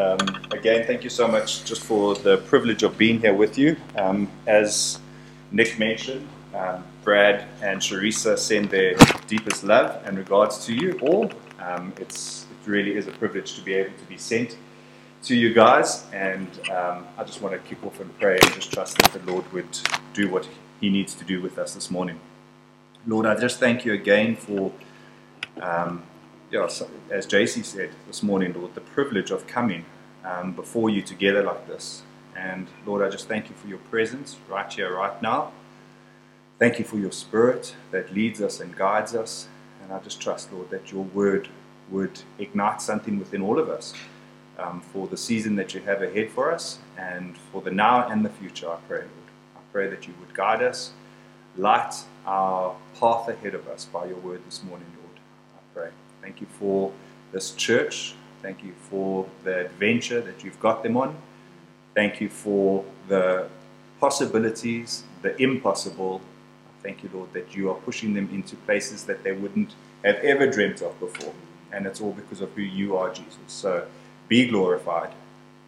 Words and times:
Um, 0.00 0.18
again, 0.50 0.86
thank 0.86 1.04
you 1.04 1.10
so 1.10 1.28
much 1.28 1.62
just 1.64 1.82
for 1.82 2.14
the 2.14 2.38
privilege 2.38 2.82
of 2.82 2.96
being 2.96 3.20
here 3.20 3.34
with 3.34 3.58
you. 3.58 3.76
Um, 3.96 4.30
as 4.46 4.98
Nick 5.52 5.78
mentioned, 5.78 6.26
um, 6.54 6.84
Brad 7.04 7.44
and 7.60 7.82
Sharisa 7.82 8.38
send 8.38 8.70
their 8.70 8.94
deepest 9.26 9.62
love 9.62 10.00
and 10.06 10.16
regards 10.16 10.64
to 10.64 10.74
you 10.74 10.98
all. 11.02 11.30
Um, 11.58 11.92
it's, 11.98 12.46
it 12.50 12.70
really 12.70 12.96
is 12.96 13.08
a 13.08 13.10
privilege 13.10 13.56
to 13.56 13.60
be 13.60 13.74
able 13.74 13.96
to 13.98 14.04
be 14.04 14.16
sent 14.16 14.56
to 15.24 15.36
you 15.36 15.52
guys, 15.52 16.06
and 16.14 16.48
um, 16.70 17.06
I 17.18 17.24
just 17.24 17.42
want 17.42 17.52
to 17.54 17.68
kick 17.68 17.84
off 17.84 18.00
and 18.00 18.18
pray 18.18 18.38
and 18.40 18.54
just 18.54 18.72
trust 18.72 18.96
that 19.02 19.12
the 19.12 19.30
Lord 19.30 19.52
would 19.52 19.78
do 20.14 20.30
what 20.30 20.48
He 20.80 20.88
needs 20.88 21.14
to 21.16 21.24
do 21.26 21.42
with 21.42 21.58
us 21.58 21.74
this 21.74 21.90
morning. 21.90 22.18
Lord, 23.06 23.26
I 23.26 23.34
just 23.34 23.60
thank 23.60 23.84
you 23.84 23.92
again 23.92 24.34
for, 24.34 24.72
um, 25.60 26.02
yeah, 26.50 26.66
so, 26.66 26.88
as 27.10 27.26
JC 27.26 27.64
said 27.64 27.90
this 28.08 28.22
morning, 28.24 28.52
Lord, 28.52 28.74
the 28.74 28.80
privilege 28.80 29.30
of 29.30 29.46
coming 29.46 29.84
um, 30.24 30.52
before 30.52 30.90
you 30.90 31.00
together 31.00 31.44
like 31.44 31.68
this. 31.68 32.02
And 32.36 32.66
Lord, 32.84 33.02
I 33.02 33.08
just 33.08 33.28
thank 33.28 33.48
you 33.48 33.54
for 33.54 33.68
your 33.68 33.78
presence 33.78 34.36
right 34.48 34.70
here, 34.72 34.94
right 34.94 35.20
now. 35.22 35.52
Thank 36.58 36.78
you 36.78 36.84
for 36.84 36.96
your 36.98 37.12
spirit 37.12 37.74
that 37.92 38.12
leads 38.12 38.42
us 38.42 38.60
and 38.60 38.76
guides 38.76 39.14
us. 39.14 39.48
And 39.82 39.92
I 39.92 40.00
just 40.00 40.20
trust, 40.20 40.52
Lord, 40.52 40.70
that 40.70 40.90
your 40.90 41.04
word 41.04 41.48
would 41.88 42.20
ignite 42.38 42.82
something 42.82 43.18
within 43.18 43.42
all 43.42 43.58
of 43.58 43.68
us 43.68 43.94
um, 44.58 44.80
for 44.80 45.06
the 45.06 45.16
season 45.16 45.56
that 45.56 45.74
you 45.74 45.80
have 45.82 46.02
ahead 46.02 46.30
for 46.30 46.52
us 46.52 46.78
and 46.98 47.36
for 47.36 47.62
the 47.62 47.70
now 47.70 48.08
and 48.08 48.24
the 48.24 48.28
future, 48.28 48.70
I 48.70 48.76
pray, 48.88 48.98
Lord. 48.98 49.10
I 49.56 49.60
pray 49.72 49.88
that 49.88 50.06
you 50.06 50.14
would 50.20 50.34
guide 50.34 50.62
us, 50.62 50.92
light 51.56 51.94
our 52.26 52.74
path 52.98 53.28
ahead 53.28 53.54
of 53.54 53.68
us 53.68 53.84
by 53.84 54.06
your 54.06 54.18
word 54.18 54.42
this 54.46 54.62
morning, 54.62 54.88
Lord. 54.96 55.20
I 55.54 55.60
pray. 55.74 55.90
Thank 56.22 56.40
you 56.40 56.46
for 56.58 56.92
this 57.32 57.52
church. 57.52 58.14
Thank 58.42 58.62
you 58.62 58.72
for 58.88 59.26
the 59.44 59.66
adventure 59.66 60.20
that 60.20 60.42
you've 60.44 60.60
got 60.60 60.82
them 60.82 60.96
on. 60.96 61.16
Thank 61.94 62.20
you 62.20 62.28
for 62.28 62.84
the 63.08 63.48
possibilities, 63.98 65.04
the 65.22 65.40
impossible. 65.40 66.20
Thank 66.82 67.02
you, 67.02 67.10
Lord, 67.12 67.32
that 67.34 67.54
you 67.54 67.70
are 67.70 67.74
pushing 67.74 68.14
them 68.14 68.30
into 68.32 68.56
places 68.56 69.04
that 69.04 69.22
they 69.22 69.32
wouldn't 69.32 69.74
have 70.04 70.16
ever 70.16 70.46
dreamt 70.46 70.80
of 70.80 70.98
before. 70.98 71.34
And 71.72 71.86
it's 71.86 72.00
all 72.00 72.12
because 72.12 72.40
of 72.40 72.50
who 72.52 72.62
you 72.62 72.96
are, 72.96 73.12
Jesus. 73.12 73.38
So, 73.48 73.86
be 74.28 74.46
glorified, 74.46 75.12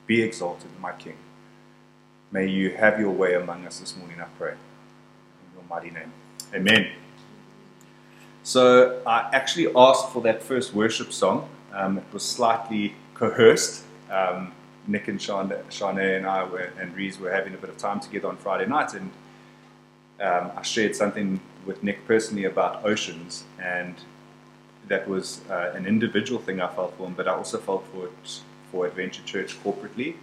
be 0.07 0.23
exalted, 0.23 0.71
my 0.81 0.93
King. 0.93 1.17
May 2.31 2.47
you 2.47 2.71
have 2.71 2.99
your 2.99 3.11
way 3.11 3.35
among 3.35 3.67
us 3.67 3.81
this 3.81 3.97
morning, 3.97 4.21
I 4.21 4.27
pray. 4.39 4.53
In 4.53 5.55
your 5.55 5.65
mighty 5.69 5.91
name. 5.91 6.13
Amen. 6.55 7.02
So 8.45 9.01
I 9.07 9.31
actually 9.33 9.69
asked 9.75 10.11
for 10.11 10.21
that 10.23 10.43
first 10.43 10.75
worship 10.75 11.13
song. 11.13 11.49
Um, 11.73 11.99
it 11.99 12.05
was 12.13 12.25
slightly 12.25 12.95
coerced. 13.15 13.85
Um, 14.11 14.53
Nick 14.87 15.07
and 15.07 15.19
Shanae 15.19 16.17
and 16.17 16.27
I 16.27 16.43
were, 16.45 16.73
and 16.81 16.95
Reese 16.97 17.21
were 17.21 17.31
having 17.31 17.55
a 17.55 17.57
bit 17.57 17.71
of 17.71 17.79
time 17.79 18.01
together 18.01 18.29
on 18.29 18.37
Friday 18.37 18.67
night, 18.67 18.95
and 18.95 19.11
um, 20.21 20.51
I 20.57 20.63
shared 20.63 20.97
something 20.97 21.41
with 21.65 21.85
Nick 21.85 22.05
personally 22.07 22.45
about 22.45 22.85
oceans, 22.85 23.45
and 23.61 23.95
that 24.89 25.09
was 25.09 25.41
uh, 25.49 25.73
an 25.75 25.87
individual 25.87 26.41
thing 26.41 26.61
I 26.61 26.67
felt 26.67 26.97
for 26.97 27.07
him, 27.07 27.15
but 27.15 27.29
I 27.29 27.35
also 27.35 27.59
felt 27.59 27.87
for 27.93 28.07
it 28.07 28.41
for 28.73 28.87
Adventure 28.87 29.23
Church 29.23 29.57
corporately 29.63 30.17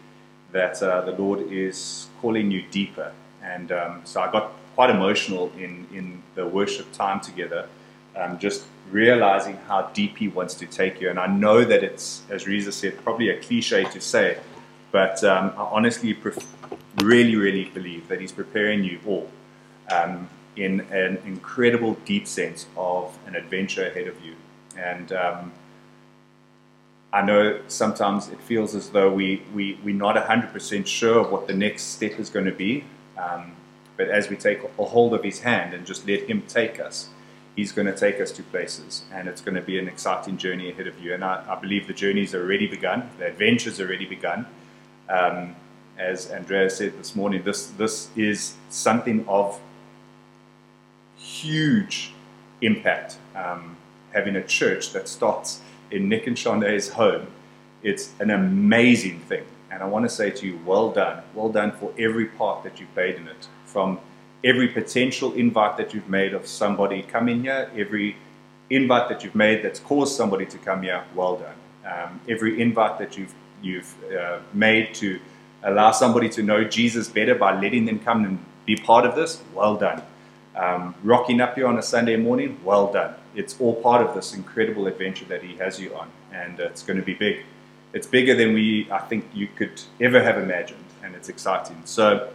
that 0.52 0.84
uh, 0.84 1.02
the 1.02 1.12
Lord 1.12 1.40
is 1.52 2.08
calling 2.22 2.52
you 2.52 2.64
deeper. 2.70 3.14
And 3.42 3.72
um, 3.72 4.02
so 4.04 4.20
I 4.22 4.32
got 4.32 4.52
quite 4.76 4.90
emotional 4.90 5.52
in, 5.58 5.88
in 5.94 6.22
the 6.36 6.46
worship 6.46 6.92
time 6.92 7.22
together, 7.22 7.68
um, 8.16 8.40
just 8.40 8.66
realizing 8.92 9.58
how 9.68 9.84
deep 9.94 10.18
He 10.18 10.28
wants 10.28 10.54
to 10.56 10.66
take 10.66 11.00
you. 11.00 11.10
And 11.10 11.20
I 11.20 11.28
know 11.28 11.64
that 11.64 11.84
it's, 11.84 12.24
as 12.30 12.48
Resa 12.48 12.72
said, 12.72 13.04
probably 13.04 13.30
a 13.30 13.40
cliche 13.40 13.84
to 13.86 14.02
say, 14.02 14.38
but 14.92 15.24
um, 15.24 15.54
I 15.58 15.64
honestly 15.64 16.14
pref- 16.14 16.56
really, 17.04 17.36
really 17.36 17.66
believe 17.66 18.08
that 18.08 18.20
He's 18.20 18.32
preparing 18.32 18.84
you 18.84 19.00
all 19.06 19.30
um, 19.92 20.30
in 20.56 20.82
an 20.92 21.18
incredible, 21.26 21.96
deep 22.06 22.28
sense 22.28 22.66
of 22.76 23.18
an 23.28 23.36
adventure 23.36 23.88
ahead 23.88 24.08
of 24.08 24.16
you. 24.24 24.36
And 24.78 25.12
um, 25.12 25.52
I 27.12 27.22
know 27.24 27.60
sometimes 27.68 28.30
it 28.30 28.40
feels 28.42 28.76
as 28.76 28.90
though 28.90 29.12
we, 29.12 29.42
we, 29.54 29.80
we're 29.84 29.96
not 29.96 30.16
100% 30.16 30.86
sure 30.86 31.20
of 31.20 31.32
what 31.32 31.48
the 31.48 31.54
next 31.54 31.84
step 31.84 32.20
is 32.20 32.30
going 32.30 32.46
to 32.46 32.52
be. 32.52 32.84
Um, 33.18 33.54
but 33.98 34.10
as 34.10 34.30
we 34.30 34.36
take 34.36 34.60
a 34.64 34.86
hold 34.86 35.14
of 35.14 35.24
his 35.24 35.42
hand 35.42 35.74
and 35.74 35.86
just 35.86 36.08
let 36.08 36.30
him 36.30 36.44
take 36.48 36.80
us, 36.80 37.10
he's 37.56 37.72
going 37.72 37.88
to 37.88 37.96
take 37.96 38.20
us 38.22 38.32
to 38.34 38.44
places. 38.44 39.04
And 39.12 39.28
it's 39.28 39.42
going 39.42 39.56
to 39.56 39.62
be 39.62 39.80
an 39.80 39.88
exciting 39.88 40.38
journey 40.38 40.70
ahead 40.72 40.88
of 40.88 41.00
you. 41.02 41.14
And 41.14 41.24
I, 41.24 41.44
I 41.48 41.56
believe 41.56 41.88
the 41.88 41.94
journey's 41.94 42.34
already 42.34 42.68
begun, 42.68 43.10
the 43.18 43.28
adventure's 43.28 43.80
already 43.80 44.06
begun. 44.06 44.46
Um, 45.10 45.56
as 45.98 46.30
Andrea 46.30 46.70
said 46.70 46.98
this 46.98 47.16
morning, 47.16 47.44
this, 47.44 47.68
this 47.68 48.10
is 48.16 48.56
something 48.70 49.28
of 49.28 49.60
huge 51.18 52.14
impact. 52.62 53.18
Um, 53.36 53.76
having 54.14 54.36
a 54.36 54.44
church 54.44 54.94
that 54.94 55.08
starts 55.08 55.62
in 55.92 56.08
Nick 56.10 56.28
and 56.28 56.38
Shanae's 56.38 56.90
home, 56.90 57.28
it's 57.84 58.14
an 58.20 58.30
amazing 58.30 59.20
thing. 59.22 59.44
And 59.72 59.84
I 59.84 59.86
want 59.86 60.06
to 60.06 60.10
say 60.10 60.32
to 60.32 60.48
you, 60.48 60.60
well 60.66 60.92
done. 60.92 61.24
Well 61.34 61.50
done 61.50 61.72
for 61.72 61.94
every 61.98 62.26
part 62.26 62.64
that 62.64 62.80
you've 62.80 62.94
played 62.94 63.16
in 63.16 63.28
it. 63.28 63.48
From 63.66 64.00
every 64.44 64.68
potential 64.68 65.34
invite 65.34 65.78
that 65.78 65.94
you've 65.94 66.10
made 66.10 66.34
of 66.34 66.48
somebody 66.48 67.02
coming 67.04 67.44
here, 67.44 67.70
every 67.76 68.16
invite 68.70 69.10
that 69.10 69.24
you've 69.24 69.36
made 69.36 69.64
that's 69.64 69.80
caused 69.80 70.16
somebody 70.16 70.46
to 70.46 70.58
come 70.58 70.84
here, 70.84 71.04
well 71.16 71.38
done. 71.38 71.56
Um, 71.86 72.22
every 72.30 72.62
invite 72.62 73.00
that 73.00 73.18
you've, 73.18 73.34
you've 73.62 73.96
uh, 74.14 74.40
made 74.54 74.94
to 74.96 75.20
allow 75.64 75.92
somebody 75.92 76.30
to 76.30 76.44
know 76.44 76.64
Jesus 76.64 77.08
better 77.10 77.36
by 77.36 77.60
letting 77.60 77.86
them 77.86 78.00
come 78.00 78.26
and 78.26 78.40
be 78.66 78.76
part 78.76 79.06
of 79.06 79.16
this, 79.16 79.42
well 79.54 79.76
done. 79.76 80.02
Um, 80.56 80.96
rocking 81.04 81.42
up 81.42 81.56
here 81.56 81.68
on 81.68 81.78
a 81.78 81.82
Sunday 81.82 82.16
morning, 82.16 82.60
well 82.64 82.92
done. 82.92 83.16
It's 83.36 83.60
all 83.60 83.76
part 83.82 84.06
of 84.06 84.14
this 84.16 84.34
incredible 84.34 84.88
adventure 84.88 85.26
that 85.26 85.42
He 85.44 85.56
has 85.58 85.80
you 85.80 85.96
on, 85.96 86.10
and 86.32 86.60
uh, 86.60 86.66
it's 86.66 86.84
going 86.84 86.98
to 86.98 87.06
be 87.06 87.14
big. 87.14 87.44
It's 87.94 88.08
bigger 88.08 88.36
than 88.36 88.54
we, 88.54 88.88
I 88.92 89.00
think, 89.00 89.26
you 89.34 89.48
could 89.56 89.82
ever 90.00 90.22
have 90.22 90.38
imagined, 90.38 90.84
and 91.04 91.16
it's 91.16 91.30
exciting. 91.30 91.82
So, 91.86 92.30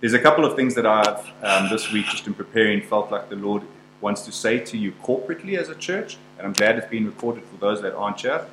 there's 0.00 0.14
a 0.14 0.18
couple 0.18 0.44
of 0.44 0.54
things 0.54 0.74
that 0.76 0.86
I've 0.86 1.26
um, 1.42 1.68
this 1.70 1.92
week, 1.92 2.06
just 2.06 2.26
in 2.26 2.34
preparing, 2.34 2.80
felt 2.82 3.10
like 3.10 3.28
the 3.28 3.36
Lord 3.36 3.62
wants 4.00 4.22
to 4.22 4.32
say 4.32 4.60
to 4.60 4.78
you 4.78 4.92
corporately 5.02 5.58
as 5.58 5.68
a 5.68 5.74
church, 5.74 6.18
and 6.38 6.46
I'm 6.46 6.52
glad 6.52 6.78
it's 6.78 6.88
been 6.88 7.06
recorded 7.06 7.44
for 7.44 7.56
those 7.56 7.82
that 7.82 7.94
aren't 7.94 8.20
here. 8.20 8.46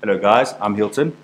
Hello, 0.00 0.18
guys. 0.18 0.54
I'm 0.60 0.76
Hilton. 0.76 1.16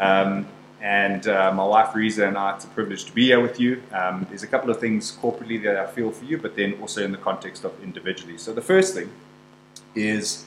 Um, 0.00 0.48
and 0.80 1.28
uh, 1.28 1.52
my 1.52 1.64
wife 1.64 1.94
Resa 1.94 2.26
and 2.26 2.36
I, 2.36 2.56
it's 2.56 2.64
a 2.64 2.68
privilege 2.68 3.04
to 3.04 3.12
be 3.12 3.26
here 3.26 3.40
with 3.40 3.60
you. 3.60 3.82
Um, 3.92 4.26
there's 4.30 4.42
a 4.42 4.46
couple 4.46 4.70
of 4.70 4.80
things 4.80 5.16
corporately 5.22 5.62
that 5.62 5.76
I 5.76 5.86
feel 5.86 6.10
for 6.10 6.24
you, 6.24 6.38
but 6.38 6.56
then 6.56 6.72
also 6.80 7.04
in 7.04 7.12
the 7.12 7.18
context 7.18 7.64
of 7.64 7.72
individually. 7.82 8.38
So 8.38 8.52
the 8.52 8.62
first 8.62 8.94
thing 8.94 9.10
is 9.94 10.46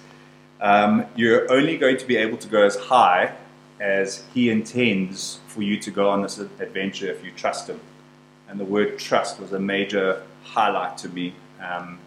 um, 0.60 1.06
you're 1.16 1.50
only 1.52 1.78
going 1.78 1.98
to 1.98 2.06
be 2.06 2.18
able 2.18 2.38
to 2.38 2.48
go 2.48 2.64
as 2.64 2.76
high 2.76 3.34
as 3.80 4.24
He 4.34 4.50
intends 4.50 5.40
for 5.48 5.62
you 5.62 5.78
to 5.80 5.92
go 5.92 6.10
on 6.10 6.24
this 6.24 6.40
adventure 6.40 7.12
if 7.12 7.24
you 7.24 7.32
trust 7.32 7.70
Him. 7.70 7.80
And 8.50 8.60
the 8.60 8.66
word 8.66 9.00
trust 9.00 9.40
was 9.40 9.52
a 9.54 9.60
major 9.60 10.24
highlight 10.44 10.98
to 11.00 11.10
me. 11.10 11.34
Um, 11.62 12.00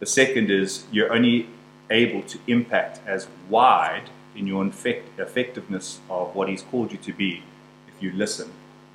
the 0.00 0.06
second 0.06 0.50
is 0.50 0.84
you're 0.90 1.12
only 1.12 1.48
able 1.90 2.22
to 2.22 2.38
impact 2.46 3.00
as 3.06 3.28
wide 3.48 4.10
in 4.34 4.46
your 4.46 4.64
effect- 4.66 5.18
effectiveness 5.18 6.00
of 6.10 6.34
what 6.34 6.48
He's 6.48 6.62
called 6.62 6.92
you 6.92 6.98
to 6.98 7.12
be 7.12 7.42
if 7.88 8.02
you 8.02 8.12
listen. 8.12 8.50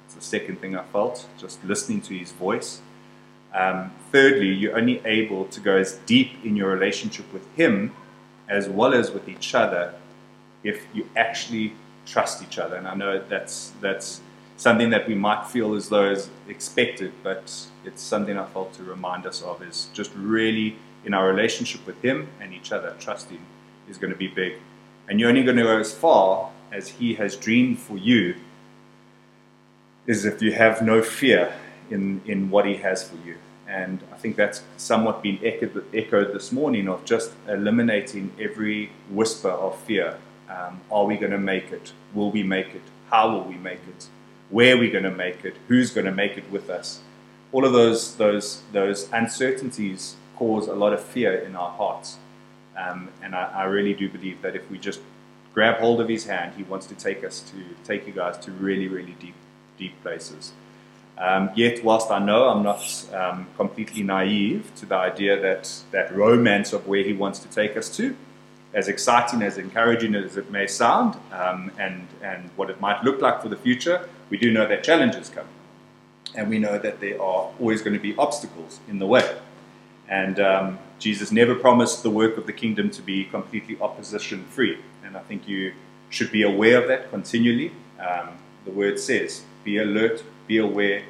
It's 0.06 0.16
the 0.16 0.22
second 0.22 0.60
thing 0.60 0.76
I 0.76 0.84
felt, 0.84 1.26
just 1.38 1.64
listening 1.64 2.02
to 2.02 2.14
his 2.14 2.32
voice. 2.34 2.82
Um, 3.54 3.92
thirdly, 4.12 4.50
you're 4.50 4.78
only 4.78 5.02
able 5.06 5.46
to 5.46 5.60
go 5.60 5.78
as 5.78 5.94
deep 6.06 6.44
in 6.44 6.56
your 6.56 6.70
relationship 6.70 7.32
with 7.34 7.48
him 7.56 7.94
as 8.48 8.68
well 8.68 8.94
as 8.94 9.12
with 9.12 9.30
each 9.30 9.56
other 9.56 9.94
if 10.64 10.86
you 10.94 11.10
actually 11.16 11.74
trust 12.06 12.44
each 12.44 12.60
other. 12.60 12.76
And 12.76 12.88
I 12.88 12.94
know 12.94 13.24
that's, 13.28 13.72
that's 13.82 14.22
something 14.62 14.92
that 14.92 15.08
we 15.08 15.16
might 15.16 15.48
feel 15.48 15.74
as 15.74 15.90
though 15.90 16.12
is 16.12 16.30
expected, 16.48 17.12
but 17.24 17.66
it's 17.84 18.02
something 18.02 18.38
I 18.38 18.46
felt 18.46 18.74
to 18.74 18.84
remind 18.84 19.26
us 19.26 19.42
of 19.42 19.64
is 19.64 19.90
just 19.92 20.12
really 20.16 20.76
in 21.04 21.16
our 21.16 21.28
relationship 21.28 21.86
with 21.88 22.00
him 22.04 22.28
and 22.40 22.54
each 22.54 22.72
other, 22.72 22.96
trusting 23.00 23.44
is 23.90 23.98
going 23.98 24.14
to 24.14 24.18
be 24.18 24.28
big. 24.28 24.54
And 25.10 25.20
you're 25.20 25.30
only 25.30 25.42
going 25.42 25.58
to 25.58 25.64
go 25.64 25.80
as 25.80 25.92
far 25.92 26.52
as 26.72 26.88
he 26.88 27.16
has 27.16 27.36
dreamed 27.36 27.80
for 27.80 27.98
you 27.98 28.36
is 30.06 30.26
if 30.26 30.44
you 30.44 30.52
have 30.52 30.84
no 30.84 31.02
fear 31.02 31.54
in, 31.90 32.22
in 32.26 32.50
what 32.52 32.66
He 32.66 32.76
has 32.76 33.04
for 33.04 33.18
you. 33.26 33.38
And 33.68 34.04
I 34.12 34.18
think 34.18 34.36
that's 34.36 34.62
somewhat 34.78 35.24
been 35.24 35.40
echoed, 35.44 35.86
echoed 35.94 36.34
this 36.34 36.52
morning 36.52 36.88
of 36.88 37.06
just 37.06 37.32
eliminating 37.48 38.32
every 38.40 38.92
whisper 39.10 39.50
of 39.50 39.80
fear. 39.80 40.18
Um, 40.50 40.82
are 40.92 41.06
we 41.06 41.16
going 41.18 41.32
to 41.32 41.38
make 41.38 41.72
it? 41.72 41.94
Will 42.14 42.32
we 42.32 42.44
make 42.44 42.76
it? 42.76 42.82
How 43.10 43.32
will 43.32 43.44
we 43.44 43.56
make 43.56 43.80
it? 43.88 44.08
Where 44.52 44.76
are 44.76 44.78
we 44.78 44.90
going 44.90 45.04
to 45.06 45.12
make 45.12 45.44
it? 45.44 45.56
Who's 45.68 45.92
going 45.92 46.06
to 46.06 46.12
make 46.12 46.38
it 46.38 46.50
with 46.52 46.70
us? 46.70 47.00
All 47.52 47.66
of 47.66 47.74
those, 47.74 48.16
those, 48.16 48.62
those 48.72 49.10
uncertainties 49.12 50.16
cause 50.36 50.68
a 50.68 50.76
lot 50.76 50.94
of 50.94 51.04
fear 51.04 51.34
in 51.34 51.56
our 51.56 51.72
hearts. 51.72 52.18
Um, 52.78 53.10
and 53.22 53.36
I, 53.36 53.52
I 53.52 53.64
really 53.64 53.94
do 53.94 54.10
believe 54.10 54.42
that 54.42 54.56
if 54.56 54.70
we 54.70 54.78
just 54.78 55.00
grab 55.54 55.80
hold 55.80 56.02
of 56.02 56.08
His 56.08 56.26
hand. 56.26 56.54
He 56.56 56.64
wants 56.64 56.86
to 56.88 56.96
take 56.96 57.24
us 57.24 57.42
to 57.52 57.58
take 57.84 58.08
you 58.08 58.14
guys 58.14 58.38
to 58.40 58.52
really, 58.52 58.88
really 58.88 59.16
deep, 59.20 59.36
deep 59.78 60.02
places. 60.02 60.54
Um, 61.18 61.52
yet, 61.56 61.84
whilst 61.84 62.10
I 62.10 62.20
know 62.20 62.50
I'm 62.50 62.64
not 62.64 63.06
um, 63.14 63.48
completely 63.58 64.02
naive 64.02 64.72
to 64.78 64.86
the 64.86 64.96
idea 64.96 65.40
that 65.40 65.72
that 65.92 66.16
romance 66.16 66.74
of 66.74 66.88
where 66.88 67.04
He 67.04 67.14
wants 67.14 67.40
to 67.40 67.48
take 67.50 67.78
us 67.78 67.96
to, 67.98 68.16
as 68.74 68.88
exciting, 68.88 69.42
as 69.42 69.58
encouraging 69.58 70.16
as 70.16 70.38
it 70.38 70.50
may 70.52 70.68
sound, 70.68 71.16
um, 71.32 71.72
and 71.78 72.08
and 72.24 72.50
what 72.56 72.70
it 72.70 72.80
might 72.80 73.04
look 73.04 73.22
like 73.22 73.42
for 73.42 73.50
the 73.50 73.58
future, 73.58 74.08
we 74.30 74.38
do 74.38 74.52
know 74.52 74.68
that 74.68 74.84
challenges 74.84 75.30
come, 75.30 75.48
and 76.36 76.50
we 76.50 76.58
know 76.58 76.78
that 76.80 77.00
there 77.00 77.22
are 77.22 77.52
always 77.60 77.82
going 77.82 77.94
to 77.94 78.00
be 78.00 78.16
obstacles 78.18 78.80
in 78.88 79.00
the 79.00 79.08
way. 79.08 79.38
And 80.08 80.40
um, 80.40 80.80
Jesus 81.00 81.32
never 81.32 81.56
promised 81.56 82.04
the 82.04 82.10
work 82.10 82.38
of 82.38 82.46
the 82.46 82.54
kingdom 82.54 82.90
to 82.92 83.02
be 83.02 83.24
completely 83.24 83.78
opposition 83.80 84.44
free. 84.46 84.78
And 85.06 85.16
I 85.16 85.22
think 85.22 85.48
you 85.48 85.74
should 86.10 86.32
be 86.32 86.44
aware 86.44 86.82
of 86.82 86.88
that 86.90 87.10
continually. 87.10 87.72
Um, 87.98 88.32
the 88.66 88.72
word 88.72 89.00
says, 89.00 89.44
be 89.64 89.78
alert, 89.78 90.22
be 90.48 90.58
aware, 90.58 91.04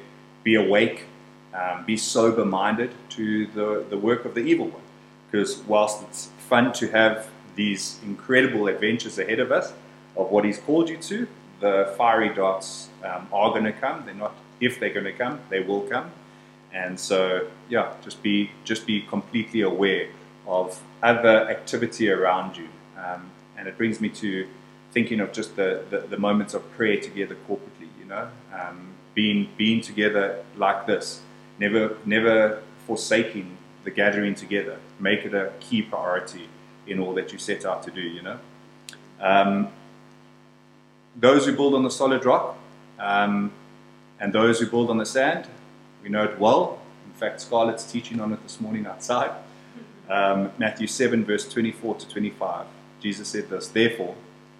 be 0.44 0.54
awake, 0.54 1.06
um, 1.52 1.84
be 1.84 1.96
sober 1.96 2.44
minded 2.44 2.92
to 3.10 3.46
the, 3.46 3.84
the 3.90 3.98
work 3.98 4.24
of 4.24 4.34
the 4.34 4.40
evil 4.40 4.68
one. 4.68 4.82
Because 5.30 5.58
whilst 5.62 6.04
it's 6.04 6.30
fun 6.48 6.72
to 6.74 6.88
have 6.92 7.28
these 7.54 7.98
incredible 8.04 8.68
adventures 8.68 9.18
ahead 9.18 9.40
of 9.40 9.52
us 9.52 9.72
of 10.16 10.30
what 10.30 10.44
he's 10.44 10.58
called 10.58 10.88
you 10.88 10.96
to, 10.98 11.26
the 11.60 11.94
fiery 11.96 12.34
darts 12.34 12.88
um, 13.04 13.28
are 13.32 13.50
going 13.50 13.64
to 13.64 13.72
come. 13.72 14.04
They're 14.04 14.14
not 14.14 14.34
if 14.60 14.78
they're 14.78 14.92
going 14.92 15.06
to 15.06 15.12
come, 15.12 15.40
they 15.48 15.60
will 15.60 15.82
come. 15.82 16.10
And 16.72 16.98
so, 16.98 17.48
yeah, 17.68 17.92
just 18.02 18.22
be 18.22 18.50
just 18.64 18.86
be 18.86 19.02
completely 19.02 19.60
aware 19.62 20.08
of 20.46 20.80
other 21.02 21.48
activity 21.50 22.10
around 22.10 22.56
you. 22.56 22.68
Um, 22.96 23.30
and 23.56 23.68
it 23.68 23.76
brings 23.76 24.00
me 24.00 24.08
to 24.08 24.46
thinking 24.92 25.20
of 25.20 25.32
just 25.32 25.56
the, 25.56 25.84
the, 25.90 25.98
the 25.98 26.16
moments 26.16 26.54
of 26.54 26.70
prayer 26.72 27.00
together 27.00 27.36
corporately. 27.48 27.88
You 27.98 28.06
know, 28.06 28.28
um, 28.52 28.88
being 29.14 29.48
being 29.56 29.80
together 29.80 30.42
like 30.56 30.86
this, 30.86 31.20
never 31.58 31.96
never 32.04 32.62
forsaking 32.86 33.56
the 33.84 33.90
gathering 33.90 34.34
together. 34.34 34.78
Make 34.98 35.24
it 35.24 35.34
a 35.34 35.52
key 35.60 35.82
priority 35.82 36.48
in 36.86 36.98
all 36.98 37.14
that 37.14 37.32
you 37.32 37.38
set 37.38 37.64
out 37.64 37.82
to 37.84 37.90
do. 37.90 38.00
You 38.00 38.22
know, 38.22 38.38
um, 39.20 39.68
those 41.16 41.46
who 41.46 41.54
build 41.54 41.74
on 41.74 41.82
the 41.82 41.90
solid 41.90 42.24
rock. 42.24 42.56
Um, 42.98 43.52
and 44.20 44.32
those 44.32 44.60
who 44.60 44.66
build 44.66 44.88
on 44.88 44.98
the 44.98 45.06
sand 45.06 45.48
we 46.02 46.08
know 46.08 46.24
it 46.24 46.38
well. 46.38 46.80
In 47.06 47.12
fact, 47.12 47.40
Scarlett's 47.40 47.90
teaching 47.90 48.20
on 48.20 48.32
it 48.32 48.42
this 48.42 48.60
morning 48.60 48.86
outside. 48.86 49.30
Um, 50.08 50.50
Matthew 50.58 50.88
7, 50.88 51.24
verse 51.24 51.48
24 51.48 51.96
to 51.96 52.08
25. 52.08 52.66
Jesus 53.00 53.28
said 53.28 53.48
this 53.48 53.68
Therefore, 53.68 54.16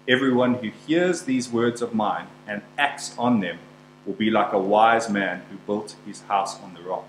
everyone 0.07 0.55
who 0.55 0.71
hears 0.87 1.23
these 1.23 1.49
words 1.49 1.81
of 1.81 1.93
mine 1.93 2.27
and 2.47 2.61
acts 2.77 3.13
on 3.17 3.41
them 3.41 3.59
will 4.05 4.13
be 4.13 4.29
like 4.29 4.53
a 4.53 4.59
wise 4.59 5.09
man 5.09 5.43
who 5.49 5.57
built 5.57 5.95
his 6.05 6.21
house 6.23 6.61
on 6.61 6.73
the 6.73 6.81
rock. 6.81 7.07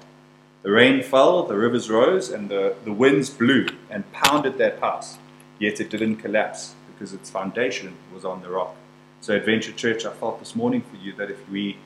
The 0.64 0.70
rain 0.70 1.02
fell, 1.02 1.42
the 1.42 1.58
rivers 1.58 1.90
rose, 1.90 2.30
and 2.30 2.48
the, 2.48 2.74
the 2.86 2.92
winds 2.92 3.28
blew 3.28 3.66
and 3.90 4.10
pounded 4.12 4.56
that 4.56 4.80
house, 4.80 5.18
yet 5.58 5.78
it 5.78 5.90
didn't 5.90 6.16
collapse 6.16 6.74
because 6.86 7.12
its 7.12 7.28
foundation 7.28 7.94
was 8.14 8.24
on 8.24 8.40
the 8.40 8.48
rock. 8.48 8.74
So, 9.20 9.34
Adventure 9.34 9.72
Church, 9.72 10.06
I 10.06 10.12
felt 10.14 10.38
this 10.38 10.56
morning 10.56 10.80
for 10.80 10.96
you 10.96 11.12
that 11.16 11.30
if 11.30 11.46
we 11.50 11.76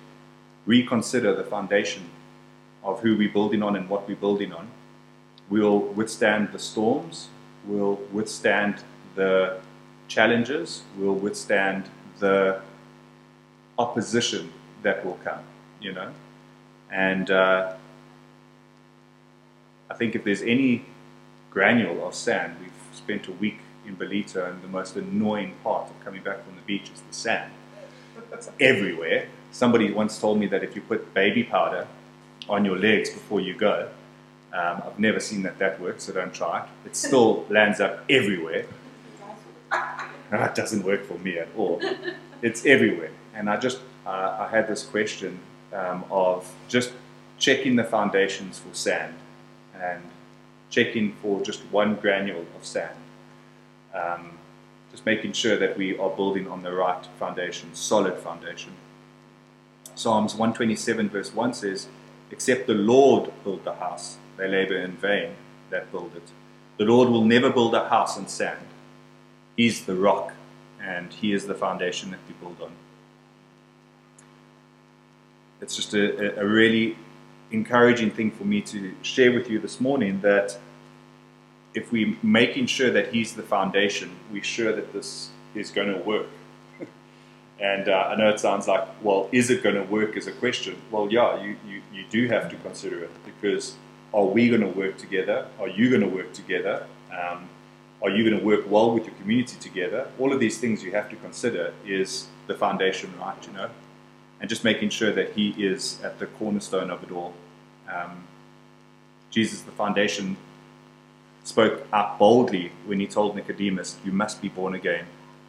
reconsider 0.65 1.35
the 1.35 1.43
foundation 1.43 2.09
of 2.85 3.01
who 3.01 3.17
we're 3.17 3.33
building 3.33 3.65
on 3.65 3.75
and 3.75 3.89
what 3.89 4.07
we're 4.07 4.15
building 4.15 4.53
on, 4.53 4.71
we'll 5.51 5.81
withstand 5.81 6.53
the 6.53 6.61
storms, 6.61 7.31
we'll 7.67 7.99
withstand 8.13 8.85
the 9.17 9.59
challenges, 10.07 10.83
we'll 10.97 11.17
withstand 11.17 11.89
the 12.21 12.61
opposition 13.77 14.53
that 14.83 15.05
will 15.05 15.19
come, 15.25 15.43
you 15.81 15.93
know. 15.93 16.13
And 16.93 17.29
uh, 17.33 17.75
I 19.91 19.95
think 19.95 20.15
if 20.15 20.25
there's 20.25 20.43
any 20.43 20.85
granule 21.51 22.07
of 22.07 22.15
sand, 22.15 22.57
we've 22.61 22.73
spent 22.93 23.27
a 23.29 23.33
week 23.33 23.59
in 23.87 23.97
Ballito, 23.97 24.51
and 24.51 24.63
the 24.63 24.69
most 24.69 24.97
annoying 24.97 25.55
part 25.65 25.89
of 25.91 26.05
coming 26.05 26.23
back 26.23 26.45
from 26.45 26.57
the 26.57 26.63
beach 26.63 26.91
is 26.95 27.01
the 27.01 27.15
sand. 27.15 27.53
It's 28.33 28.51
everywhere. 28.61 29.29
Somebody 29.51 29.91
once 29.91 30.21
told 30.21 30.39
me 30.39 30.47
that 30.49 30.63
if 30.63 30.77
you 30.77 30.83
put 30.83 31.15
baby 31.15 31.43
powder 31.43 31.87
on 32.49 32.65
your 32.65 32.79
legs 32.79 33.11
before 33.11 33.41
you 33.41 33.55
go. 33.55 33.89
Um, 34.53 34.83
I've 34.87 34.99
never 34.99 35.21
seen 35.21 35.43
that 35.43 35.59
that 35.59 35.81
works, 35.81 36.05
so 36.05 36.13
don't 36.13 36.33
try 36.33 36.63
it. 36.63 36.69
It 36.87 36.97
still 36.97 37.45
lands 37.51 37.81
up 37.81 38.05
everywhere. 38.09 38.67
No, 40.33 40.43
it 40.43 40.55
doesn't 40.55 40.83
work 40.83 41.05
for 41.05 41.19
me 41.19 41.39
at 41.39 41.49
all. 41.57 41.81
It's 42.43 42.65
everywhere. 42.65 43.11
And 43.35 43.49
I 43.51 43.57
just, 43.57 43.81
uh, 44.07 44.37
I 44.41 44.49
had 44.49 44.69
this 44.69 44.85
question 44.85 45.39
um, 45.73 46.05
of 46.11 46.51
just 46.69 46.93
checking 47.39 47.77
the 47.77 47.85
foundations 47.85 48.59
for 48.59 48.75
sand 48.75 49.15
and 49.81 50.03
checking 50.71 51.13
for 51.23 51.41
just 51.43 51.61
one 51.71 51.95
granule 51.97 52.47
of 52.57 52.65
sand. 52.65 52.97
Um, 53.95 54.39
just 54.91 55.07
making 55.07 55.33
sure 55.33 55.57
that 55.57 55.77
we 55.77 55.99
are 55.99 56.11
building 56.11 56.49
on 56.49 56.63
the 56.63 56.73
right 56.73 57.05
foundation, 57.19 57.75
solid 57.75 58.19
foundation. 58.19 58.73
Psalms 59.95 60.35
127 60.35 61.09
verse 61.09 61.35
1 61.35 61.55
says, 61.55 61.89
Except 62.31 62.67
the 62.67 62.75
Lord 62.75 63.33
build 63.43 63.65
the 63.65 63.75
house, 63.75 64.19
they 64.37 64.49
labor 64.49 64.77
in 64.77 64.93
vain 64.93 65.33
that 65.71 65.91
build 65.91 66.15
it. 66.15 66.31
The 66.77 66.85
Lord 66.85 67.09
will 67.09 67.25
never 67.25 67.51
build 67.51 67.75
a 67.75 67.89
house 67.89 68.17
on 68.17 68.29
sand. 68.29 68.67
He's 69.57 69.85
the 69.85 69.97
rock, 69.97 70.33
and 70.81 71.13
He 71.13 71.33
is 71.33 71.47
the 71.47 71.55
foundation 71.55 72.11
that 72.13 72.21
we 72.29 72.35
build 72.35 72.61
on. 72.63 72.73
It's 75.61 75.75
just 75.75 75.95
a, 75.95 76.41
a 76.41 76.47
really 76.47 76.97
encouraging 77.51 78.11
thing 78.11 78.31
for 78.31 78.45
me 78.45 78.61
to 78.61 78.95
share 79.03 79.33
with 79.33 79.49
you 79.51 79.59
this 79.59 79.81
morning 79.81 80.21
that 80.21 80.59
if 81.75 81.93
we're 81.93 82.17
making 82.23 82.67
sure 82.67 82.91
that 82.91 83.13
He's 83.13 83.35
the 83.35 83.43
foundation, 83.43 84.17
we're 84.33 84.43
sure 84.43 84.73
that 84.73 84.93
this 84.93 85.31
is 85.55 85.71
going 85.71 85.93
to 85.93 85.99
work. 85.99 86.27
And 87.61 87.89
uh, 87.89 88.11
I 88.11 88.15
know 88.15 88.29
it 88.29 88.39
sounds 88.39 88.69
like, 88.69 88.87
well, 89.03 89.29
is 89.33 89.51
it 89.51 89.65
going 89.65 89.75
to 89.75 89.83
work 89.83 90.17
as 90.17 90.29
a 90.29 90.33
question? 90.33 90.81
Well, 90.93 91.09
yeah, 91.11 91.43
you, 91.43 91.57
you, 91.67 91.83
you 91.93 92.05
do 92.09 92.29
have 92.29 92.49
to 92.51 92.57
consider 92.59 93.03
it 93.03 93.11
because 93.25 93.75
are 94.15 94.25
we 94.25 94.49
going 94.49 94.61
to 94.61 94.69
work 94.69 94.97
together? 94.97 95.49
Are 95.59 95.67
you 95.67 95.91
going 95.91 96.03
to 96.03 96.09
work 96.09 96.33
together? 96.33 96.87
Um, 97.11 97.49
are 98.01 98.11
you 98.11 98.23
going 98.29 98.39
to 98.39 98.47
work 98.47 98.71
well 98.71 98.93
with 98.93 99.07
your 99.07 99.15
community 99.17 99.57
together? 99.59 100.09
All 100.21 100.33
of 100.33 100.39
these 100.39 100.59
things 100.59 100.85
you 100.85 100.93
have 100.93 101.11
to 101.11 101.17
consider 101.17 101.73
is 101.85 102.29
the 102.47 102.55
foundation, 102.55 103.13
right? 103.19 103.37
You 103.45 103.53
know, 103.55 103.71
and 104.41 104.49
just 104.49 104.65
making 104.65 104.91
sure 104.91 105.13
that 105.13 105.33
He 105.33 105.51
is 105.51 105.99
at 106.03 106.19
the 106.19 106.27
cornerstone 106.27 106.91
of 106.91 107.03
it 107.03 107.11
all. 107.11 107.35
Um, 107.93 108.25
Jesus, 109.31 109.63
the 109.63 109.73
foundation, 109.73 110.37
spoke 111.45 111.87
out 111.93 112.19
boldly 112.19 112.73
when 112.87 113.01
He 113.01 113.07
told 113.07 113.37
Nicodemus, 113.37 113.97
"You 114.05 114.13
must 114.13 114.41
be 114.41 114.49
born 114.49 114.75
again." 114.75 115.07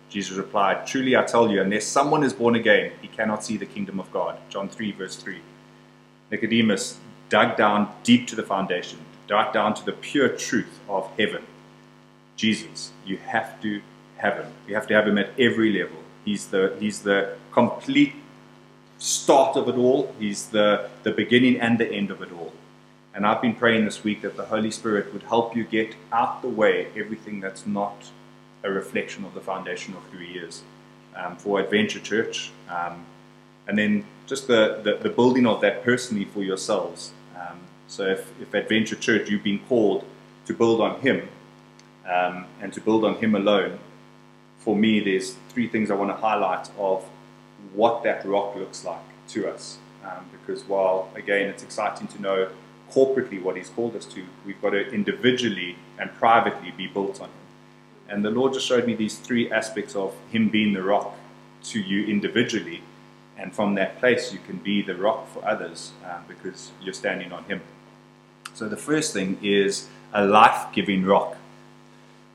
Jesus 0.10 0.36
replied, 0.36 0.88
Truly 0.88 1.16
I 1.16 1.24
tell 1.24 1.50
you, 1.50 1.62
unless 1.62 1.86
someone 1.86 2.24
is 2.24 2.34
born 2.34 2.56
again, 2.56 2.92
he 3.02 3.08
cannot 3.08 3.44
see 3.44 3.58
the 3.58 3.66
kingdom 3.66 4.00
of 4.00 4.12
God. 4.12 4.38
John 4.50 4.68
3, 4.68 4.92
verse 4.92 5.16
3. 5.16 5.38
Nicodemus 6.32 6.98
dug 7.30 7.56
down 7.56 7.92
deep 8.04 8.28
to 8.28 8.36
the 8.36 8.44
foundation, 8.44 9.00
dug 9.28 9.54
down 9.54 9.76
to 9.76 9.86
the 9.86 9.92
pure 9.92 10.30
truth 10.30 10.80
of 10.90 11.10
heaven. 11.18 11.44
Jesus, 12.36 12.92
you 13.06 13.18
have 13.18 13.62
to 13.62 13.82
have 14.18 14.38
him. 14.38 14.52
You 14.68 14.76
have 14.76 14.88
to 14.88 14.94
have 14.96 15.08
him 15.08 15.18
at 15.18 15.30
every 15.40 15.72
level. 15.72 15.98
He's 16.26 16.48
the, 16.48 16.76
he's 16.80 17.04
the 17.04 17.38
complete 17.52 18.14
start 19.00 19.56
of 19.56 19.68
it 19.68 19.76
all, 19.76 20.14
he's 20.20 20.48
the, 20.48 20.90
the 21.04 21.12
beginning 21.12 21.60
and 21.60 21.80
the 21.80 21.92
end 21.92 22.12
of 22.12 22.22
it 22.22 22.32
all. 22.32 22.54
And 23.14 23.26
I've 23.26 23.42
been 23.42 23.56
praying 23.56 23.86
this 23.86 24.04
week 24.04 24.22
that 24.22 24.38
the 24.38 24.46
Holy 24.46 24.70
Spirit 24.70 25.12
would 25.14 25.24
help 25.24 25.56
you 25.56 25.64
get 25.64 25.96
out 26.12 26.42
the 26.42 26.50
way 26.50 26.88
everything 26.96 27.40
that's 27.40 27.66
not 27.66 28.12
a 28.64 28.70
reflection 28.70 29.26
of 29.26 29.34
the 29.34 29.42
foundation 29.42 29.96
of 29.96 30.04
who 30.12 30.20
he 30.20 30.38
is 30.38 30.64
um, 31.16 31.36
for 31.38 31.60
Adventure 31.60 32.00
Church. 32.00 32.52
Um, 32.70 33.06
and 33.68 33.78
then 33.78 34.06
just 34.28 34.48
the, 34.48 34.80
the, 34.84 34.96
the, 34.96 35.10
building 35.10 35.46
of 35.46 35.62
that 35.62 35.84
personally 35.84 36.26
for 36.26 36.44
yourselves. 36.44 37.12
Um, 37.36 37.60
so 37.88 38.06
if, 38.06 38.32
if 38.42 38.54
Adventure 38.54 38.96
Church, 38.96 39.30
you've 39.30 39.44
been 39.44 39.60
called 39.68 40.06
to 40.46 40.54
build 40.54 40.82
on 40.82 41.00
him 41.02 41.30
um, 42.08 42.46
and 42.62 42.74
to 42.74 42.82
build 42.82 43.06
on 43.06 43.16
him 43.16 43.36
alone, 43.36 43.80
for 44.58 44.76
me, 44.76 45.00
there's 45.00 45.36
three 45.50 45.68
things 45.68 45.90
I 45.90 45.96
want 45.96 46.12
to 46.12 46.16
highlight 46.16 46.70
of 46.78 47.06
what 47.74 48.04
that 48.04 48.26
rock 48.26 48.56
looks 48.56 48.84
like 48.86 49.02
to 49.30 49.48
us. 49.48 49.78
Um, 50.04 50.26
because 50.32 50.64
while, 50.64 51.10
again, 51.16 51.50
it's 51.50 51.64
exciting 51.64 52.08
to 52.08 52.22
know 52.22 52.50
corporately 52.92 53.42
what 53.42 53.56
he's 53.56 53.70
called 53.70 53.96
us 53.96 54.06
to, 54.06 54.24
we've 54.46 54.62
got 54.62 54.72
to 54.72 54.90
individually 54.92 55.76
and 56.00 56.12
privately 56.16 56.72
be 56.72 56.88
built 56.88 57.22
on 57.22 57.28
him. 57.28 57.36
And 58.10 58.26
the 58.26 58.32
Lord 58.32 58.54
just 58.54 58.66
showed 58.66 58.88
me 58.88 58.96
these 58.96 59.18
three 59.18 59.52
aspects 59.52 59.96
of 59.96 60.16
Him 60.32 60.50
being 60.50 60.74
the 60.74 60.82
rock 60.82 61.16
to 61.66 61.80
you 61.80 62.08
individually. 62.08 62.82
And 63.38 63.54
from 63.54 63.76
that 63.76 64.00
place, 64.00 64.34
you 64.34 64.40
can 64.40 64.58
be 64.58 64.82
the 64.82 64.96
rock 64.96 65.32
for 65.32 65.46
others 65.48 65.92
um, 66.04 66.24
because 66.28 66.72
you're 66.82 66.94
standing 66.94 67.32
on 67.32 67.44
Him. 67.46 67.62
So 68.54 68.68
the 68.68 68.78
first 68.78 69.14
thing 69.14 69.38
is 69.44 69.88
a 70.12 70.26
life 70.26 70.74
giving 70.74 71.06
rock. 71.06 71.38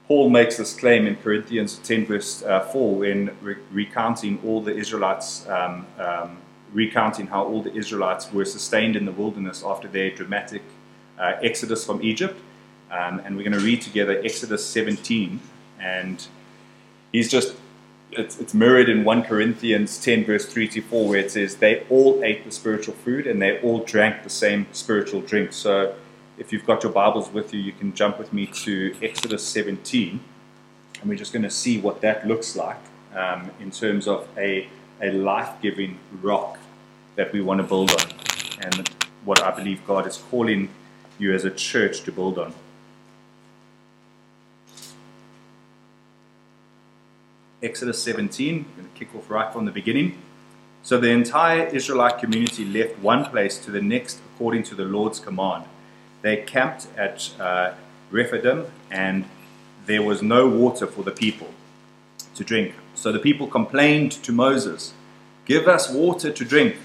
Paul 0.06 0.28
makes 0.28 0.58
this 0.58 0.74
claim 0.74 1.06
in 1.06 1.16
Corinthians 1.16 1.78
10, 1.78 2.06
verse 2.06 2.42
uh, 2.42 2.60
4, 2.60 2.94
when 2.96 3.36
re- 3.40 3.56
recounting 3.72 4.38
all 4.44 4.60
the 4.60 4.76
Israelites, 4.76 5.48
um, 5.48 5.86
um, 5.98 6.36
recounting 6.74 7.26
how 7.26 7.44
all 7.44 7.62
the 7.62 7.74
Israelites 7.74 8.30
were 8.30 8.44
sustained 8.44 8.96
in 8.96 9.06
the 9.06 9.12
wilderness 9.12 9.62
after 9.64 9.88
their 9.88 10.10
dramatic 10.10 10.62
uh, 11.18 11.36
exodus 11.42 11.86
from 11.86 12.02
Egypt. 12.02 12.38
Um, 12.90 13.20
and 13.20 13.34
we're 13.34 13.44
going 13.44 13.58
to 13.58 13.64
read 13.64 13.80
together 13.80 14.20
Exodus 14.22 14.66
17. 14.66 15.40
And 15.80 16.26
he's 17.10 17.30
just, 17.30 17.54
it's, 18.12 18.38
it's 18.38 18.52
mirrored 18.52 18.90
in 18.90 19.04
1 19.04 19.22
Corinthians 19.22 19.98
10, 20.02 20.26
verse 20.26 20.44
3 20.44 20.68
to 20.68 20.82
4, 20.82 21.08
where 21.08 21.18
it 21.18 21.30
says, 21.30 21.56
They 21.56 21.82
all 21.88 22.22
ate 22.22 22.44
the 22.44 22.50
spiritual 22.50 22.94
food 22.94 23.26
and 23.26 23.40
they 23.40 23.58
all 23.60 23.78
drank 23.78 24.22
the 24.22 24.30
same 24.30 24.66
spiritual 24.72 25.22
drink. 25.22 25.54
So 25.54 25.94
if 26.36 26.52
you've 26.52 26.66
got 26.66 26.82
your 26.82 26.92
Bibles 26.92 27.30
with 27.30 27.54
you, 27.54 27.60
you 27.60 27.72
can 27.72 27.94
jump 27.94 28.18
with 28.18 28.32
me 28.32 28.46
to 28.46 28.96
Exodus 29.00 29.46
17. 29.46 30.20
And 31.00 31.08
we're 31.08 31.18
just 31.18 31.32
going 31.32 31.44
to 31.44 31.50
see 31.50 31.78
what 31.80 32.00
that 32.00 32.26
looks 32.26 32.56
like 32.56 32.78
um, 33.14 33.50
in 33.60 33.70
terms 33.70 34.08
of 34.08 34.26
a, 34.36 34.68
a 35.00 35.12
life 35.12 35.50
giving 35.62 35.98
rock 36.20 36.58
that 37.14 37.32
we 37.32 37.40
want 37.40 37.60
to 37.60 37.66
build 37.66 37.90
on. 37.92 38.08
And 38.60 38.88
what 39.24 39.42
I 39.42 39.52
believe 39.52 39.86
God 39.86 40.06
is 40.06 40.16
calling 40.16 40.70
you 41.18 41.32
as 41.32 41.44
a 41.44 41.50
church 41.50 42.02
to 42.02 42.12
build 42.12 42.38
on. 42.38 42.52
Exodus 47.62 48.02
17, 48.02 48.56
I'm 48.56 48.64
going 48.76 48.92
to 48.92 48.98
kick 48.98 49.14
off 49.14 49.30
right 49.30 49.52
from 49.52 49.64
the 49.64 49.70
beginning. 49.70 50.18
So 50.82 50.98
the 50.98 51.08
entire 51.10 51.66
Israelite 51.68 52.18
community 52.18 52.64
left 52.64 52.98
one 52.98 53.24
place 53.24 53.56
to 53.58 53.70
the 53.70 53.80
next 53.80 54.20
according 54.34 54.64
to 54.64 54.74
the 54.74 54.84
Lord's 54.84 55.20
command. 55.20 55.64
They 56.24 56.38
camped 56.38 56.86
at 56.96 57.30
uh, 57.38 57.74
Rephidim, 58.10 58.64
and 58.90 59.26
there 59.84 60.00
was 60.00 60.22
no 60.22 60.48
water 60.48 60.86
for 60.86 61.02
the 61.02 61.10
people 61.10 61.48
to 62.34 62.42
drink. 62.42 62.72
So 62.94 63.12
the 63.12 63.18
people 63.18 63.46
complained 63.46 64.12
to 64.24 64.32
Moses, 64.32 64.94
Give 65.44 65.68
us 65.68 65.90
water 65.90 66.32
to 66.32 66.44
drink. 66.46 66.76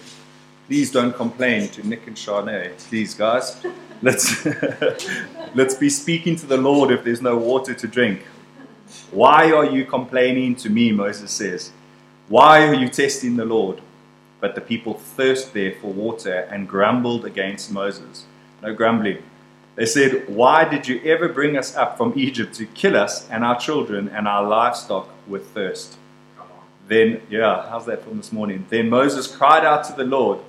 Please 0.68 0.92
don't 0.92 1.16
complain 1.16 1.70
to 1.70 1.88
Nick 1.88 2.06
and 2.06 2.18
Shanae. 2.18 2.78
Please, 2.90 3.14
guys. 3.14 3.56
Let's, 4.02 4.46
let's 5.56 5.76
be 5.76 5.90
speaking 5.90 6.38
to 6.38 6.46
the 6.46 6.56
Lord 6.56 6.90
if 6.90 7.04
there's 7.04 7.22
no 7.22 7.38
water 7.38 7.74
to 7.74 7.88
drink. 7.88 8.22
Why 9.12 9.52
are 9.52 9.66
you 9.66 9.84
complaining 9.84 10.56
to 10.56 10.70
me? 10.70 10.94
Moses 10.94 11.32
says. 11.32 11.72
Why 12.30 12.66
are 12.66 12.74
you 12.74 12.88
testing 12.88 13.36
the 13.36 13.44
Lord? 13.44 13.82
But 14.40 14.56
the 14.56 14.62
people 14.62 14.94
thirst 14.94 15.54
there 15.54 15.76
for 15.82 15.88
water 15.92 16.48
and 16.50 16.66
grumbled 16.66 17.26
against 17.26 17.74
Moses. 17.74 18.26
No 18.62 18.74
grumbling. 18.74 19.22
They 19.80 19.86
said, 19.86 20.28
Why 20.28 20.66
did 20.66 20.90
you 20.90 21.02
ever 21.06 21.30
bring 21.30 21.56
us 21.56 21.74
up 21.74 21.96
from 21.96 22.12
Egypt 22.18 22.54
to 22.56 22.66
kill 22.66 22.98
us 22.98 23.30
and 23.30 23.46
our 23.46 23.58
children 23.58 24.10
and 24.10 24.28
our 24.28 24.44
livestock 24.46 25.08
with 25.26 25.52
thirst? 25.52 25.96
Then, 26.90 27.22
yeah, 27.30 27.70
how's 27.70 27.86
that 27.86 28.04
from 28.04 28.18
this 28.18 28.34
morning? 28.34 28.66
Then 28.68 28.90
Moses 28.90 29.34
cried 29.34 29.64
out 29.64 29.86
to 29.86 29.94
the 29.94 30.04
Lord, 30.04 30.40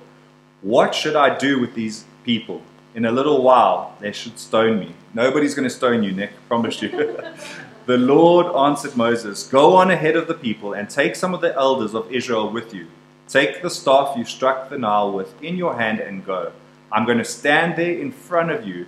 What 0.61 0.93
should 0.93 1.15
I 1.15 1.37
do 1.37 1.61
with 1.61 1.75
these 1.75 2.03
people? 2.25 2.61
In 2.93 3.05
a 3.05 3.11
little 3.11 3.41
while, 3.41 3.95
they 4.01 4.11
should 4.11 4.37
stone 4.37 4.81
me. 4.81 4.95
Nobody's 5.13 5.55
going 5.55 5.63
to 5.63 5.73
stone 5.73 6.03
you, 6.03 6.11
Nick, 6.11 6.31
promise 6.49 6.81
you. 6.81 6.89
the 7.85 7.97
Lord 7.97 8.47
answered 8.53 8.97
Moses, 8.97 9.47
Go 9.47 9.77
on 9.77 9.91
ahead 9.91 10.17
of 10.17 10.27
the 10.27 10.33
people 10.33 10.73
and 10.73 10.89
take 10.89 11.15
some 11.15 11.33
of 11.33 11.39
the 11.39 11.55
elders 11.55 11.95
of 11.95 12.11
Israel 12.11 12.51
with 12.51 12.73
you. 12.73 12.87
Take 13.29 13.61
the 13.61 13.69
staff 13.69 14.17
you 14.17 14.25
struck 14.25 14.69
the 14.69 14.77
Nile 14.77 15.13
with 15.13 15.41
in 15.41 15.55
your 15.55 15.77
hand 15.77 16.01
and 16.01 16.25
go. 16.25 16.51
I'm 16.91 17.05
going 17.05 17.19
to 17.19 17.23
stand 17.23 17.77
there 17.77 17.97
in 17.97 18.11
front 18.11 18.51
of 18.51 18.67
you 18.67 18.87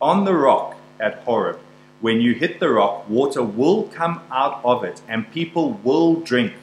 on 0.00 0.24
the 0.24 0.34
rock 0.34 0.76
at 0.98 1.16
Horeb. 1.24 1.58
When 2.00 2.20
you 2.20 2.34
hit 2.34 2.60
the 2.60 2.70
rock, 2.70 3.08
water 3.08 3.42
will 3.42 3.84
come 3.84 4.22
out 4.30 4.60
of 4.64 4.84
it, 4.84 5.02
and 5.06 5.30
people 5.32 5.74
will 5.84 6.14
drink. 6.16 6.54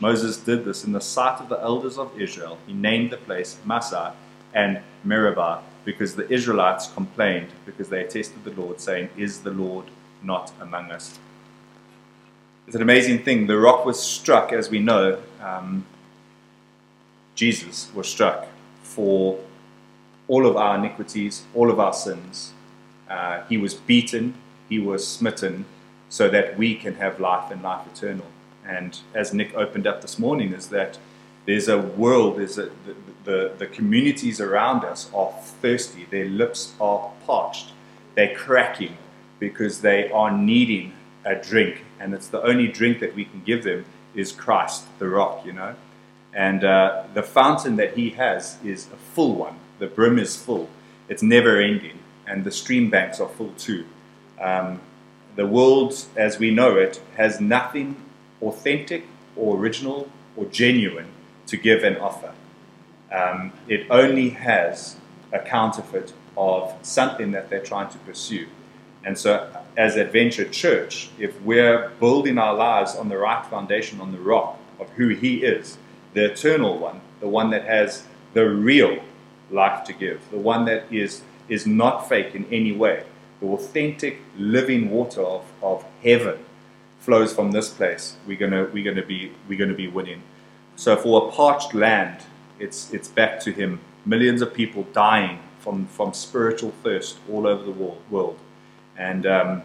Moses 0.00 0.38
did 0.38 0.64
this 0.64 0.84
in 0.84 0.92
the 0.92 1.00
sight 1.00 1.40
of 1.40 1.48
the 1.48 1.60
elders 1.60 1.98
of 1.98 2.18
Israel. 2.20 2.58
He 2.66 2.72
named 2.72 3.10
the 3.10 3.18
place 3.18 3.58
Massah 3.64 4.14
and 4.54 4.80
Meribah 5.04 5.62
because 5.84 6.16
the 6.16 6.30
Israelites 6.32 6.86
complained 6.88 7.48
because 7.66 7.88
they 7.88 8.04
attested 8.04 8.44
the 8.44 8.52
Lord, 8.52 8.80
saying, 8.80 9.10
Is 9.16 9.42
the 9.42 9.50
Lord 9.50 9.86
not 10.22 10.52
among 10.60 10.90
us? 10.90 11.18
It's 12.66 12.76
an 12.76 12.82
amazing 12.82 13.24
thing. 13.24 13.46
The 13.46 13.58
rock 13.58 13.84
was 13.84 14.00
struck, 14.00 14.52
as 14.52 14.70
we 14.70 14.78
know. 14.78 15.20
Um, 15.40 15.84
Jesus 17.34 17.90
was 17.94 18.08
struck 18.08 18.46
for 18.82 19.38
all 20.28 20.46
of 20.46 20.56
our 20.56 20.76
iniquities, 20.76 21.44
all 21.54 21.70
of 21.70 21.80
our 21.80 21.92
sins. 21.92 22.52
Uh, 23.12 23.44
he 23.48 23.58
was 23.58 23.74
beaten, 23.74 24.34
he 24.70 24.78
was 24.78 25.06
smitten, 25.06 25.66
so 26.08 26.28
that 26.30 26.56
we 26.56 26.74
can 26.74 26.94
have 26.94 27.20
life 27.20 27.50
and 27.52 27.62
life 27.62 27.86
eternal. 27.94 28.26
And 28.66 28.98
as 29.14 29.34
Nick 29.34 29.54
opened 29.54 29.86
up 29.86 30.00
this 30.00 30.18
morning, 30.18 30.54
is 30.54 30.68
that 30.68 30.98
there's 31.46 31.68
a 31.68 31.78
world, 31.78 32.38
there's 32.38 32.56
a, 32.56 32.70
the, 32.86 32.94
the, 33.24 33.52
the 33.58 33.66
communities 33.66 34.40
around 34.40 34.84
us 34.84 35.10
are 35.12 35.32
thirsty, 35.60 36.06
their 36.10 36.24
lips 36.24 36.72
are 36.80 37.10
parched, 37.26 37.72
they're 38.14 38.34
cracking 38.34 38.96
because 39.38 39.82
they 39.82 40.10
are 40.10 40.30
needing 40.30 40.94
a 41.24 41.34
drink, 41.34 41.84
and 42.00 42.14
it's 42.14 42.28
the 42.28 42.42
only 42.42 42.68
drink 42.68 43.00
that 43.00 43.14
we 43.14 43.24
can 43.24 43.42
give 43.44 43.62
them 43.64 43.84
is 44.14 44.32
Christ, 44.32 44.84
the 44.98 45.08
rock, 45.08 45.44
you 45.44 45.52
know. 45.52 45.74
And 46.32 46.64
uh, 46.64 47.04
the 47.12 47.22
fountain 47.22 47.76
that 47.76 47.96
he 47.96 48.10
has 48.10 48.56
is 48.64 48.86
a 48.86 48.96
full 48.96 49.34
one. 49.34 49.56
The 49.80 49.86
brim 49.86 50.18
is 50.18 50.36
full. 50.36 50.68
It's 51.08 51.22
never 51.22 51.60
ending, 51.60 51.98
and 52.26 52.44
the 52.44 52.50
stream 52.50 52.90
banks 52.90 53.20
are 53.20 53.28
full 53.28 53.52
too. 53.58 53.84
Um, 54.40 54.80
the 55.36 55.46
world, 55.46 55.94
as 56.16 56.38
we 56.38 56.50
know 56.50 56.76
it, 56.76 57.00
has 57.16 57.40
nothing 57.40 57.96
authentic 58.40 59.06
or 59.36 59.56
original 59.56 60.10
or 60.36 60.44
genuine 60.46 61.08
to 61.46 61.56
give 61.56 61.84
and 61.84 61.96
offer. 61.98 62.32
Um, 63.10 63.52
it 63.68 63.86
only 63.90 64.30
has 64.30 64.96
a 65.32 65.38
counterfeit 65.38 66.12
of 66.36 66.74
something 66.82 67.32
that 67.32 67.50
they're 67.50 67.62
trying 67.62 67.90
to 67.90 67.98
pursue. 67.98 68.46
And 69.04 69.18
so, 69.18 69.50
as 69.76 69.96
Adventure 69.96 70.48
Church, 70.48 71.10
if 71.18 71.40
we're 71.42 71.90
building 72.00 72.38
our 72.38 72.54
lives 72.54 72.94
on 72.94 73.08
the 73.08 73.18
right 73.18 73.44
foundation, 73.46 74.00
on 74.00 74.12
the 74.12 74.18
rock 74.18 74.58
of 74.78 74.88
who 74.90 75.08
He 75.08 75.42
is, 75.42 75.76
the 76.14 76.30
eternal 76.30 76.78
one, 76.78 77.00
the 77.20 77.28
one 77.28 77.50
that 77.50 77.64
has 77.64 78.04
the 78.34 78.48
real 78.48 79.02
life 79.50 79.84
to 79.84 79.92
give, 79.92 80.20
the 80.30 80.38
one 80.38 80.64
that 80.66 80.84
is, 80.92 81.22
is 81.48 81.66
not 81.66 82.08
fake 82.08 82.34
in 82.34 82.46
any 82.52 82.72
way, 82.72 83.04
the 83.40 83.46
authentic 83.48 84.20
living 84.36 84.90
water 84.90 85.22
of, 85.22 85.44
of 85.62 85.84
heaven 86.02 86.38
flows 87.02 87.32
from 87.34 87.50
this 87.50 87.68
place, 87.68 88.16
we're 88.26 88.38
gonna 88.38 88.68
we're 88.72 88.84
gonna 88.84 89.04
be 89.04 89.32
we're 89.48 89.58
gonna 89.58 89.74
be 89.74 89.88
winning. 89.88 90.22
So 90.76 90.96
for 90.96 91.28
a 91.28 91.32
parched 91.32 91.74
land, 91.74 92.22
it's 92.58 92.92
it's 92.92 93.08
back 93.08 93.40
to 93.40 93.52
him. 93.52 93.80
Millions 94.06 94.40
of 94.40 94.54
people 94.54 94.84
dying 94.92 95.40
from 95.58 95.86
from 95.86 96.14
spiritual 96.14 96.72
thirst 96.82 97.18
all 97.30 97.46
over 97.46 97.64
the 97.64 97.72
world, 98.10 98.38
and 98.96 99.26
um, 99.26 99.62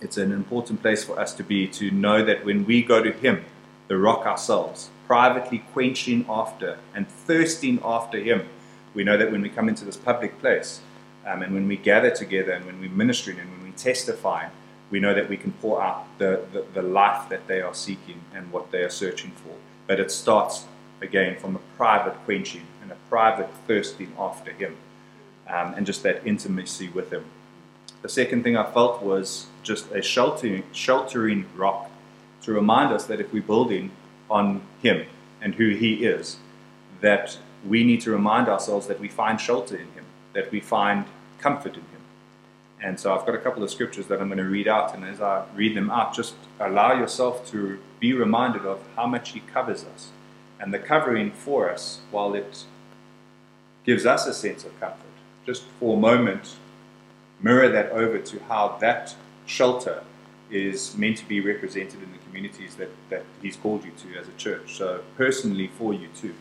it's 0.00 0.16
an 0.16 0.32
important 0.32 0.80
place 0.80 1.02
for 1.02 1.18
us 1.18 1.34
to 1.34 1.42
be 1.42 1.66
to 1.68 1.90
know 1.90 2.24
that 2.24 2.44
when 2.44 2.64
we 2.64 2.82
go 2.82 3.02
to 3.02 3.12
him, 3.12 3.44
the 3.88 3.98
rock 3.98 4.24
ourselves, 4.24 4.90
privately 5.06 5.64
quenching 5.72 6.24
after 6.28 6.78
and 6.94 7.08
thirsting 7.08 7.80
after 7.84 8.18
him, 8.18 8.48
we 8.94 9.02
know 9.02 9.16
that 9.16 9.32
when 9.32 9.42
we 9.42 9.48
come 9.48 9.68
into 9.68 9.84
this 9.84 9.96
public 9.96 10.38
place, 10.40 10.80
um, 11.26 11.42
and 11.42 11.54
when 11.54 11.68
we 11.68 11.76
gather 11.76 12.10
together, 12.10 12.52
and 12.52 12.66
when 12.66 12.80
we're 12.80 12.90
ministering, 12.90 13.38
and 13.38 13.50
when 13.50 13.64
we 13.64 13.70
testify 13.72 14.48
we 14.92 15.00
know 15.00 15.14
that 15.14 15.28
we 15.28 15.38
can 15.38 15.52
pour 15.52 15.82
out 15.82 16.06
the, 16.18 16.44
the, 16.52 16.64
the, 16.74 16.82
life 16.82 17.30
that 17.30 17.48
they 17.48 17.62
are 17.62 17.74
seeking 17.74 18.20
and 18.34 18.52
what 18.52 18.70
they 18.70 18.82
are 18.82 18.90
searching 18.90 19.30
for. 19.30 19.54
But 19.86 19.98
it 19.98 20.10
starts 20.10 20.66
again 21.00 21.38
from 21.38 21.56
a 21.56 21.60
private 21.78 22.14
quenching 22.26 22.66
and 22.82 22.92
a 22.92 22.96
private 23.08 23.48
thirsting 23.66 24.12
after 24.18 24.52
Him 24.52 24.76
um, 25.48 25.72
and 25.74 25.86
just 25.86 26.02
that 26.02 26.24
intimacy 26.26 26.90
with 26.90 27.10
Him. 27.10 27.24
The 28.02 28.10
second 28.10 28.44
thing 28.44 28.54
I 28.56 28.70
felt 28.70 29.02
was 29.02 29.46
just 29.62 29.90
a 29.92 30.02
sheltering, 30.02 30.64
sheltering 30.72 31.46
rock 31.56 31.90
to 32.42 32.52
remind 32.52 32.92
us 32.92 33.06
that 33.06 33.18
if 33.18 33.32
we're 33.32 33.42
building 33.42 33.92
on 34.30 34.60
Him 34.82 35.06
and 35.40 35.54
who 35.54 35.70
He 35.70 36.04
is, 36.04 36.36
that 37.00 37.38
we 37.66 37.82
need 37.82 38.02
to 38.02 38.10
remind 38.10 38.46
ourselves 38.46 38.88
that 38.88 39.00
we 39.00 39.08
find 39.08 39.40
shelter 39.40 39.76
in 39.76 39.90
Him, 39.92 40.04
that 40.32 40.50
we 40.50 40.60
find 40.60 41.04
comfort 41.38 41.74
in 41.74 41.82
Him 41.82 42.02
and 42.82 42.98
so 42.98 43.14
I've 43.14 43.24
got 43.24 43.34
a 43.34 43.38
couple 43.38 43.62
of 43.62 43.70
scriptures 43.70 44.08
that 44.08 44.20
I'm 44.20 44.28
going 44.28 44.38
to 44.38 44.44
read 44.44 44.66
out, 44.66 44.94
and 44.94 45.04
as 45.04 45.20
I 45.20 45.44
read 45.54 45.76
them 45.76 45.90
out, 45.90 46.14
just 46.14 46.34
allow 46.58 46.98
yourself 46.98 47.48
to 47.52 47.78
be 48.00 48.12
reminded 48.12 48.66
of 48.66 48.80
how 48.96 49.06
much 49.06 49.30
He 49.30 49.40
covers 49.40 49.84
us. 49.84 50.10
And 50.58 50.74
the 50.74 50.80
covering 50.80 51.30
for 51.30 51.70
us, 51.70 52.00
while 52.10 52.34
it 52.34 52.64
gives 53.84 54.04
us 54.04 54.26
a 54.26 54.34
sense 54.34 54.64
of 54.64 54.78
comfort, 54.80 54.98
just 55.46 55.62
for 55.78 55.96
a 55.96 56.00
moment, 56.00 56.56
mirror 57.40 57.68
that 57.68 57.90
over 57.90 58.18
to 58.18 58.40
how 58.48 58.76
that 58.80 59.14
shelter 59.46 60.02
is 60.50 60.96
meant 60.96 61.18
to 61.18 61.24
be 61.24 61.40
represented 61.40 62.02
in 62.02 62.12
the 62.12 62.18
communities 62.26 62.74
that, 62.76 62.90
that 63.10 63.24
He's 63.40 63.56
called 63.56 63.84
you 63.84 63.92
to 63.92 64.18
as 64.18 64.26
a 64.26 64.32
church. 64.32 64.76
So, 64.76 65.02
personally, 65.16 65.68
for 65.78 65.94
you 65.94 66.08
too. 66.20 66.34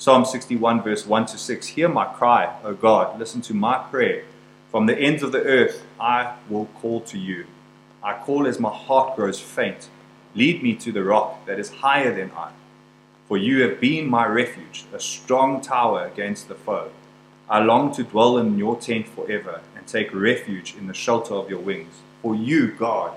Psalm 0.00 0.24
61, 0.24 0.80
verse 0.80 1.04
1 1.04 1.26
to 1.26 1.36
6 1.36 1.66
Hear 1.66 1.88
my 1.88 2.04
cry, 2.04 2.56
O 2.62 2.72
God, 2.72 3.18
listen 3.18 3.40
to 3.40 3.52
my 3.52 3.78
prayer. 3.78 4.22
From 4.70 4.86
the 4.86 4.96
ends 4.96 5.24
of 5.24 5.32
the 5.32 5.42
earth 5.42 5.84
I 5.98 6.36
will 6.48 6.66
call 6.80 7.00
to 7.00 7.18
you. 7.18 7.46
I 8.00 8.14
call 8.14 8.46
as 8.46 8.60
my 8.60 8.72
heart 8.72 9.16
grows 9.16 9.40
faint. 9.40 9.88
Lead 10.36 10.62
me 10.62 10.76
to 10.76 10.92
the 10.92 11.02
rock 11.02 11.44
that 11.46 11.58
is 11.58 11.70
higher 11.70 12.14
than 12.14 12.30
I. 12.36 12.52
For 13.26 13.36
you 13.36 13.62
have 13.62 13.80
been 13.80 14.06
my 14.06 14.24
refuge, 14.24 14.84
a 14.92 15.00
strong 15.00 15.60
tower 15.60 16.04
against 16.04 16.46
the 16.46 16.54
foe. 16.54 16.92
I 17.50 17.58
long 17.58 17.92
to 17.94 18.04
dwell 18.04 18.38
in 18.38 18.56
your 18.56 18.76
tent 18.76 19.08
forever 19.08 19.62
and 19.74 19.84
take 19.88 20.14
refuge 20.14 20.76
in 20.78 20.86
the 20.86 20.94
shelter 20.94 21.34
of 21.34 21.50
your 21.50 21.58
wings. 21.58 22.02
For 22.22 22.36
you, 22.36 22.70
God, 22.70 23.14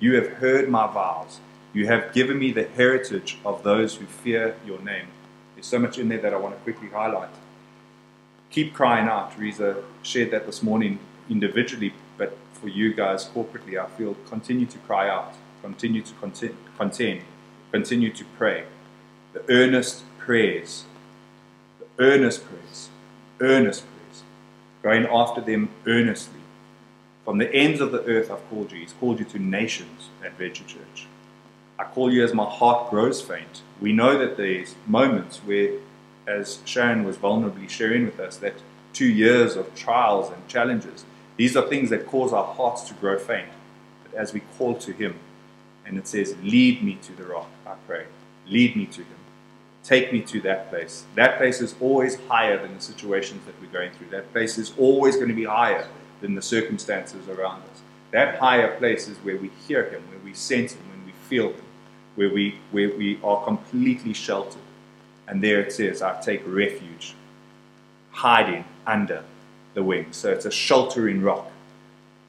you 0.00 0.16
have 0.16 0.38
heard 0.38 0.68
my 0.68 0.88
vows. 0.88 1.38
You 1.72 1.86
have 1.86 2.12
given 2.12 2.40
me 2.40 2.50
the 2.50 2.66
heritage 2.66 3.38
of 3.44 3.62
those 3.62 3.94
who 3.94 4.06
fear 4.06 4.56
your 4.66 4.80
name. 4.80 5.06
There's 5.64 5.70
so 5.70 5.78
much 5.78 5.98
in 5.98 6.10
there 6.10 6.18
that 6.18 6.34
I 6.34 6.36
want 6.36 6.54
to 6.54 6.60
quickly 6.60 6.90
highlight. 6.90 7.30
Keep 8.50 8.74
crying 8.74 9.08
out. 9.08 9.34
Teresa 9.34 9.82
shared 10.02 10.30
that 10.32 10.44
this 10.44 10.62
morning 10.62 10.98
individually, 11.30 11.94
but 12.18 12.36
for 12.52 12.68
you 12.68 12.92
guys 12.92 13.24
corporately, 13.24 13.82
I 13.82 13.86
feel 13.96 14.14
continue 14.28 14.66
to 14.66 14.76
cry 14.80 15.08
out, 15.08 15.32
continue 15.62 16.02
to 16.02 16.12
contend, 16.76 17.22
continue 17.72 18.12
to 18.12 18.24
pray 18.36 18.64
the 19.32 19.42
earnest 19.48 20.02
prayers, 20.18 20.84
the 21.80 21.86
earnest 22.04 22.44
prayers, 22.46 22.90
earnest 23.40 23.86
prayers, 23.86 24.22
going 24.82 25.06
after 25.06 25.40
them 25.40 25.70
earnestly. 25.86 26.40
From 27.24 27.38
the 27.38 27.50
ends 27.54 27.80
of 27.80 27.90
the 27.90 28.04
earth, 28.04 28.30
I've 28.30 28.46
called 28.50 28.70
you. 28.70 28.80
He's 28.80 28.92
called 28.92 29.18
you 29.18 29.24
to 29.24 29.38
nations 29.38 30.10
Adventure 30.22 30.64
Church. 30.64 31.06
I 31.78 31.84
call 31.84 32.12
you 32.12 32.22
as 32.22 32.32
my 32.32 32.44
heart 32.44 32.90
grows 32.90 33.20
faint. 33.20 33.62
We 33.80 33.92
know 33.92 34.16
that 34.18 34.36
there's 34.36 34.74
moments 34.86 35.38
where, 35.38 35.72
as 36.26 36.60
Sharon 36.64 37.04
was 37.04 37.16
vulnerably 37.16 37.68
sharing 37.68 38.04
with 38.06 38.20
us, 38.20 38.36
that 38.38 38.54
two 38.92 39.08
years 39.08 39.56
of 39.56 39.74
trials 39.74 40.30
and 40.30 40.46
challenges, 40.46 41.04
these 41.36 41.56
are 41.56 41.68
things 41.68 41.90
that 41.90 42.06
cause 42.06 42.32
our 42.32 42.54
hearts 42.54 42.82
to 42.82 42.94
grow 42.94 43.18
faint. 43.18 43.48
But 44.04 44.14
as 44.14 44.32
we 44.32 44.40
call 44.56 44.76
to 44.76 44.92
Him, 44.92 45.18
and 45.84 45.98
it 45.98 46.06
says, 46.06 46.36
Lead 46.42 46.82
me 46.82 46.98
to 47.02 47.12
the 47.12 47.24
rock, 47.24 47.48
I 47.66 47.74
pray. 47.86 48.06
Lead 48.46 48.76
me 48.76 48.86
to 48.86 49.00
Him. 49.00 49.16
Take 49.82 50.12
me 50.12 50.20
to 50.22 50.40
that 50.42 50.70
place. 50.70 51.04
That 51.14 51.36
place 51.36 51.60
is 51.60 51.74
always 51.80 52.18
higher 52.28 52.56
than 52.60 52.74
the 52.74 52.80
situations 52.80 53.44
that 53.46 53.60
we're 53.60 53.72
going 53.72 53.90
through. 53.92 54.08
That 54.10 54.32
place 54.32 54.56
is 54.56 54.72
always 54.78 55.16
going 55.16 55.28
to 55.28 55.34
be 55.34 55.44
higher 55.44 55.86
than 56.20 56.34
the 56.34 56.42
circumstances 56.42 57.28
around 57.28 57.62
us. 57.62 57.82
That 58.12 58.38
higher 58.38 58.78
place 58.78 59.08
is 59.08 59.18
where 59.18 59.36
we 59.36 59.50
hear 59.66 59.90
Him, 59.90 60.02
where 60.08 60.20
we 60.24 60.32
sense 60.32 60.72
Him, 60.72 60.82
when 60.88 61.04
we 61.04 61.12
feel 61.28 61.48
Him, 61.48 61.63
where 62.14 62.32
we, 62.32 62.56
where 62.70 62.96
we 62.96 63.18
are 63.22 63.44
completely 63.44 64.12
sheltered. 64.12 64.62
And 65.26 65.42
there 65.42 65.60
it 65.60 65.72
says, 65.72 66.02
I 66.02 66.20
take 66.20 66.42
refuge, 66.46 67.14
hiding 68.10 68.64
under 68.86 69.24
the 69.74 69.82
wings. 69.82 70.16
So 70.16 70.30
it's 70.30 70.44
a 70.44 70.50
sheltering 70.50 71.22
rock. 71.22 71.50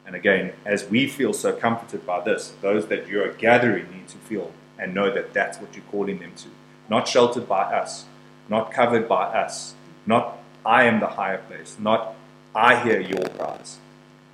And 0.06 0.14
again, 0.14 0.52
as 0.64 0.88
we 0.88 1.08
feel 1.08 1.32
so 1.32 1.52
comforted 1.52 2.06
by 2.06 2.20
this, 2.20 2.52
those 2.60 2.86
that 2.88 3.08
you're 3.08 3.32
gathering 3.32 3.90
need 3.90 4.08
to 4.08 4.18
feel 4.18 4.52
and 4.78 4.94
know 4.94 5.12
that 5.12 5.32
that's 5.32 5.58
what 5.58 5.74
you're 5.74 5.84
calling 5.90 6.18
them 6.18 6.32
to 6.36 6.48
not 6.88 7.08
sheltered 7.08 7.48
by 7.48 7.62
us, 7.62 8.04
not 8.48 8.72
covered 8.72 9.08
by 9.08 9.24
us, 9.24 9.74
not 10.06 10.38
I 10.64 10.84
am 10.84 11.00
the 11.00 11.08
higher 11.08 11.38
place, 11.38 11.76
not 11.78 12.14
I 12.54 12.82
hear 12.82 13.00
your 13.00 13.28
cries. 13.30 13.78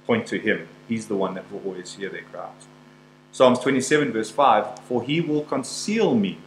Point 0.07 0.27
to 0.29 0.39
Him. 0.39 0.69
He's 0.89 1.09
the 1.09 1.17
one 1.17 1.35
that 1.35 1.51
will 1.51 1.63
always 1.65 1.95
hear 1.95 2.09
their 2.09 2.23
cries. 2.23 2.67
Psalms 3.33 3.59
27, 3.59 4.13
verse 4.13 4.31
5 4.31 4.81
For 4.81 5.03
He 5.03 5.21
will 5.21 5.43
conceal 5.43 6.15
me 6.15 6.39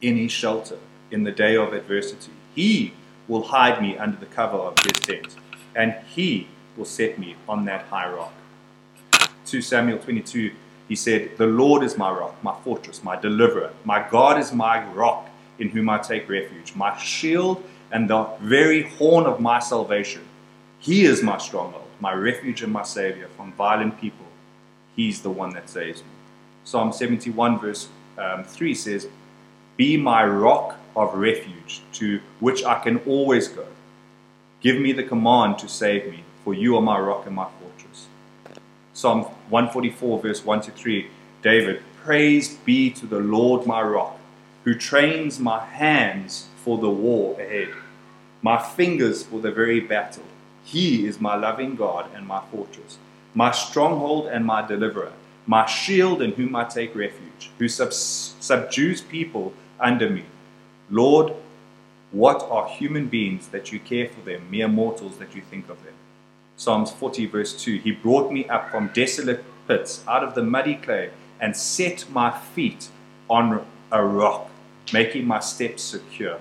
in 0.00 0.16
His 0.16 0.32
shelter 0.32 0.78
in 1.10 1.24
the 1.24 1.32
day 1.32 1.56
of 1.56 1.72
adversity. 1.72 2.32
He 2.54 2.94
will 3.28 3.42
hide 3.42 3.82
me 3.82 3.98
under 3.98 4.16
the 4.16 4.26
cover 4.26 4.56
of 4.56 4.78
His 4.78 4.98
tent, 5.00 5.36
and 5.74 5.94
He 6.08 6.48
will 6.76 6.84
set 6.84 7.18
me 7.18 7.36
on 7.48 7.64
that 7.66 7.82
high 7.86 8.10
rock. 8.10 8.32
2 9.44 9.60
Samuel 9.60 9.98
22 9.98 10.52
he 10.90 10.96
said, 10.96 11.36
The 11.36 11.46
Lord 11.46 11.84
is 11.84 11.96
my 11.96 12.10
rock, 12.10 12.34
my 12.42 12.52
fortress, 12.64 13.04
my 13.04 13.14
deliverer. 13.14 13.70
My 13.84 14.04
God 14.10 14.40
is 14.40 14.52
my 14.52 14.84
rock 14.92 15.30
in 15.60 15.68
whom 15.68 15.88
I 15.88 15.98
take 15.98 16.28
refuge, 16.28 16.74
my 16.74 16.98
shield 16.98 17.62
and 17.92 18.10
the 18.10 18.24
very 18.40 18.88
horn 18.98 19.24
of 19.24 19.38
my 19.38 19.60
salvation. 19.60 20.22
He 20.80 21.04
is 21.04 21.22
my 21.22 21.38
stronghold, 21.38 21.86
my 22.00 22.12
refuge 22.12 22.64
and 22.64 22.72
my 22.72 22.82
savior 22.82 23.28
from 23.36 23.52
violent 23.52 24.00
people. 24.00 24.19
He's 25.00 25.22
the 25.22 25.30
one 25.30 25.54
that 25.54 25.70
saves 25.70 26.02
me. 26.02 26.08
Psalm 26.62 26.92
71, 26.92 27.58
verse 27.58 27.88
um, 28.18 28.44
3 28.44 28.74
says, 28.74 29.08
Be 29.78 29.96
my 29.96 30.22
rock 30.26 30.78
of 30.94 31.14
refuge 31.14 31.80
to 31.94 32.20
which 32.38 32.62
I 32.64 32.80
can 32.80 32.98
always 33.06 33.48
go. 33.48 33.64
Give 34.60 34.78
me 34.78 34.92
the 34.92 35.02
command 35.02 35.58
to 35.60 35.70
save 35.70 36.10
me, 36.10 36.22
for 36.44 36.52
you 36.52 36.76
are 36.76 36.82
my 36.82 37.00
rock 37.00 37.24
and 37.24 37.34
my 37.34 37.48
fortress. 37.58 38.08
Psalm 38.92 39.22
144, 39.48 40.20
verse 40.20 40.44
1 40.44 40.60
to 40.60 40.70
3, 40.70 41.08
David, 41.40 41.82
Praise 42.04 42.56
be 42.56 42.90
to 42.90 43.06
the 43.06 43.20
Lord 43.20 43.66
my 43.66 43.80
rock, 43.80 44.18
who 44.64 44.74
trains 44.74 45.40
my 45.40 45.64
hands 45.64 46.48
for 46.62 46.76
the 46.76 46.90
war 46.90 47.40
ahead, 47.40 47.72
my 48.42 48.62
fingers 48.62 49.22
for 49.22 49.40
the 49.40 49.50
very 49.50 49.80
battle. 49.80 50.24
He 50.62 51.06
is 51.06 51.22
my 51.22 51.36
loving 51.36 51.74
God 51.74 52.10
and 52.14 52.26
my 52.26 52.42
fortress, 52.52 52.98
my 53.34 53.50
stronghold 53.50 54.26
and 54.26 54.44
my 54.44 54.66
deliverer, 54.66 55.12
my 55.46 55.66
shield 55.66 56.22
in 56.22 56.32
whom 56.32 56.56
I 56.56 56.64
take 56.64 56.94
refuge, 56.94 57.50
who 57.58 57.68
sub- 57.68 57.92
subdues 57.92 59.00
people 59.00 59.52
under 59.78 60.10
me. 60.10 60.24
Lord, 60.90 61.34
what 62.10 62.42
are 62.50 62.68
human 62.68 63.06
beings 63.06 63.48
that 63.48 63.72
you 63.72 63.78
care 63.78 64.08
for 64.08 64.20
them, 64.22 64.50
mere 64.50 64.68
mortals 64.68 65.18
that 65.18 65.34
you 65.34 65.42
think 65.42 65.68
of 65.68 65.82
them? 65.84 65.94
Psalms 66.56 66.90
40, 66.90 67.26
verse 67.26 67.62
2 67.62 67.78
He 67.78 67.92
brought 67.92 68.32
me 68.32 68.48
up 68.48 68.70
from 68.70 68.90
desolate 68.92 69.44
pits, 69.66 70.04
out 70.08 70.24
of 70.24 70.34
the 70.34 70.42
muddy 70.42 70.74
clay, 70.74 71.10
and 71.40 71.56
set 71.56 72.04
my 72.10 72.30
feet 72.30 72.88
on 73.28 73.64
a 73.92 74.04
rock, 74.04 74.50
making 74.92 75.26
my 75.26 75.40
steps 75.40 75.82
secure. 75.82 76.38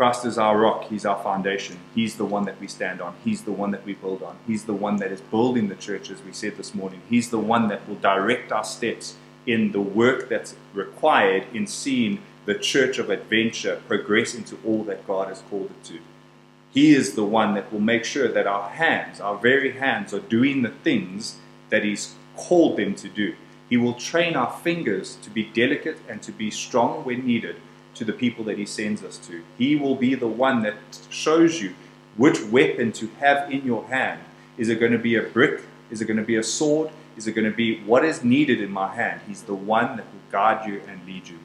Christ 0.00 0.24
is 0.24 0.38
our 0.38 0.58
rock. 0.58 0.84
He's 0.84 1.04
our 1.04 1.22
foundation. 1.22 1.76
He's 1.94 2.16
the 2.16 2.24
one 2.24 2.46
that 2.46 2.58
we 2.58 2.68
stand 2.68 3.02
on. 3.02 3.14
He's 3.22 3.42
the 3.42 3.52
one 3.52 3.70
that 3.72 3.84
we 3.84 3.92
build 3.92 4.22
on. 4.22 4.38
He's 4.46 4.64
the 4.64 4.72
one 4.72 4.96
that 4.96 5.12
is 5.12 5.20
building 5.20 5.68
the 5.68 5.74
church, 5.74 6.08
as 6.08 6.22
we 6.22 6.32
said 6.32 6.56
this 6.56 6.74
morning. 6.74 7.02
He's 7.10 7.28
the 7.28 7.38
one 7.38 7.68
that 7.68 7.86
will 7.86 7.96
direct 7.96 8.50
our 8.50 8.64
steps 8.64 9.16
in 9.46 9.72
the 9.72 9.80
work 9.82 10.30
that's 10.30 10.54
required 10.72 11.44
in 11.52 11.66
seeing 11.66 12.22
the 12.46 12.54
church 12.54 12.98
of 12.98 13.10
adventure 13.10 13.82
progress 13.86 14.34
into 14.34 14.56
all 14.64 14.84
that 14.84 15.06
God 15.06 15.28
has 15.28 15.42
called 15.50 15.70
it 15.70 15.84
to. 15.88 15.98
He 16.70 16.94
is 16.94 17.14
the 17.14 17.26
one 17.26 17.52
that 17.52 17.70
will 17.70 17.80
make 17.80 18.06
sure 18.06 18.28
that 18.28 18.46
our 18.46 18.70
hands, 18.70 19.20
our 19.20 19.36
very 19.36 19.72
hands, 19.72 20.14
are 20.14 20.20
doing 20.20 20.62
the 20.62 20.70
things 20.70 21.36
that 21.68 21.84
He's 21.84 22.14
called 22.36 22.78
them 22.78 22.94
to 22.94 23.08
do. 23.10 23.34
He 23.68 23.76
will 23.76 23.92
train 23.92 24.34
our 24.34 24.58
fingers 24.60 25.16
to 25.16 25.28
be 25.28 25.44
delicate 25.44 25.98
and 26.08 26.22
to 26.22 26.32
be 26.32 26.50
strong 26.50 27.04
when 27.04 27.26
needed 27.26 27.56
to 28.00 28.04
the 28.04 28.12
people 28.12 28.44
that 28.44 28.58
He 28.58 28.66
sends 28.66 29.04
us 29.04 29.18
to. 29.28 29.42
He 29.58 29.76
will 29.76 29.94
be 29.94 30.14
the 30.14 30.26
one 30.26 30.62
that 30.62 30.74
shows 31.10 31.60
you 31.60 31.74
which 32.16 32.42
weapon 32.42 32.92
to 32.92 33.08
have 33.20 33.50
in 33.52 33.64
your 33.64 33.84
hand. 33.84 34.20
Is 34.58 34.68
it 34.68 34.80
going 34.80 34.92
to 34.92 34.98
be 34.98 35.16
a 35.16 35.22
brick? 35.22 35.62
Is 35.90 36.00
it 36.00 36.06
going 36.06 36.16
to 36.16 36.24
be 36.24 36.36
a 36.36 36.42
sword? 36.42 36.90
Is 37.16 37.26
it 37.26 37.32
going 37.32 37.50
to 37.50 37.56
be 37.56 37.80
what 37.80 38.04
is 38.04 38.24
needed 38.24 38.60
in 38.60 38.70
my 38.70 38.94
hand? 38.94 39.20
He's 39.28 39.42
the 39.42 39.54
one 39.54 39.98
that 39.98 40.06
will 40.06 40.32
guide 40.32 40.66
you 40.66 40.80
and 40.88 41.04
lead 41.06 41.28
you. 41.28 41.38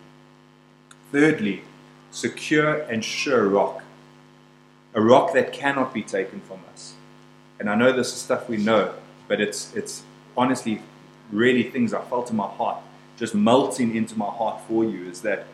Thirdly, 1.12 1.64
secure 2.10 2.80
and 2.84 3.04
sure 3.04 3.48
rock 3.48 3.84
a 4.96 5.02
rock 5.02 5.34
that 5.34 5.52
cannot 5.52 5.94
be 5.94 6.02
taken 6.02 6.40
from 6.40 6.60
us. 6.74 6.94
And 7.60 7.70
I 7.70 7.76
know 7.76 7.92
this 7.92 8.14
is 8.14 8.22
stuff 8.22 8.48
we 8.48 8.56
know, 8.56 8.96
but 9.28 9.42
it's, 9.42 9.76
it's 9.76 10.04
honestly 10.38 10.82
really 11.32 11.64
things 11.64 11.94
I 11.94 12.02
felt 12.06 12.30
in 12.30 12.38
my 12.38 12.48
heart, 12.48 12.78
just 13.18 13.36
melting 13.36 13.94
into 13.94 14.18
my 14.18 14.30
heart 14.30 14.62
for 14.70 14.86
you, 14.86 15.10
is 15.10 15.22
that 15.22 15.48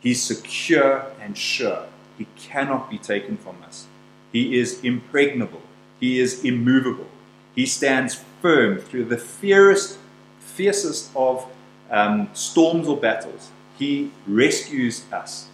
He's 0.00 0.22
secure 0.22 1.06
and 1.20 1.36
sure. 1.36 1.86
He 2.16 2.26
cannot 2.36 2.90
be 2.90 2.98
taken 2.98 3.36
from 3.36 3.56
us. 3.66 3.86
He 4.32 4.58
is 4.58 4.82
impregnable. 4.84 5.62
He 6.00 6.20
is 6.20 6.44
immovable. 6.44 7.06
He 7.54 7.66
stands 7.66 8.22
firm 8.40 8.78
through 8.78 9.06
the 9.06 9.18
fiercest, 9.18 9.98
fiercest 10.38 11.10
of 11.16 11.46
um, 11.90 12.28
storms 12.34 12.86
or 12.86 12.96
battles. 12.96 13.50
He 13.78 14.10
rescues 14.26 15.04
us. 15.12 15.48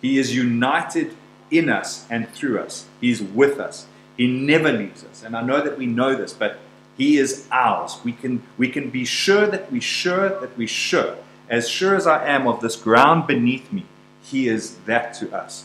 He 0.00 0.18
is 0.18 0.34
united 0.34 1.16
in 1.50 1.68
us 1.68 2.06
and 2.10 2.28
through 2.30 2.60
us. 2.60 2.86
He's 3.00 3.22
with 3.22 3.58
us. 3.58 3.86
He 4.16 4.26
never 4.26 4.72
leaves 4.72 5.04
us. 5.04 5.22
And 5.22 5.36
I 5.36 5.42
know 5.42 5.62
that 5.62 5.78
we 5.78 5.86
know 5.86 6.14
this, 6.14 6.32
but 6.32 6.58
He 6.96 7.18
is 7.18 7.48
ours. 7.50 7.98
We 8.04 8.12
can, 8.12 8.42
we 8.58 8.68
can 8.68 8.90
be 8.90 9.04
sure 9.04 9.46
that 9.46 9.70
we 9.72 9.80
sure 9.80 10.28
that 10.40 10.56
we 10.56 10.66
sure. 10.66 11.16
As 11.50 11.68
sure 11.68 11.96
as 11.96 12.06
I 12.06 12.24
am 12.26 12.46
of 12.46 12.60
this 12.60 12.76
ground 12.76 13.26
beneath 13.26 13.72
me, 13.72 13.84
He 14.22 14.46
is 14.48 14.76
that 14.86 15.14
to 15.14 15.34
us. 15.34 15.64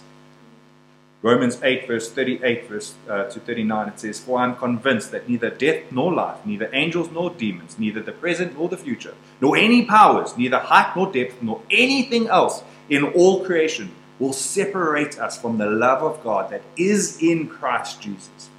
Romans 1.21 1.59
8, 1.63 1.87
verse 1.87 2.11
38 2.11 2.67
verse, 2.67 2.93
uh, 3.09 3.23
to 3.25 3.39
39, 3.39 3.87
it 3.89 3.99
says, 3.99 4.19
For 4.19 4.39
I 4.39 4.45
am 4.45 4.55
convinced 4.55 5.11
that 5.11 5.29
neither 5.29 5.49
death 5.49 5.91
nor 5.91 6.13
life, 6.13 6.45
neither 6.45 6.69
angels 6.73 7.09
nor 7.11 7.31
demons, 7.31 7.79
neither 7.79 8.01
the 8.01 8.11
present 8.11 8.57
nor 8.57 8.69
the 8.69 8.77
future, 8.77 9.13
nor 9.41 9.57
any 9.57 9.85
powers, 9.85 10.37
neither 10.37 10.59
height 10.59 10.95
nor 10.95 11.11
depth, 11.11 11.41
nor 11.41 11.61
anything 11.71 12.27
else 12.27 12.63
in 12.89 13.05
all 13.05 13.43
creation 13.43 13.91
will 14.19 14.33
separate 14.33 15.19
us 15.19 15.39
from 15.39 15.57
the 15.57 15.65
love 15.65 16.03
of 16.03 16.23
God 16.23 16.51
that 16.51 16.61
is 16.77 17.21
in 17.21 17.47
Christ 17.47 18.01
Jesus. 18.01 18.49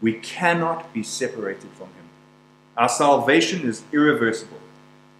We 0.00 0.14
cannot 0.14 0.92
be 0.92 1.02
separated 1.02 1.70
from 1.72 1.86
Him. 1.88 2.08
Our 2.76 2.88
salvation 2.88 3.66
is 3.68 3.82
irreversible. 3.92 4.58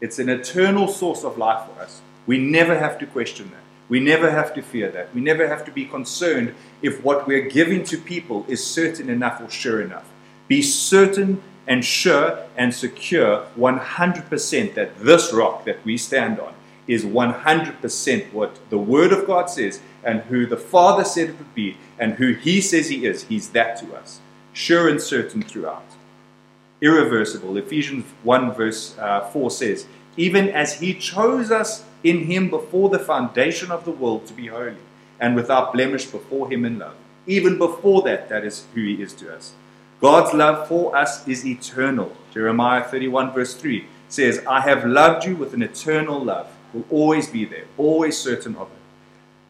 It's 0.01 0.19
an 0.19 0.29
eternal 0.29 0.87
source 0.89 1.25
of 1.25 1.39
life 1.39 1.69
for 1.69 1.81
us. 1.81 2.01
We 2.27 2.39
never 2.39 2.79
have 2.79 2.99
to 2.99 3.07
question 3.07 3.51
that. 3.51 3.61
We 3.89 4.01
never 4.01 4.31
have 4.31 4.55
to 4.55 4.63
fear 4.63 4.91
that. 4.91 5.15
We 5.15 5.21
never 5.21 5.49
have 5.49 5.65
to 5.65 5.71
be 5.71 5.87
concerned 5.87 6.55
if 6.83 7.03
what 7.03 7.27
we're 7.27 7.49
giving 7.49 7.85
to 7.85 7.97
people 7.99 8.45
is 8.47 8.65
certain 8.65 9.09
enough 9.09 9.41
or 9.41 9.51
sure 9.51 9.81
enough. 9.81 10.09
Be 10.47 10.63
certain 10.63 11.43
and 11.67 11.85
sure 11.85 12.47
and 12.57 12.75
secure 12.75 13.47
100% 13.59 14.75
that 14.75 14.99
this 15.01 15.33
rock 15.33 15.65
that 15.65 15.85
we 15.85 15.97
stand 15.97 16.39
on 16.39 16.55
is 16.87 17.05
100% 17.05 18.33
what 18.33 18.59
the 18.71 18.79
Word 18.79 19.13
of 19.13 19.27
God 19.27 19.51
says 19.51 19.81
and 20.05 20.21
who 20.23 20.47
the 20.47 20.57
Father 20.57 21.05
said 21.05 21.31
it 21.31 21.39
would 21.39 21.55
be 21.55 21.77
and 21.99 22.15
who 22.15 22.33
He 22.33 22.61
says 22.61 22.89
He 22.89 23.05
is. 23.05 23.25
He's 23.25 23.51
that 23.51 23.79
to 23.79 23.95
us. 23.95 24.21
Sure 24.53 24.89
and 24.89 25.01
certain 25.01 25.43
throughout. 25.43 25.85
Irreversible. 26.81 27.57
Ephesians 27.57 28.05
1 28.23 28.55
verse 28.55 28.97
uh, 28.99 29.29
4 29.31 29.51
says, 29.51 29.87
Even 30.17 30.49
as 30.49 30.81
He 30.81 30.95
chose 30.95 31.51
us 31.51 31.85
in 32.05 32.25
Him 32.25 32.51
before 32.51 32.89
the 32.89 32.99
foundation 32.99 33.71
of 33.71 33.85
the 33.85 33.91
world 33.91 34.27
to 34.27 34.33
be 34.33 34.47
holy 34.47 34.77
and 35.21 35.35
without 35.35 35.73
blemish 35.73 36.07
before 36.07 36.51
Him 36.51 36.65
in 36.65 36.79
love. 36.79 36.95
Even 37.27 37.59
before 37.59 38.03
that, 38.03 38.29
that 38.29 38.45
is 38.45 38.65
who 38.75 38.83
He 38.83 39.03
is 39.03 39.13
to 39.15 39.35
us. 39.35 39.53
God's 40.01 40.33
love 40.33 40.69
for 40.69 40.95
us 40.97 41.27
is 41.27 41.45
eternal. 41.45 42.13
Jeremiah 42.33 42.85
31 42.85 43.33
verse 43.33 43.55
3 43.55 43.87
says, 44.09 44.43
I 44.47 44.61
have 44.61 44.85
loved 44.85 45.25
you 45.25 45.35
with 45.35 45.55
an 45.55 45.63
eternal 45.63 46.23
love. 46.23 46.49
Will 46.73 46.85
always 46.91 47.29
be 47.29 47.45
there, 47.45 47.65
always 47.77 48.19
certain 48.19 48.55
of 48.57 48.69
it. 48.69 48.79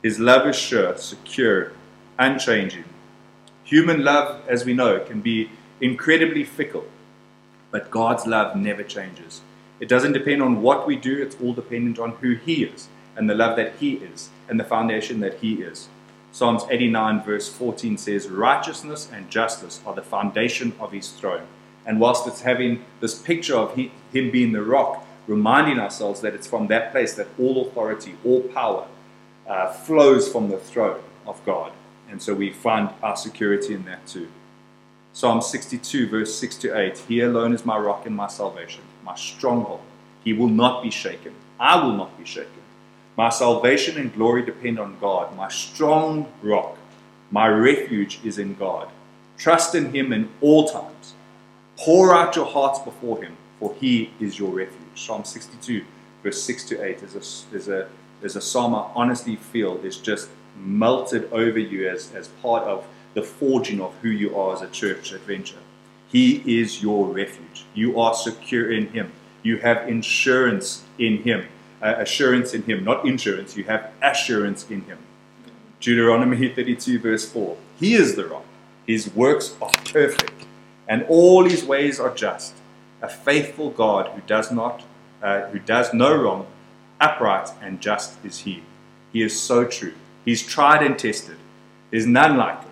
His 0.02 0.18
love 0.18 0.46
is 0.46 0.56
sure, 0.56 0.96
secure, 0.96 1.72
unchanging. 2.18 2.84
Human 3.64 4.04
love, 4.04 4.40
as 4.48 4.64
we 4.64 4.72
know, 4.72 5.00
can 5.00 5.20
be 5.20 5.50
incredibly 5.80 6.44
fickle, 6.44 6.86
but 7.70 7.90
God's 7.90 8.26
love 8.26 8.56
never 8.56 8.82
changes. 8.82 9.42
It 9.80 9.88
doesn't 9.88 10.12
depend 10.12 10.42
on 10.42 10.62
what 10.62 10.86
we 10.86 10.96
do, 10.96 11.22
it's 11.22 11.36
all 11.42 11.52
dependent 11.52 11.98
on 11.98 12.12
who 12.12 12.34
He 12.34 12.64
is 12.64 12.88
and 13.16 13.28
the 13.28 13.34
love 13.34 13.56
that 13.56 13.76
He 13.76 13.94
is 13.94 14.30
and 14.48 14.58
the 14.58 14.64
foundation 14.64 15.20
that 15.20 15.38
He 15.38 15.54
is. 15.54 15.88
Psalms 16.32 16.64
89, 16.70 17.22
verse 17.22 17.48
14 17.48 17.96
says, 17.96 18.28
Righteousness 18.28 19.08
and 19.12 19.30
justice 19.30 19.80
are 19.86 19.94
the 19.94 20.02
foundation 20.02 20.72
of 20.78 20.92
His 20.92 21.10
throne. 21.10 21.46
And 21.86 22.00
whilst 22.00 22.26
it's 22.26 22.42
having 22.42 22.84
this 23.00 23.20
picture 23.20 23.56
of 23.56 23.74
Him 23.76 23.90
being 24.12 24.52
the 24.52 24.62
rock, 24.62 25.04
reminding 25.26 25.78
ourselves 25.78 26.20
that 26.22 26.34
it's 26.34 26.46
from 26.46 26.66
that 26.68 26.92
place 26.92 27.14
that 27.14 27.28
all 27.38 27.66
authority, 27.66 28.16
all 28.24 28.42
power 28.42 28.86
uh, 29.46 29.72
flows 29.72 30.30
from 30.30 30.48
the 30.48 30.58
throne 30.58 31.00
of 31.26 31.44
God. 31.44 31.72
And 32.10 32.20
so 32.20 32.34
we 32.34 32.50
find 32.50 32.90
our 33.02 33.16
security 33.16 33.74
in 33.74 33.84
that 33.84 34.06
too. 34.06 34.28
Psalm 35.18 35.42
62, 35.42 36.06
verse 36.06 36.32
6 36.36 36.56
to 36.58 36.78
8 36.78 36.96
He 37.08 37.22
alone 37.22 37.52
is 37.52 37.66
my 37.66 37.76
rock 37.76 38.06
and 38.06 38.14
my 38.14 38.28
salvation, 38.28 38.84
my 39.04 39.16
stronghold. 39.16 39.80
He 40.22 40.32
will 40.32 40.46
not 40.46 40.80
be 40.80 40.92
shaken. 40.92 41.34
I 41.58 41.84
will 41.84 41.94
not 41.94 42.16
be 42.16 42.24
shaken. 42.24 42.62
My 43.16 43.28
salvation 43.28 44.00
and 44.00 44.14
glory 44.14 44.44
depend 44.44 44.78
on 44.78 44.96
God, 45.00 45.36
my 45.36 45.48
strong 45.48 46.32
rock. 46.40 46.78
My 47.32 47.48
refuge 47.48 48.20
is 48.22 48.38
in 48.38 48.54
God. 48.54 48.90
Trust 49.36 49.74
in 49.74 49.92
Him 49.92 50.12
in 50.12 50.28
all 50.40 50.68
times. 50.68 51.14
Pour 51.76 52.14
out 52.14 52.36
your 52.36 52.46
hearts 52.46 52.78
before 52.78 53.20
Him, 53.20 53.36
for 53.58 53.74
He 53.74 54.12
is 54.20 54.38
your 54.38 54.50
refuge. 54.50 54.94
Psalm 54.94 55.24
62, 55.24 55.84
verse 56.22 56.40
6 56.44 56.62
to 56.68 56.80
8 56.80 57.02
is 57.02 57.14
a, 57.16 57.56
is 57.56 57.66
a, 57.66 57.88
is 58.22 58.36
a 58.36 58.40
psalm 58.40 58.72
I 58.72 58.88
honestly 58.94 59.34
feel 59.34 59.78
is 59.78 59.96
just 59.96 60.28
melted 60.56 61.28
over 61.32 61.58
you 61.58 61.88
as, 61.88 62.14
as 62.14 62.28
part 62.40 62.62
of 62.62 62.86
the 63.18 63.24
forging 63.24 63.80
of 63.80 63.92
who 64.00 64.08
you 64.08 64.36
are 64.38 64.54
as 64.54 64.62
a 64.62 64.68
church 64.68 65.10
adventure. 65.10 65.58
He 66.06 66.60
is 66.60 66.80
your 66.80 67.04
refuge. 67.08 67.64
You 67.74 67.98
are 67.98 68.14
secure 68.14 68.70
in 68.70 68.86
Him. 68.90 69.10
You 69.42 69.58
have 69.58 69.88
insurance 69.88 70.84
in 71.00 71.24
Him. 71.24 71.48
Uh, 71.82 71.96
assurance 71.98 72.54
in 72.54 72.62
Him, 72.62 72.84
not 72.84 73.04
insurance. 73.04 73.56
You 73.56 73.64
have 73.64 73.90
assurance 74.00 74.70
in 74.70 74.82
Him. 74.82 74.98
Deuteronomy 75.80 76.48
32, 76.48 77.00
verse 77.00 77.28
4. 77.28 77.56
He 77.80 77.94
is 77.94 78.14
the 78.14 78.26
rock. 78.26 78.44
His 78.86 79.12
works 79.14 79.56
are 79.60 79.72
perfect, 79.92 80.46
and 80.88 81.04
all 81.08 81.44
His 81.44 81.64
ways 81.64 81.98
are 81.98 82.14
just. 82.14 82.54
A 83.02 83.08
faithful 83.08 83.70
God 83.70 84.12
who 84.12 84.20
does 84.28 84.52
not, 84.52 84.84
uh, 85.20 85.40
who 85.48 85.58
does 85.58 85.92
no 85.92 86.14
wrong, 86.16 86.46
upright 87.00 87.48
and 87.60 87.80
just 87.80 88.24
is 88.24 88.38
He. 88.40 88.62
He 89.12 89.22
is 89.22 89.38
so 89.38 89.64
true. 89.64 89.94
He's 90.24 90.46
tried 90.46 90.84
and 90.84 90.96
tested. 90.96 91.36
There's 91.90 92.06
none 92.06 92.36
like. 92.36 92.67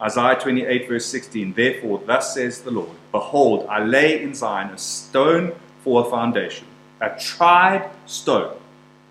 Isaiah 0.00 0.38
28, 0.40 0.88
verse 0.88 1.06
16 1.06 1.54
Therefore, 1.54 2.00
thus 2.06 2.34
says 2.34 2.60
the 2.60 2.70
Lord 2.70 2.90
Behold, 3.10 3.66
I 3.68 3.82
lay 3.82 4.22
in 4.22 4.34
Zion 4.34 4.70
a 4.70 4.78
stone 4.78 5.52
for 5.82 6.06
a 6.06 6.10
foundation, 6.10 6.66
a 7.00 7.10
tried 7.18 7.90
stone, 8.06 8.56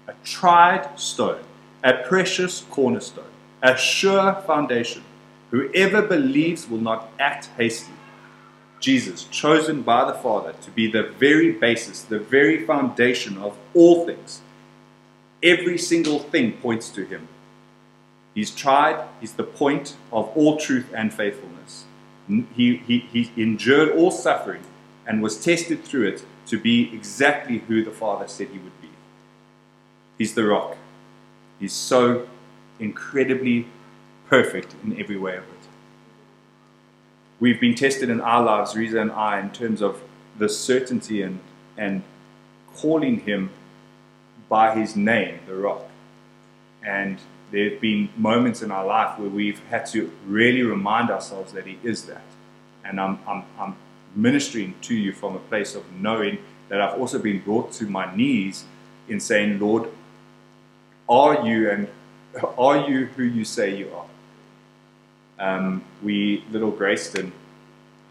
a 0.08 0.14
tried 0.24 0.98
stone, 1.00 1.44
a 1.84 1.94
precious 1.94 2.62
cornerstone, 2.72 3.26
a 3.62 3.76
sure 3.76 4.36
foundation. 4.46 5.04
Whoever 5.52 6.02
believes 6.02 6.70
will 6.70 6.82
not 6.82 7.10
act 7.20 7.50
hastily. 7.58 7.96
Jesus, 8.80 9.24
chosen 9.26 9.82
by 9.82 10.06
the 10.06 10.18
Father 10.18 10.54
to 10.62 10.72
be 10.72 10.90
the 10.90 11.04
very 11.04 11.52
basis, 11.52 12.04
the 12.04 12.20
very 12.20 12.66
foundation 12.66 13.38
of 13.38 13.58
all 13.74 14.06
things. 14.06 14.42
Every 15.42 15.78
single 15.78 16.20
thing 16.20 16.54
points 16.54 16.90
to 16.90 17.06
him. 17.06 17.28
He's 18.38 18.52
tried, 18.52 19.04
he's 19.20 19.34
the 19.34 19.44
point 19.44 19.96
of 20.12 20.30
all 20.38 20.58
truth 20.58 20.94
and 20.96 21.12
faithfulness. 21.12 21.86
He, 22.28 22.76
he, 22.86 23.00
he 23.00 23.32
endured 23.36 23.98
all 23.98 24.12
suffering 24.12 24.62
and 25.08 25.24
was 25.24 25.44
tested 25.44 25.84
through 25.84 26.10
it 26.10 26.24
to 26.46 26.60
be 26.60 26.94
exactly 26.94 27.64
who 27.68 27.84
the 27.84 27.90
Father 27.90 28.28
said 28.28 28.50
he 28.50 28.60
would 28.60 28.80
be. 28.80 28.90
He's 30.20 30.36
the 30.36 30.46
rock. 30.46 30.78
He's 31.60 31.74
so 31.74 32.28
incredibly 32.80 33.66
perfect 34.30 34.76
in 34.84 35.00
every 35.00 35.18
way 35.18 35.38
of 35.38 35.44
it. 35.44 35.68
We've 37.40 37.60
been 37.60 37.74
tested 37.74 38.08
in 38.08 38.22
our 38.22 38.44
lives, 38.44 38.76
Resa 38.76 39.02
and 39.02 39.12
I, 39.14 39.40
in 39.40 39.50
terms 39.50 39.82
of 39.82 40.04
the 40.38 40.48
certainty 40.48 41.24
and, 41.24 41.40
and 41.76 42.04
calling 42.76 43.22
him 43.22 43.50
by 44.48 44.76
his 44.76 44.96
name, 44.96 45.40
the 45.48 45.56
rock. 45.56 45.86
And 46.86 47.18
there 47.52 47.70
have 47.70 47.82
been 47.82 48.10
moments 48.18 48.62
in 48.62 48.72
our 48.72 48.86
life 48.86 49.18
where 49.18 49.30
we've 49.30 49.60
had 49.70 49.86
to 49.88 50.12
really 50.26 50.64
remind 50.64 51.10
ourselves 51.10 51.54
that 51.54 51.66
He 51.66 51.80
is 51.84 52.06
that. 52.06 52.24
And 52.84 53.00
I'm, 53.00 53.20
I'm, 53.28 53.44
I'm 53.60 53.76
ministering 54.16 54.76
to 54.82 54.96
you 54.96 55.14
from 55.14 55.36
a 55.36 55.40
place 55.40 55.76
of 55.76 55.90
knowing 55.94 56.40
that 56.70 56.82
I've 56.82 57.00
also 57.00 57.20
been 57.20 57.40
brought 57.40 57.72
to 57.74 57.86
my 57.86 58.14
knees 58.16 58.66
in 59.08 59.20
saying, 59.20 59.60
Lord, 59.60 59.90
are 61.08 61.46
you 61.46 61.70
and 61.70 61.88
are 62.58 62.90
you 62.90 63.06
who 63.06 63.24
you 63.24 63.46
say 63.46 63.76
you 63.76 63.92
are? 63.94 64.06
Um, 65.40 65.84
we, 66.04 66.44
little 66.52 66.72
Grayston, 66.72 67.32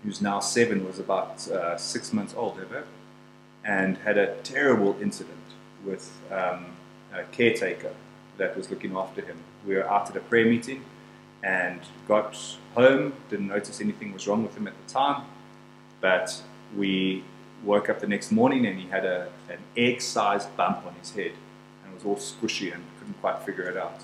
who's 0.02 0.22
now 0.22 0.40
seven, 0.40 0.86
was 0.86 0.98
about 0.98 1.46
uh, 1.48 1.76
six 1.76 2.12
months 2.12 2.34
old, 2.36 2.58
ever, 2.58 2.84
and 3.64 3.98
had 3.98 4.16
a 4.16 4.36
terrible 4.42 4.96
incident 5.02 5.36
with 5.84 6.10
um, 6.30 6.66
a 7.12 7.24
caretaker 7.32 7.92
that 8.38 8.56
was 8.56 8.70
looking 8.70 8.96
after 8.96 9.20
him. 9.20 9.38
We 9.66 9.74
were 9.74 9.88
out 9.88 10.10
at 10.10 10.16
a 10.16 10.20
prayer 10.20 10.46
meeting 10.46 10.84
and 11.42 11.80
got 12.08 12.36
home, 12.74 13.14
didn't 13.30 13.48
notice 13.48 13.80
anything 13.80 14.12
was 14.12 14.26
wrong 14.26 14.42
with 14.42 14.56
him 14.56 14.66
at 14.66 14.74
the 14.86 14.92
time, 14.92 15.24
but 16.00 16.42
we 16.76 17.24
woke 17.64 17.88
up 17.88 18.00
the 18.00 18.06
next 18.06 18.30
morning 18.30 18.66
and 18.66 18.78
he 18.78 18.88
had 18.88 19.04
a, 19.04 19.28
an 19.48 19.58
egg 19.76 20.00
sized 20.00 20.54
bump 20.56 20.84
on 20.86 20.94
his 20.94 21.12
head 21.12 21.32
and 21.84 21.92
it 21.92 21.94
was 21.94 22.04
all 22.04 22.16
squishy 22.16 22.72
and 22.72 22.84
couldn't 22.98 23.20
quite 23.20 23.42
figure 23.42 23.64
it 23.64 23.76
out. 23.76 24.00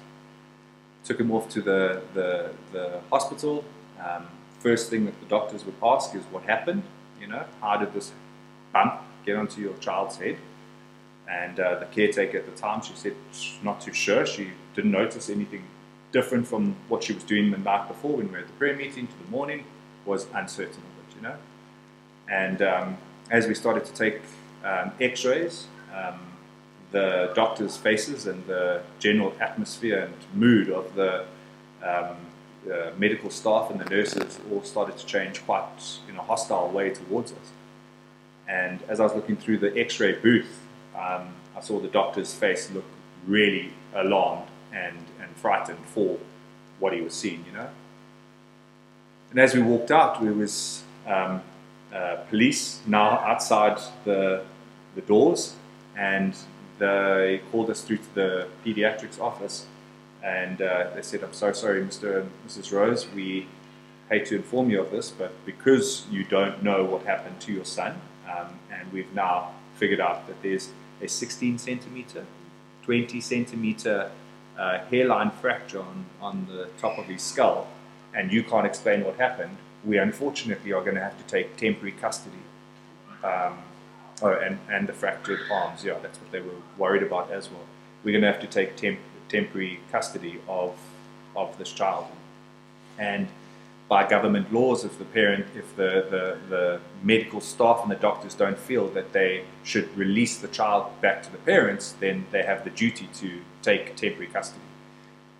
Took 1.04 1.20
him 1.20 1.32
off 1.32 1.48
to 1.50 1.60
the, 1.60 2.02
the, 2.14 2.52
the 2.72 3.00
hospital. 3.10 3.64
Um, 4.00 4.26
first 4.60 4.88
thing 4.88 5.04
that 5.06 5.18
the 5.20 5.26
doctors 5.26 5.64
would 5.64 5.74
ask 5.82 6.14
is 6.14 6.22
what 6.30 6.44
happened, 6.44 6.82
you 7.20 7.26
know, 7.26 7.44
how 7.60 7.76
did 7.76 7.92
this 7.92 8.12
bump 8.72 9.00
get 9.26 9.36
onto 9.36 9.60
your 9.60 9.74
child's 9.78 10.16
head? 10.16 10.38
And 11.28 11.58
uh, 11.60 11.78
the 11.78 11.86
caretaker 11.86 12.38
at 12.38 12.46
the 12.46 12.60
time, 12.60 12.82
she 12.82 12.94
said 12.94 13.14
not 13.62 13.80
too 13.80 13.92
sure. 13.92 14.26
She 14.26 14.50
didn't 14.74 14.90
notice 14.90 15.30
anything 15.30 15.64
different 16.10 16.46
from 16.46 16.76
what 16.88 17.04
she 17.04 17.12
was 17.12 17.24
doing 17.24 17.50
the 17.50 17.58
night 17.58 17.88
before 17.88 18.16
when 18.16 18.26
we 18.26 18.32
were 18.32 18.38
at 18.38 18.46
the 18.46 18.52
prayer 18.54 18.76
meeting 18.76 19.06
to 19.06 19.18
the 19.24 19.30
morning, 19.30 19.64
was 20.04 20.26
uncertain 20.34 20.82
of 20.82 21.10
it, 21.10 21.16
you 21.16 21.22
know. 21.22 21.36
And 22.28 22.60
um, 22.62 22.98
as 23.30 23.46
we 23.46 23.54
started 23.54 23.84
to 23.84 23.92
take 23.92 24.20
um, 24.64 24.92
x-rays, 25.00 25.66
um, 25.94 26.18
the 26.90 27.32
doctors' 27.34 27.76
faces 27.76 28.26
and 28.26 28.46
the 28.46 28.82
general 28.98 29.34
atmosphere 29.40 30.00
and 30.00 30.14
mood 30.34 30.68
of 30.70 30.94
the 30.94 31.24
uh, 31.82 32.14
medical 32.96 33.30
staff 33.30 33.70
and 33.70 33.80
the 33.80 33.84
nurses 33.86 34.38
all 34.50 34.62
started 34.62 34.96
to 34.96 35.04
change 35.06 35.44
quite 35.44 35.66
in 36.08 36.16
a 36.16 36.22
hostile 36.22 36.68
way 36.68 36.90
towards 36.90 37.32
us. 37.32 37.50
And 38.46 38.80
as 38.88 39.00
I 39.00 39.04
was 39.04 39.14
looking 39.14 39.36
through 39.36 39.58
the 39.58 39.76
x-ray 39.78 40.12
booth, 40.12 40.60
um, 40.96 41.34
I 41.56 41.60
saw 41.60 41.80
the 41.80 41.88
doctor's 41.88 42.34
face 42.34 42.70
look 42.70 42.84
really 43.26 43.72
alarmed 43.94 44.48
and, 44.72 44.98
and 45.20 45.34
frightened 45.36 45.84
for 45.86 46.18
what 46.78 46.92
he 46.92 47.00
was 47.00 47.14
seeing, 47.14 47.44
you 47.46 47.52
know. 47.52 47.68
And 49.30 49.38
as 49.38 49.54
we 49.54 49.62
walked 49.62 49.90
out, 49.90 50.20
there 50.22 50.32
was 50.32 50.82
um, 51.06 51.42
uh, 51.92 52.16
police 52.28 52.80
now 52.86 53.18
outside 53.18 53.80
the, 54.04 54.44
the 54.94 55.00
doors, 55.02 55.54
and 55.96 56.34
they 56.78 57.40
called 57.50 57.70
us 57.70 57.82
through 57.82 57.98
to 57.98 58.14
the 58.14 58.48
pediatrics 58.64 59.20
office, 59.20 59.66
and 60.22 60.60
uh, 60.60 60.90
they 60.94 61.02
said, 61.02 61.22
"I'm 61.22 61.32
so 61.32 61.52
sorry, 61.52 61.82
Mr. 61.82 62.20
and 62.20 62.30
Mrs. 62.46 62.72
Rose. 62.72 63.06
We 63.14 63.46
hate 64.08 64.26
to 64.26 64.36
inform 64.36 64.70
you 64.70 64.80
of 64.80 64.90
this, 64.90 65.10
but 65.10 65.32
because 65.46 66.06
you 66.10 66.24
don't 66.24 66.62
know 66.62 66.84
what 66.84 67.04
happened 67.04 67.40
to 67.40 67.52
your 67.52 67.64
son, 67.64 68.00
um, 68.28 68.58
and 68.70 68.92
we've 68.92 69.12
now 69.14 69.52
figured 69.76 70.00
out 70.00 70.26
that 70.26 70.42
there's 70.42 70.70
a 71.02 71.08
16 71.08 71.58
centimeter, 71.58 72.24
20 72.84 73.20
centimeter 73.20 74.10
uh, 74.58 74.78
hairline 74.86 75.30
fracture 75.30 75.80
on, 75.80 76.06
on 76.20 76.46
the 76.46 76.68
top 76.78 76.98
of 76.98 77.06
his 77.06 77.22
skull, 77.22 77.68
and 78.14 78.32
you 78.32 78.42
can't 78.42 78.66
explain 78.66 79.04
what 79.04 79.16
happened, 79.16 79.56
we 79.84 79.98
unfortunately 79.98 80.72
are 80.72 80.82
going 80.82 80.94
to 80.94 81.00
have 81.00 81.18
to 81.18 81.24
take 81.24 81.56
temporary 81.56 81.92
custody. 81.92 82.36
Um, 83.24 83.58
oh, 84.22 84.32
and, 84.32 84.58
and 84.70 84.88
the 84.88 84.92
fractured 84.92 85.40
arms, 85.50 85.84
yeah, 85.84 85.98
that's 86.02 86.20
what 86.20 86.30
they 86.30 86.40
were 86.40 86.60
worried 86.78 87.02
about 87.02 87.30
as 87.30 87.50
well. 87.50 87.64
We're 88.04 88.12
going 88.12 88.22
to 88.22 88.32
have 88.32 88.40
to 88.40 88.46
take 88.46 88.76
temp- 88.76 89.00
temporary 89.28 89.80
custody 89.90 90.40
of, 90.48 90.76
of 91.34 91.56
this 91.58 91.72
child. 91.72 92.06
And 92.98 93.28
by 93.92 94.08
government 94.08 94.50
laws, 94.50 94.86
if 94.86 94.98
the 94.98 95.04
parent, 95.04 95.44
if 95.54 95.76
the, 95.76 95.92
the, 96.14 96.38
the 96.48 96.80
medical 97.02 97.42
staff 97.42 97.80
and 97.82 97.90
the 97.90 98.00
doctors 98.08 98.34
don't 98.34 98.58
feel 98.58 98.88
that 98.88 99.12
they 99.12 99.44
should 99.64 99.86
release 99.94 100.38
the 100.38 100.48
child 100.48 100.82
back 101.02 101.22
to 101.22 101.30
the 101.30 101.36
parents, 101.36 101.94
then 102.00 102.24
they 102.30 102.42
have 102.42 102.64
the 102.64 102.70
duty 102.70 103.06
to 103.12 103.42
take 103.60 103.94
temporary 103.94 104.28
custody. 104.28 104.64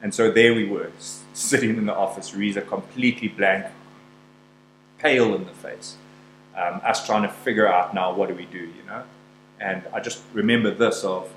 And 0.03 0.13
so 0.13 0.31
there 0.31 0.53
we 0.53 0.69
were, 0.69 0.91
sitting 1.33 1.79
in 1.79 1.87
the 1.87 1.95
office, 1.95 2.35
Resa 2.35 2.61
completely 2.61 3.29
blank, 3.29 3.65
pale 4.99 5.35
in 5.35 5.47
the 5.47 5.57
face, 5.67 5.97
um, 6.55 6.83
us 6.85 7.07
trying 7.07 7.23
to 7.23 7.31
figure 7.31 7.67
out 7.67 7.95
now 7.95 8.13
what 8.13 8.29
do 8.29 8.35
we 8.35 8.45
do, 8.45 8.67
you 8.79 8.85
know? 8.87 9.05
And 9.61 9.83
I 9.95 10.01
just 10.01 10.23
remember 10.35 10.71
this 10.71 11.05
of, 11.05 11.33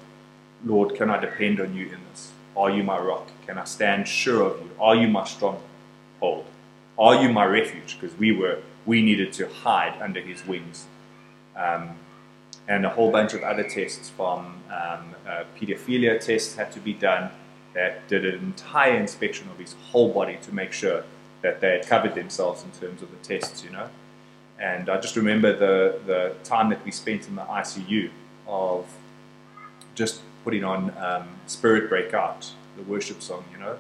Lord, 0.65 0.95
can 0.95 1.09
I 1.09 1.17
depend 1.17 1.61
on 1.61 1.73
you 1.77 1.85
in 1.85 1.99
this? 2.11 2.33
Are 2.57 2.69
you 2.69 2.83
my 2.83 2.99
rock? 2.99 3.29
Can 3.47 3.57
I 3.57 3.63
stand 3.63 4.05
sure 4.05 4.41
of 4.43 4.59
you? 4.61 4.69
Are 4.81 4.97
you 4.97 5.07
my 5.07 5.23
stronghold? 5.23 6.47
Are 6.97 7.21
you 7.21 7.29
my 7.29 7.45
refuge? 7.45 7.97
Because 7.99 8.17
we 8.17 8.31
were, 8.31 8.59
we 8.85 9.01
needed 9.01 9.33
to 9.33 9.47
hide 9.47 10.01
under 10.01 10.21
his 10.21 10.45
wings. 10.45 10.85
Um, 11.55 11.97
and 12.67 12.85
a 12.85 12.89
whole 12.89 13.11
bunch 13.11 13.33
of 13.33 13.43
other 13.43 13.63
tests 13.63 14.09
from 14.09 14.63
um, 14.69 15.15
uh, 15.27 15.43
pedophilia 15.59 16.19
tests 16.19 16.55
had 16.55 16.71
to 16.71 16.79
be 16.79 16.93
done 16.93 17.29
that 17.73 18.07
did 18.07 18.25
an 18.25 18.39
entire 18.39 18.95
inspection 18.95 19.49
of 19.49 19.59
his 19.59 19.75
whole 19.91 20.11
body 20.11 20.37
to 20.41 20.53
make 20.53 20.71
sure 20.71 21.03
that 21.41 21.59
they 21.61 21.71
had 21.71 21.85
covered 21.85 22.15
themselves 22.15 22.63
in 22.63 22.71
terms 22.71 23.01
of 23.01 23.11
the 23.11 23.17
tests, 23.17 23.63
you 23.63 23.69
know. 23.69 23.89
And 24.57 24.89
I 24.89 24.99
just 24.99 25.15
remember 25.15 25.55
the, 25.55 25.99
the 26.05 26.35
time 26.43 26.69
that 26.69 26.83
we 26.85 26.91
spent 26.91 27.27
in 27.27 27.35
the 27.35 27.43
ICU 27.43 28.09
of 28.47 28.87
just 29.93 30.21
putting 30.43 30.63
on 30.63 30.95
um, 30.97 31.27
Spirit 31.45 31.89
Break 31.89 32.13
Out, 32.13 32.51
the 32.77 32.83
worship 32.83 33.21
song, 33.21 33.43
you 33.51 33.59
know, 33.59 33.77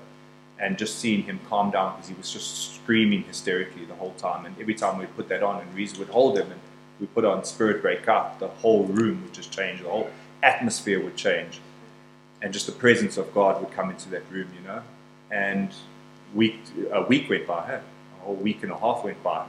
and 0.59 0.77
just 0.77 0.99
seeing 0.99 1.23
him 1.23 1.39
calm 1.49 1.71
down 1.71 1.95
because 1.95 2.09
he 2.09 2.15
was 2.15 2.31
just 2.31 2.75
screaming 2.75 3.23
hysterically 3.23 3.85
the 3.85 3.95
whole 3.95 4.13
time. 4.13 4.45
And 4.45 4.55
every 4.59 4.75
time 4.75 4.97
we 4.97 5.05
put 5.05 5.27
that 5.29 5.43
on, 5.43 5.61
and 5.61 5.75
Resa 5.75 5.99
would 5.99 6.09
hold 6.09 6.37
him, 6.37 6.51
and 6.51 6.61
we 6.99 7.07
put 7.07 7.25
on 7.25 7.43
Spirit 7.43 7.81
Break 7.81 8.07
Out, 8.07 8.39
the 8.39 8.47
whole 8.47 8.85
room 8.85 9.21
would 9.23 9.33
just 9.33 9.51
change, 9.51 9.81
the 9.81 9.89
whole 9.89 10.09
atmosphere 10.41 11.03
would 11.03 11.15
change 11.15 11.59
and 12.41 12.53
just 12.53 12.67
the 12.67 12.71
presence 12.71 13.17
of 13.17 13.33
God 13.33 13.59
would 13.61 13.71
come 13.71 13.89
into 13.89 14.09
that 14.09 14.23
room, 14.31 14.47
you 14.55 14.65
know. 14.67 14.81
And 15.31 15.73
week 16.33 16.59
a 16.91 17.01
week 17.01 17.29
went 17.29 17.47
by, 17.47 17.65
hey? 17.65 17.81
a 18.21 18.23
whole 18.23 18.35
week 18.35 18.61
and 18.63 18.71
a 18.71 18.77
half 18.77 19.03
went 19.03 19.21
by. 19.23 19.45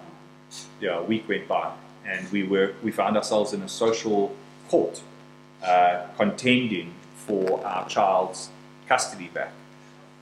Yeah, 0.80 0.98
a 0.98 1.02
week 1.02 1.28
went 1.28 1.46
by, 1.48 1.72
and 2.06 2.30
we 2.32 2.44
were 2.44 2.74
we 2.82 2.90
found 2.90 3.16
ourselves 3.16 3.52
in 3.52 3.62
a 3.62 3.68
social 3.68 4.34
court, 4.68 5.02
uh, 5.62 6.06
contending 6.16 6.94
for 7.16 7.64
our 7.66 7.88
child's 7.88 8.48
custody 8.88 9.28
back, 9.34 9.52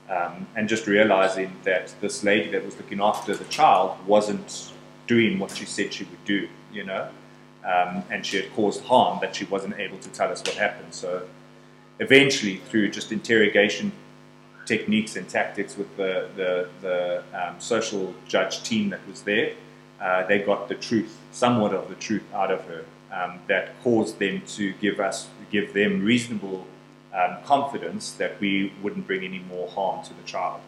um, 0.09 0.47
and 0.55 0.69
just 0.69 0.87
realizing 0.87 1.55
that 1.63 1.93
this 2.01 2.23
lady 2.23 2.49
that 2.51 2.63
was 2.63 2.77
looking 2.77 3.01
after 3.01 3.35
the 3.35 3.45
child 3.45 3.97
wasn't 4.05 4.71
doing 5.07 5.39
what 5.39 5.51
she 5.51 5.65
said 5.65 5.93
she 5.93 6.03
would 6.03 6.25
do, 6.25 6.47
you 6.71 6.83
know. 6.83 7.09
Um, 7.63 8.03
and 8.11 8.23
she 8.23 8.37
had 8.37 8.53
caused 8.53 8.83
harm 8.83 9.19
that 9.21 9.35
she 9.35 9.45
wasn't 9.45 9.79
able 9.79 9.97
to 9.97 10.09
tell 10.09 10.31
us 10.31 10.41
what 10.41 10.55
happened. 10.55 10.93
So 10.93 11.27
eventually, 11.99 12.57
through 12.57 12.91
just 12.91 13.11
interrogation 13.11 13.91
techniques 14.65 15.15
and 15.15 15.27
tactics 15.27 15.77
with 15.77 15.95
the, 15.97 16.29
the, 16.35 16.69
the 16.81 17.23
um, 17.33 17.55
social 17.59 18.13
judge 18.27 18.63
team 18.63 18.89
that 18.89 19.07
was 19.07 19.21
there, 19.23 19.53
uh, 19.99 20.25
they 20.27 20.39
got 20.39 20.67
the 20.67 20.75
truth, 20.75 21.19
somewhat 21.31 21.73
of 21.73 21.89
the 21.89 21.95
truth 21.95 22.23
out 22.33 22.51
of 22.51 22.63
her 22.65 22.85
um, 23.11 23.39
that 23.47 23.81
caused 23.83 24.19
them 24.19 24.41
to 24.47 24.73
give 24.73 24.99
us, 24.99 25.29
give 25.51 25.73
them 25.73 26.03
reasonable 26.03 26.67
um, 27.15 27.37
confidence 27.43 28.11
that 28.13 28.39
we 28.39 28.73
wouldn't 28.81 29.07
bring 29.07 29.23
any 29.23 29.39
more 29.39 29.69
harm 29.69 30.03
to 30.05 30.13
the 30.13 30.23
child. 30.23 30.59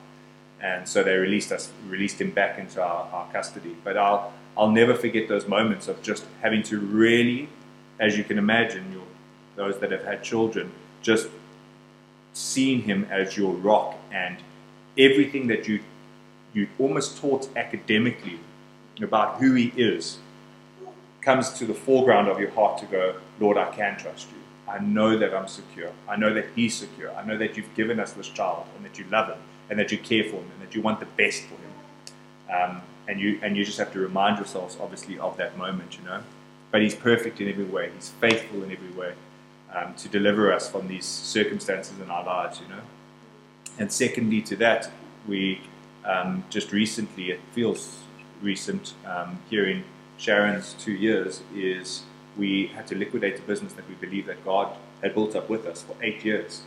And 0.62 0.88
so 0.88 1.04
they 1.04 1.16
released 1.16 1.52
us, 1.52 1.72
released 1.88 2.20
him 2.20 2.32
back 2.32 2.58
into 2.58 2.82
our, 2.82 3.08
our 3.12 3.32
custody. 3.32 3.76
But 3.84 3.98
I'll, 3.98 4.34
I'll 4.58 4.72
never 4.72 4.96
forget 4.96 5.28
those 5.28 5.48
moments 5.48 5.88
of 5.88 6.02
just 6.02 6.26
having 6.42 6.64
to 6.64 6.80
really, 6.80 7.50
as 8.00 8.18
you 8.18 8.24
can 8.24 8.38
imagine, 8.38 8.98
those 9.58 9.80
that 9.80 9.92
have 9.92 10.06
had 10.06 10.24
children, 10.24 10.72
just 11.02 11.28
seeing 12.34 12.84
him 12.84 13.06
as 13.12 13.36
your 13.36 13.52
rock 13.54 13.98
and 14.12 14.38
everything 14.98 15.48
that 15.48 15.68
you 15.68 15.82
you 16.54 16.68
almost 16.80 17.18
taught 17.18 17.50
academically 17.56 18.40
about 19.02 19.38
who 19.38 19.54
he 19.54 19.72
is 19.76 20.18
comes 21.22 21.52
to 21.52 21.66
the 21.66 21.74
foreground 21.74 22.28
of 22.28 22.40
your 22.40 22.50
heart 22.52 22.80
to 22.80 22.86
go, 22.86 23.16
Lord, 23.40 23.58
I 23.58 23.70
can 23.76 23.98
trust 23.98 24.28
you. 24.32 24.37
I 24.68 24.80
know 24.80 25.18
that 25.18 25.34
I'm 25.34 25.48
secure. 25.48 25.92
I 26.10 26.16
know 26.18 26.34
that 26.34 26.48
he's 26.56 26.76
secure. 26.76 27.16
I 27.16 27.26
know 27.26 27.38
that 27.38 27.56
you've 27.56 27.74
given 27.76 28.00
us 28.00 28.12
this 28.14 28.28
child 28.28 28.66
and 28.76 28.86
that 28.86 29.00
you 29.00 29.06
love 29.10 29.30
him 29.30 29.40
and 29.70 29.80
that 29.80 29.92
you 29.92 29.98
care 29.98 30.24
for 30.24 30.38
him 30.38 30.52
and 30.54 30.68
that 30.68 30.76
you 30.76 30.82
want 30.82 31.00
the 31.00 31.06
best 31.06 31.44
for 31.44 31.56
him. 31.56 31.72
Um, 32.54 32.82
and 33.08 33.20
you 33.20 33.40
and 33.42 33.56
you 33.56 33.64
just 33.64 33.78
have 33.78 33.94
to 33.94 34.00
remind 34.00 34.38
yourselves, 34.38 34.78
obviously, 34.82 35.18
of 35.18 35.38
that 35.38 35.58
moment, 35.58 35.98
you 35.98 36.04
know. 36.04 36.22
But 36.72 36.82
he's 36.82 36.96
perfect 36.96 37.40
in 37.40 37.48
every 37.48 37.64
way. 37.64 37.90
He's 37.96 38.10
faithful 38.10 38.64
in 38.64 38.72
every 38.72 38.92
way 38.92 39.14
um, 39.74 39.94
to 39.96 40.10
deliver 40.10 40.52
us 40.52 40.70
from 40.70 40.88
these 40.88 41.06
circumstances 41.06 42.00
in 42.00 42.10
our 42.10 42.26
lives, 42.26 42.60
you 42.60 42.68
know. 42.68 42.82
And 43.80 43.92
secondly 43.92 44.42
to 44.42 44.56
that, 44.58 44.92
we 45.28 45.62
um, 46.04 46.44
just 46.50 46.72
recently, 46.72 47.32
it 47.32 47.40
feels 47.54 48.00
recent, 48.42 48.94
um, 49.06 49.40
here 49.50 49.66
in 49.68 49.84
Sharon's 50.18 50.74
two 50.74 50.94
years, 50.94 51.42
is 51.54 52.04
we 52.38 52.68
had 52.68 52.88
to 52.88 52.96
liquidate 52.96 53.40
a 53.40 53.42
business 53.42 53.74
that 53.74 53.88
we 53.90 53.96
believe 53.96 54.26
that 54.28 54.44
God 54.46 54.76
had 55.02 55.14
built 55.14 55.36
up 55.36 55.50
with 55.50 55.66
us 55.66 55.84
for 55.84 55.96
eight 56.02 56.24
years. 56.24 56.62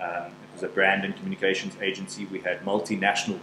Um, 0.00 0.26
it 0.26 0.52
was 0.54 0.62
a 0.62 0.68
brand 0.68 1.04
and 1.04 1.14
communications 1.16 1.74
agency. 1.80 2.26
We 2.26 2.40
had 2.40 2.64
multinational 2.64 3.38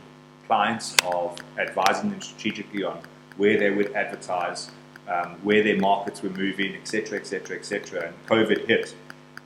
clients 0.48 0.96
of 1.06 1.38
advising 1.60 2.12
them 2.12 2.22
strategically 2.22 2.84
on 2.84 3.00
where 3.38 3.58
they 3.58 3.70
would 3.70 3.94
advertise, 3.94 4.72
um, 5.08 5.36
where 5.44 5.64
their 5.64 5.78
markets 5.78 6.24
were 6.24 6.30
moving, 6.30 6.76
etc., 6.76 7.20
etc., 7.20 7.58
etc. 7.58 8.08
And 8.08 8.28
COVID 8.28 8.68
hit, 8.68 8.96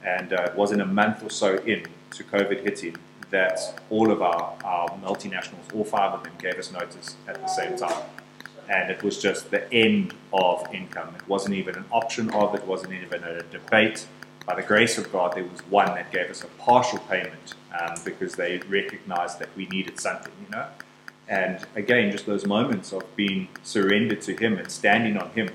and 0.03 0.33
uh, 0.33 0.43
it 0.43 0.55
wasn't 0.55 0.81
a 0.81 0.85
month 0.85 1.23
or 1.23 1.29
so 1.29 1.57
in 1.57 1.85
to 2.11 2.23
COVID 2.23 2.63
hitting 2.63 2.95
that 3.29 3.81
all 3.89 4.11
of 4.11 4.21
our, 4.21 4.55
our 4.63 4.89
multinationals, 4.99 5.73
all 5.73 5.85
five 5.85 6.13
of 6.13 6.23
them, 6.23 6.33
gave 6.39 6.55
us 6.55 6.71
notice 6.71 7.15
at 7.27 7.41
the 7.41 7.47
same 7.47 7.77
time. 7.77 8.03
And 8.71 8.89
it 8.89 9.03
was 9.03 9.21
just 9.21 9.51
the 9.51 9.71
end 9.73 10.13
of 10.31 10.65
income. 10.73 11.13
It 11.17 11.27
wasn't 11.27 11.55
even 11.55 11.75
an 11.75 11.85
option 11.91 12.29
of, 12.31 12.55
it 12.55 12.61
it 12.61 12.67
wasn't 12.67 12.93
even 12.93 13.21
a 13.23 13.43
debate. 13.43 14.07
By 14.45 14.55
the 14.55 14.61
grace 14.61 14.97
of 14.97 15.11
God, 15.11 15.33
there 15.35 15.43
was 15.43 15.59
one 15.69 15.87
that 15.87 16.11
gave 16.11 16.29
us 16.29 16.41
a 16.43 16.47
partial 16.47 16.99
payment 16.99 17.53
um, 17.77 17.95
because 18.05 18.35
they 18.35 18.59
recognized 18.69 19.39
that 19.39 19.49
we 19.57 19.65
needed 19.67 19.99
something, 19.99 20.31
you 20.43 20.49
know. 20.55 20.67
And 21.27 21.59
again, 21.75 22.11
just 22.11 22.25
those 22.25 22.45
moments 22.45 22.93
of 22.93 23.03
being 23.15 23.49
surrendered 23.61 24.21
to 24.23 24.35
Him 24.35 24.57
and 24.57 24.71
standing 24.71 25.17
on 25.17 25.29
Him, 25.31 25.49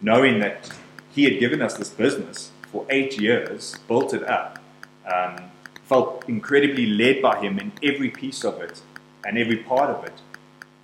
knowing 0.00 0.40
that 0.40 0.70
He 1.12 1.24
had 1.24 1.38
given 1.38 1.60
us 1.60 1.76
this 1.76 1.90
business 1.90 2.52
for 2.72 2.86
eight 2.88 3.20
years, 3.20 3.76
built 3.86 4.14
it 4.14 4.24
up, 4.24 4.62
um, 5.06 5.50
felt 5.84 6.24
incredibly 6.26 6.86
led 6.86 7.20
by 7.20 7.38
Him 7.40 7.58
in 7.58 7.72
every 7.82 8.10
piece 8.10 8.44
of 8.44 8.60
it 8.60 8.80
and 9.24 9.38
every 9.38 9.58
part 9.58 9.90
of 9.90 10.04
it, 10.04 10.14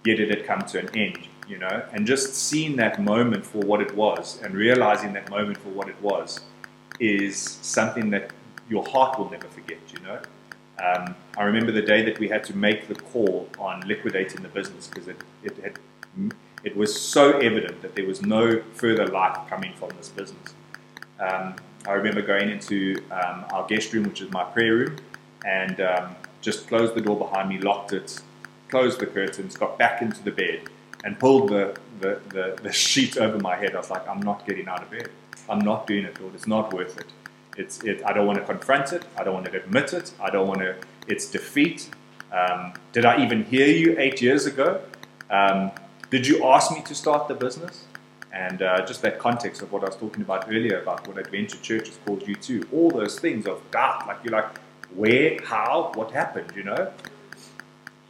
yet 0.04 0.20
it 0.20 0.28
had 0.28 0.46
come 0.46 0.62
to 0.66 0.78
an 0.78 0.88
end, 0.96 1.28
you 1.52 1.58
know. 1.58 1.84
And 1.92 2.06
just 2.06 2.34
seeing 2.34 2.76
that 2.76 3.00
moment 3.00 3.44
for 3.44 3.58
what 3.58 3.80
it 3.82 3.94
was 3.94 4.40
and 4.42 4.54
realizing 4.54 5.12
that 5.12 5.28
moment 5.28 5.58
for 5.58 5.68
what 5.68 5.88
it 5.88 6.00
was 6.00 6.40
is 6.98 7.36
something 7.60 8.08
that 8.10 8.30
your 8.70 8.84
heart 8.88 9.18
will 9.18 9.30
never 9.30 9.48
forget, 9.48 9.78
you 9.92 10.00
know. 10.00 10.18
Um, 10.82 11.14
I 11.36 11.44
remember 11.44 11.70
the 11.70 11.82
day 11.82 12.02
that 12.06 12.18
we 12.18 12.28
had 12.28 12.42
to 12.44 12.56
make 12.56 12.88
the 12.88 12.94
call 12.94 13.48
on 13.58 13.86
liquidating 13.86 14.42
the 14.42 14.48
business 14.48 14.88
because 14.88 15.06
it, 15.08 15.18
it, 15.44 15.76
it 16.64 16.76
was 16.76 16.98
so 16.98 17.38
evident 17.38 17.82
that 17.82 17.94
there 17.94 18.06
was 18.06 18.22
no 18.22 18.62
further 18.74 19.06
life 19.06 19.38
coming 19.50 19.74
from 19.74 19.90
this 19.98 20.08
business. 20.08 20.54
Um, 21.20 21.56
I 21.86 21.92
remember 21.92 22.22
going 22.22 22.48
into 22.48 22.96
um, 23.10 23.44
our 23.52 23.66
guest 23.66 23.92
room, 23.92 24.04
which 24.04 24.22
is 24.22 24.30
my 24.30 24.44
prayer 24.44 24.74
room, 24.74 24.96
and 25.44 25.80
um, 25.80 26.16
just 26.40 26.66
closed 26.68 26.94
the 26.94 27.00
door 27.00 27.18
behind 27.18 27.50
me, 27.50 27.58
locked 27.58 27.92
it, 27.92 28.20
closed 28.70 28.98
the 29.00 29.06
curtains, 29.06 29.56
got 29.56 29.78
back 29.78 30.00
into 30.00 30.22
the 30.22 30.30
bed, 30.30 30.62
and 31.04 31.18
pulled 31.18 31.50
the, 31.50 31.76
the, 32.00 32.20
the, 32.28 32.58
the 32.62 32.72
sheet 32.72 33.16
over 33.16 33.38
my 33.38 33.56
head. 33.56 33.74
I 33.74 33.78
was 33.78 33.90
like, 33.90 34.06
I'm 34.08 34.20
not 34.20 34.46
getting 34.46 34.68
out 34.68 34.82
of 34.82 34.90
bed. 34.90 35.10
I'm 35.48 35.60
not 35.60 35.86
doing 35.86 36.04
it, 36.04 36.20
Lord. 36.20 36.34
It's 36.34 36.46
not 36.46 36.72
worth 36.72 36.98
it. 36.98 37.06
It's, 37.56 37.82
it, 37.84 38.02
I 38.04 38.12
don't 38.12 38.26
want 38.26 38.38
to 38.38 38.44
confront 38.44 38.92
it. 38.92 39.04
I 39.16 39.24
don't 39.24 39.34
want 39.34 39.46
to 39.46 39.56
admit 39.56 39.92
it. 39.92 40.12
I 40.20 40.30
don't 40.30 40.46
want 40.46 40.60
to, 40.60 40.76
it's 41.06 41.30
defeat. 41.30 41.90
Um, 42.32 42.72
did 42.92 43.04
I 43.04 43.22
even 43.22 43.44
hear 43.44 43.66
you 43.66 43.98
eight 43.98 44.22
years 44.22 44.46
ago? 44.46 44.80
Um, 45.30 45.70
did 46.10 46.26
you 46.26 46.44
ask 46.44 46.72
me 46.72 46.82
to 46.82 46.94
start 46.94 47.28
the 47.28 47.34
business? 47.34 47.84
And 48.32 48.62
uh, 48.62 48.86
just 48.86 49.02
that 49.02 49.18
context 49.18 49.60
of 49.60 49.72
what 49.72 49.82
I 49.82 49.86
was 49.86 49.96
talking 49.96 50.22
about 50.22 50.48
earlier 50.48 50.80
about 50.80 51.06
what 51.06 51.18
Adventure 51.18 51.58
Church 51.58 51.88
has 51.88 51.98
called 52.06 52.26
you 52.26 52.34
to, 52.36 52.66
all 52.72 52.90
those 52.90 53.18
things 53.18 53.46
of 53.46 53.60
doubt, 53.70 54.06
like 54.06 54.18
you're 54.24 54.32
like, 54.32 54.56
where, 54.94 55.38
how, 55.44 55.92
what 55.94 56.10
happened, 56.10 56.52
you 56.56 56.64
know? 56.64 56.90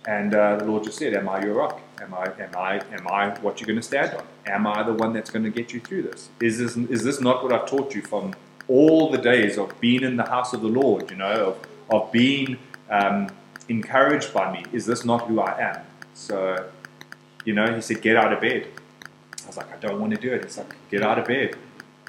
And 0.07 0.35
uh, 0.35 0.57
the 0.57 0.65
Lord 0.65 0.85
just 0.85 0.99
said, 0.99 1.15
Am 1.15 1.29
I 1.29 1.43
your 1.45 1.55
rock? 1.55 1.81
Am 2.03 2.15
I, 2.15 2.25
am 2.41 2.57
I, 2.57 2.83
am 2.93 3.07
I 3.07 3.29
what 3.41 3.61
you're 3.61 3.67
going 3.67 3.79
to 3.79 3.83
stand 3.83 4.15
on? 4.15 4.25
Am 4.47 4.67
I 4.67 4.83
the 4.83 4.93
one 4.93 5.13
that's 5.13 5.31
going 5.31 5.45
to 5.45 5.51
get 5.51 5.73
you 5.73 5.79
through 5.79 6.03
this? 6.03 6.31
Is 6.41 6.59
this, 6.59 6.77
is 6.77 7.05
this 7.05 7.21
not 7.21 7.45
what 7.45 7.53
I've 7.53 7.67
taught 7.67 7.95
you 7.95 8.03
from 8.03 8.35
all 8.67 9.11
the 9.11 9.19
days 9.19 9.57
of 9.57 9.79
being 9.81 10.03
in 10.03 10.17
the 10.17 10.25
house 10.25 10.53
of 10.53 10.63
the 10.63 10.69
Lord, 10.69 11.11
you 11.11 11.17
know, 11.17 11.57
of, 11.91 11.95
of 11.95 12.11
being 12.11 12.59
um, 12.91 13.29
encouraged 13.69 14.35
by 14.35 14.53
me? 14.53 14.65
Is 14.73 14.85
this 14.85 15.05
not 15.05 15.29
who 15.29 15.41
I 15.41 15.61
am? 15.61 15.81
So, 16.15 16.69
you 17.45 17.53
know, 17.53 17.73
he 17.73 17.81
said, 17.81 18.03
Get 18.03 18.17
out 18.17 18.33
of 18.33 18.41
bed. 18.41 18.67
I 19.45 19.47
was 19.47 19.57
like, 19.57 19.73
I 19.73 19.77
don't 19.77 20.01
want 20.01 20.13
to 20.13 20.21
do 20.21 20.33
it. 20.33 20.43
He's 20.45 20.59
like, 20.59 20.75
Get 20.91 21.03
out 21.03 21.21
of 21.21 21.27
bed. 21.27 21.57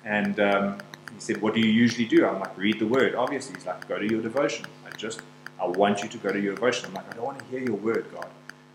And 0.04 0.40
um, 0.40 0.78
he 1.14 1.20
said, 1.20 1.40
What 1.40 1.54
do 1.54 1.60
you 1.60 1.72
usually 1.72 2.06
do? 2.06 2.26
I'm 2.26 2.40
like, 2.40 2.58
Read 2.58 2.80
the 2.80 2.88
word. 2.88 3.14
Obviously, 3.14 3.56
he's 3.56 3.68
like, 3.68 3.88
Go 3.88 4.00
to 4.00 4.10
your 4.10 4.22
devotion. 4.24 4.66
I 4.88 4.96
just, 4.98 5.22
I 5.62 5.68
want 5.68 6.02
you 6.02 6.10
to 6.10 6.18
go 6.18 6.32
to 6.32 6.40
your 6.40 6.56
devotion. 6.56 6.88
I'm 6.88 6.96
like, 6.96 7.12
I 7.12 7.16
don't 7.16 7.26
want 7.26 7.40
to 7.40 7.46
hear 7.46 7.60
your 7.60 7.78
word, 7.78 8.06
God. 8.12 8.28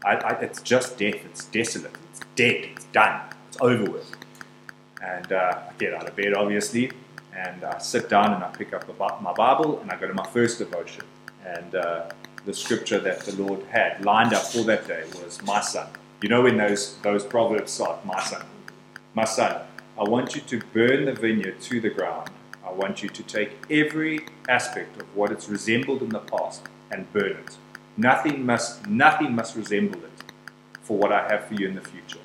I, 0.04 0.16
I, 0.16 0.30
it's 0.40 0.62
just 0.62 0.98
death. 0.98 1.16
It's 1.24 1.46
desolate. 1.46 1.94
It's 2.11 2.20
dead. 2.37 2.64
It's 2.72 2.84
done. 2.87 3.20
It's 3.48 3.58
over 3.61 3.90
with. 3.90 4.14
And 5.02 5.32
uh, 5.32 5.61
I 5.68 5.72
get 5.78 5.94
out 5.94 6.08
of 6.08 6.16
bed, 6.16 6.34
obviously, 6.34 6.90
and 7.34 7.64
I 7.64 7.78
sit 7.78 8.08
down 8.08 8.34
and 8.34 8.42
I 8.42 8.48
pick 8.48 8.72
up 8.72 8.87
my 9.20 9.32
Bible 9.32 9.80
and 9.80 9.90
I 9.90 9.96
go 9.96 10.06
to 10.06 10.14
my 10.14 10.26
first 10.26 10.58
devotion. 10.58 11.04
And 11.44 11.74
uh, 11.74 12.11
the 12.44 12.54
scripture 12.54 12.98
that 13.00 13.20
the 13.20 13.32
Lord 13.42 13.62
had 13.70 14.04
lined 14.04 14.32
up 14.32 14.44
for 14.44 14.62
that 14.64 14.87
day 14.88 15.04
was, 15.22 15.40
My 15.42 15.61
son. 15.61 15.88
You 16.22 16.28
know 16.28 16.42
when 16.42 16.56
those, 16.56 16.96
those 16.98 17.24
proverbs 17.24 17.72
start, 17.72 18.04
My 18.04 18.20
son. 18.22 18.44
My 19.14 19.24
son, 19.24 19.62
I 19.98 20.04
want 20.04 20.34
you 20.34 20.40
to 20.42 20.61
burn 20.72 21.04
the 21.04 21.12
vineyard 21.12 21.61
to 21.62 21.80
the 21.80 21.90
ground. 21.90 22.30
I 22.64 22.72
want 22.72 23.02
you 23.02 23.08
to 23.08 23.22
take 23.22 23.52
every 23.70 24.26
aspect 24.48 25.00
of 25.00 25.16
what 25.16 25.32
it's 25.32 25.48
resembled 25.48 26.02
in 26.02 26.11
the 26.11 26.20
past 26.20 26.62
and 26.90 27.11
burn 27.12 27.32
it. 27.32 27.56
Nothing 27.98 28.46
must, 28.46 28.87
nothing 28.87 29.34
must 29.34 29.56
resemble 29.56 29.98
it 29.98 30.22
for 30.82 30.96
what 30.96 31.12
I 31.12 31.26
have 31.28 31.46
for 31.46 31.54
you 31.54 31.66
in 31.66 31.74
the 31.74 31.80
future, 31.80 32.20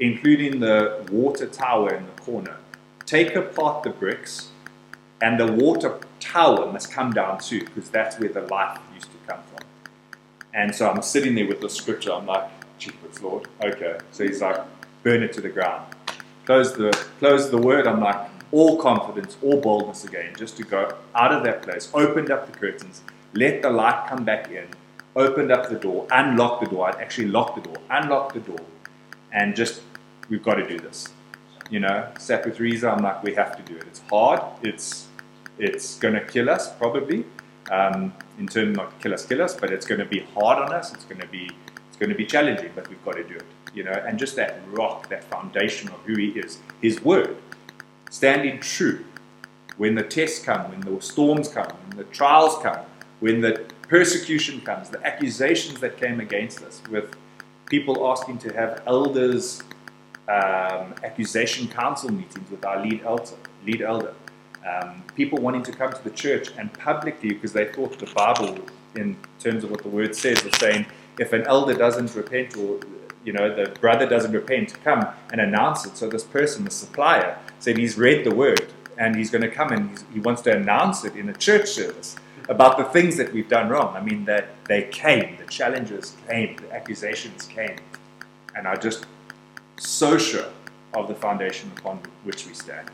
including 0.00 0.60
the 0.60 1.06
water 1.12 1.46
tower 1.46 1.94
in 1.94 2.06
the 2.06 2.22
corner. 2.22 2.56
Take 3.04 3.36
apart 3.36 3.82
the 3.82 3.90
bricks, 3.90 4.48
and 5.20 5.38
the 5.38 5.52
water 5.52 6.00
tower 6.18 6.72
must 6.72 6.90
come 6.90 7.12
down 7.12 7.40
too, 7.40 7.60
because 7.60 7.90
that's 7.90 8.18
where 8.18 8.30
the 8.30 8.40
life 8.40 8.78
used 8.94 9.10
to 9.12 9.18
come 9.26 9.42
from. 9.54 9.66
And 10.54 10.74
so 10.74 10.90
I'm 10.90 11.02
sitting 11.02 11.34
there 11.34 11.46
with 11.46 11.60
the 11.60 11.68
scripture. 11.68 12.12
I'm 12.12 12.26
like, 12.26 12.48
Jeepers, 12.78 13.20
Lord. 13.22 13.48
Okay. 13.62 13.98
So 14.12 14.24
he's 14.24 14.40
like, 14.40 14.60
burn 15.02 15.22
it 15.22 15.34
to 15.34 15.42
the 15.42 15.50
ground. 15.50 15.94
Close 16.46 16.72
the 16.72 16.90
close 17.18 17.50
the 17.50 17.58
word. 17.58 17.86
I'm 17.86 18.00
like, 18.00 18.30
all 18.50 18.78
confidence, 18.78 19.36
all 19.42 19.60
boldness 19.60 20.04
again, 20.04 20.32
just 20.38 20.56
to 20.56 20.62
go 20.62 20.96
out 21.14 21.32
of 21.32 21.44
that 21.44 21.60
place. 21.62 21.90
Opened 21.92 22.30
up 22.30 22.50
the 22.50 22.58
curtains, 22.58 23.02
let 23.34 23.60
the 23.60 23.68
light 23.68 24.06
come 24.08 24.24
back 24.24 24.50
in, 24.50 24.66
opened 25.18 25.50
up 25.50 25.68
the 25.68 25.76
door, 25.76 26.06
unlocked 26.10 26.64
the 26.64 26.70
door. 26.70 26.88
I'd 26.88 26.96
actually 26.96 27.28
locked 27.28 27.56
the 27.56 27.62
door, 27.62 27.76
unlocked 27.90 28.34
the 28.34 28.40
door, 28.40 28.60
and 29.32 29.54
just, 29.54 29.82
we've 30.28 30.42
got 30.42 30.54
to 30.54 30.66
do 30.66 30.78
this. 30.78 31.08
You 31.70 31.80
know, 31.80 32.08
sat 32.18 32.46
with 32.46 32.60
Resa, 32.60 32.90
I'm 32.90 33.02
like, 33.02 33.22
we 33.22 33.34
have 33.34 33.54
to 33.56 33.62
do 33.62 33.76
it. 33.76 33.84
It's 33.88 34.00
hard, 34.08 34.40
it's, 34.62 35.08
it's 35.58 35.98
going 35.98 36.14
to 36.14 36.24
kill 36.24 36.48
us 36.48 36.72
probably. 36.72 37.26
Um, 37.70 38.14
in 38.38 38.46
terms 38.46 38.76
not 38.76 38.98
kill 39.00 39.12
us, 39.12 39.26
kill 39.26 39.42
us, 39.42 39.54
but 39.54 39.70
it's 39.70 39.84
going 39.84 40.00
to 40.00 40.06
be 40.06 40.20
hard 40.34 40.58
on 40.58 40.72
us. 40.72 40.94
It's 40.94 41.04
going 41.04 41.20
to 41.20 41.26
be, 41.26 41.50
it's 41.88 41.98
going 41.98 42.08
to 42.08 42.16
be 42.16 42.24
challenging, 42.24 42.70
but 42.74 42.88
we've 42.88 43.04
got 43.04 43.16
to 43.16 43.24
do 43.24 43.34
it. 43.34 43.44
You 43.74 43.84
know, 43.84 43.92
and 43.92 44.18
just 44.18 44.36
that 44.36 44.60
rock, 44.70 45.10
that 45.10 45.24
foundation 45.24 45.90
of 45.90 46.00
who 46.06 46.16
He 46.16 46.28
is, 46.28 46.58
His 46.80 47.02
Word, 47.02 47.36
standing 48.10 48.60
true 48.60 49.04
when 49.76 49.94
the 49.94 50.02
tests 50.02 50.42
come, 50.42 50.70
when 50.70 50.80
the 50.80 51.00
storms 51.02 51.48
come, 51.48 51.70
when 51.88 51.98
the 51.98 52.04
trials 52.04 52.56
come, 52.62 52.80
when 53.20 53.42
the 53.42 53.66
persecution 53.88 54.60
comes, 54.60 54.90
the 54.90 55.04
accusations 55.06 55.80
that 55.80 55.96
came 55.96 56.20
against 56.20 56.62
us, 56.62 56.82
with 56.90 57.16
people 57.66 58.06
asking 58.10 58.38
to 58.38 58.52
have 58.52 58.82
elders 58.86 59.62
um, 60.28 60.94
accusation 61.02 61.68
council 61.68 62.12
meetings 62.12 62.50
with 62.50 62.64
our 62.64 62.84
lead 62.84 63.02
elder, 63.04 63.36
lead 63.64 63.82
elder. 63.82 64.14
Um, 64.66 65.02
people 65.14 65.38
wanting 65.38 65.62
to 65.62 65.72
come 65.72 65.90
to 65.92 66.04
the 66.04 66.10
church 66.10 66.50
and 66.58 66.70
publicly 66.74 67.30
because 67.30 67.54
they 67.54 67.66
thought 67.72 67.98
the 67.98 68.12
Bible, 68.14 68.58
in 68.94 69.16
terms 69.40 69.64
of 69.64 69.70
what 69.70 69.82
the 69.82 69.88
word 69.88 70.14
says, 70.14 70.44
was 70.44 70.54
saying 70.56 70.84
if 71.18 71.32
an 71.32 71.46
elder 71.46 71.74
doesn't 71.74 72.14
repent 72.14 72.56
or 72.56 72.78
you 73.24 73.32
know 73.32 73.54
the 73.54 73.70
brother 73.80 74.06
doesn't 74.06 74.32
repent, 74.32 74.74
come 74.84 75.06
and 75.32 75.40
announce 75.40 75.86
it. 75.86 75.96
So 75.96 76.08
this 76.08 76.24
person, 76.24 76.64
the 76.64 76.70
supplier, 76.70 77.38
said 77.58 77.78
he's 77.78 77.96
read 77.96 78.24
the 78.24 78.34
word 78.34 78.72
and 78.98 79.16
he's 79.16 79.30
going 79.30 79.42
to 79.42 79.50
come 79.50 79.72
and 79.72 80.04
he 80.12 80.20
wants 80.20 80.42
to 80.42 80.54
announce 80.54 81.04
it 81.04 81.16
in 81.16 81.28
a 81.28 81.34
church 81.34 81.68
service 81.68 82.16
about 82.48 82.78
the 82.78 82.84
things 82.84 83.16
that 83.16 83.32
we've 83.32 83.48
done 83.48 83.68
wrong. 83.68 83.94
I 83.94 84.02
mean, 84.02 84.24
that 84.24 84.48
they 84.64 84.84
came, 84.84 85.36
the 85.36 85.46
challenges 85.46 86.16
came, 86.26 86.56
the 86.56 86.74
accusations 86.74 87.46
came. 87.46 87.76
And 88.56 88.66
I 88.66 88.76
just 88.76 89.06
so 89.76 90.18
sure 90.18 90.46
of 90.94 91.08
the 91.08 91.14
foundation 91.14 91.70
upon 91.76 92.00
which 92.24 92.46
we 92.46 92.54
stand. 92.54 92.90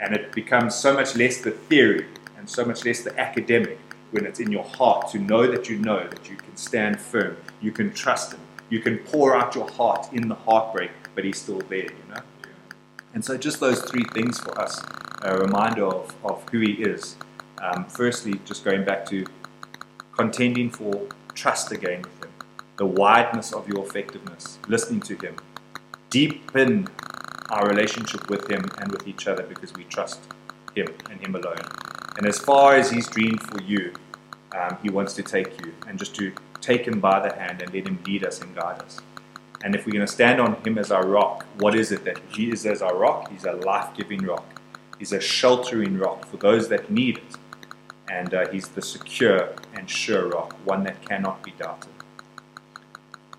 And 0.00 0.14
it 0.14 0.32
becomes 0.32 0.74
so 0.74 0.92
much 0.92 1.16
less 1.16 1.40
the 1.40 1.50
theory 1.50 2.06
and 2.38 2.48
so 2.48 2.64
much 2.64 2.84
less 2.84 3.02
the 3.02 3.18
academic 3.18 3.78
when 4.10 4.26
it's 4.26 4.38
in 4.38 4.52
your 4.52 4.64
heart 4.64 5.08
to 5.10 5.18
know 5.18 5.50
that 5.50 5.68
you 5.68 5.78
know 5.78 6.06
that 6.06 6.28
you 6.28 6.36
can 6.36 6.56
stand 6.56 7.00
firm, 7.00 7.36
you 7.60 7.72
can 7.72 7.92
trust 7.92 8.32
Him, 8.32 8.40
you 8.68 8.80
can 8.80 8.98
pour 8.98 9.34
out 9.34 9.54
your 9.54 9.68
heart 9.70 10.12
in 10.12 10.28
the 10.28 10.34
heartbreak, 10.34 10.90
but 11.14 11.24
He's 11.24 11.40
still 11.40 11.60
there, 11.62 11.84
you 11.84 12.14
know? 12.14 12.20
And 13.14 13.24
so, 13.24 13.36
just 13.36 13.60
those 13.60 13.82
three 13.82 14.04
things 14.12 14.38
for 14.38 14.60
us 14.60 14.80
a 15.22 15.36
reminder 15.38 15.86
of, 15.86 16.14
of 16.22 16.46
who 16.50 16.60
He 16.60 16.72
is 16.74 17.16
um, 17.64 17.86
firstly, 17.86 18.40
just 18.44 18.62
going 18.62 18.84
back 18.84 19.06
to 19.06 19.24
contending 20.16 20.68
for 20.68 21.06
trust 21.34 21.72
again 21.72 22.02
with 22.02 22.24
Him, 22.24 22.32
the 22.76 22.84
wideness 22.84 23.54
of 23.54 23.66
your 23.66 23.84
effectiveness, 23.86 24.58
listening 24.68 25.00
to 25.00 25.16
Him, 25.16 25.36
deepen 26.10 26.86
our 27.48 27.66
relationship 27.66 28.28
with 28.28 28.50
Him 28.50 28.70
and 28.78 28.92
with 28.92 29.08
each 29.08 29.26
other 29.26 29.44
because 29.44 29.72
we 29.72 29.84
trust 29.84 30.20
Him 30.76 30.88
and 31.10 31.18
Him 31.20 31.36
alone. 31.36 31.62
And 32.18 32.26
as 32.26 32.38
far 32.38 32.74
as 32.74 32.90
He's 32.90 33.08
dreamed 33.08 33.42
for 33.42 33.62
you, 33.62 33.94
um, 34.52 34.76
He 34.82 34.90
wants 34.90 35.14
to 35.14 35.22
take 35.22 35.58
you 35.64 35.72
and 35.88 35.98
just 35.98 36.14
to 36.16 36.32
take 36.60 36.86
Him 36.86 37.00
by 37.00 37.26
the 37.26 37.34
hand 37.34 37.62
and 37.62 37.72
let 37.72 37.86
Him 37.86 37.98
lead 38.06 38.24
us 38.24 38.42
and 38.42 38.54
guide 38.54 38.82
us. 38.82 39.00
And 39.64 39.74
if 39.74 39.86
we're 39.86 39.92
going 39.92 40.06
to 40.06 40.12
stand 40.12 40.38
on 40.38 40.56
Him 40.66 40.76
as 40.76 40.90
our 40.90 41.06
rock, 41.06 41.46
what 41.60 41.74
is 41.74 41.92
it 41.92 42.04
that 42.04 42.20
He 42.28 42.50
is 42.50 42.66
as 42.66 42.82
our 42.82 42.94
rock? 42.94 43.32
He's 43.32 43.44
a 43.44 43.52
life 43.52 43.96
giving 43.96 44.22
rock, 44.22 44.44
He's 44.98 45.12
a 45.12 45.20
sheltering 45.20 45.98
rock 45.98 46.26
for 46.26 46.36
those 46.36 46.68
that 46.68 46.90
need 46.90 47.18
it 47.18 47.36
and 48.08 48.34
uh, 48.34 48.48
he's 48.48 48.68
the 48.68 48.82
secure 48.82 49.54
and 49.74 49.88
sure 49.88 50.28
rock, 50.28 50.54
one 50.64 50.84
that 50.84 51.00
cannot 51.06 51.42
be 51.42 51.52
doubted. 51.52 51.92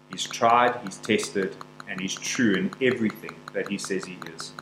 He's 0.10 0.26
tried, 0.26 0.80
he's 0.84 0.98
tested, 0.98 1.56
and 1.88 2.00
he's 2.00 2.16
true 2.16 2.56
in 2.56 2.72
everything 2.82 3.36
that 3.54 3.70
he 3.70 3.78
says 3.78 4.06
he 4.06 4.18
is. 4.36 4.54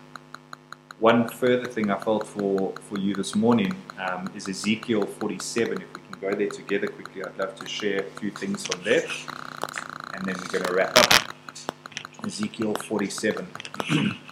One 1.00 1.28
further 1.28 1.66
thing 1.66 1.92
I 1.92 2.00
felt 2.00 2.26
for, 2.28 2.74
for 2.82 2.98
you 2.98 3.14
this 3.14 3.36
morning 3.36 3.76
um, 4.00 4.32
is 4.36 4.48
Ezekiel 4.48 5.06
47. 5.06 5.82
If 5.82 5.94
we 5.94 6.02
can 6.02 6.20
go 6.22 6.34
there 6.34 6.50
together 6.50 6.88
quickly, 6.88 7.24
I'd 7.24 7.38
love 7.38 7.56
to 7.56 7.68
share 7.68 8.00
a 8.00 8.20
few 8.20 8.32
things 8.32 8.66
from 8.66 8.84
there, 8.84 9.04
and 10.14 10.26
then 10.26 10.36
we're 10.40 10.60
going 10.60 10.66
to 10.66 10.74
wrap 10.74 10.98
up. 10.98 11.36
Ezekiel 12.26 12.76
47. 12.76 13.48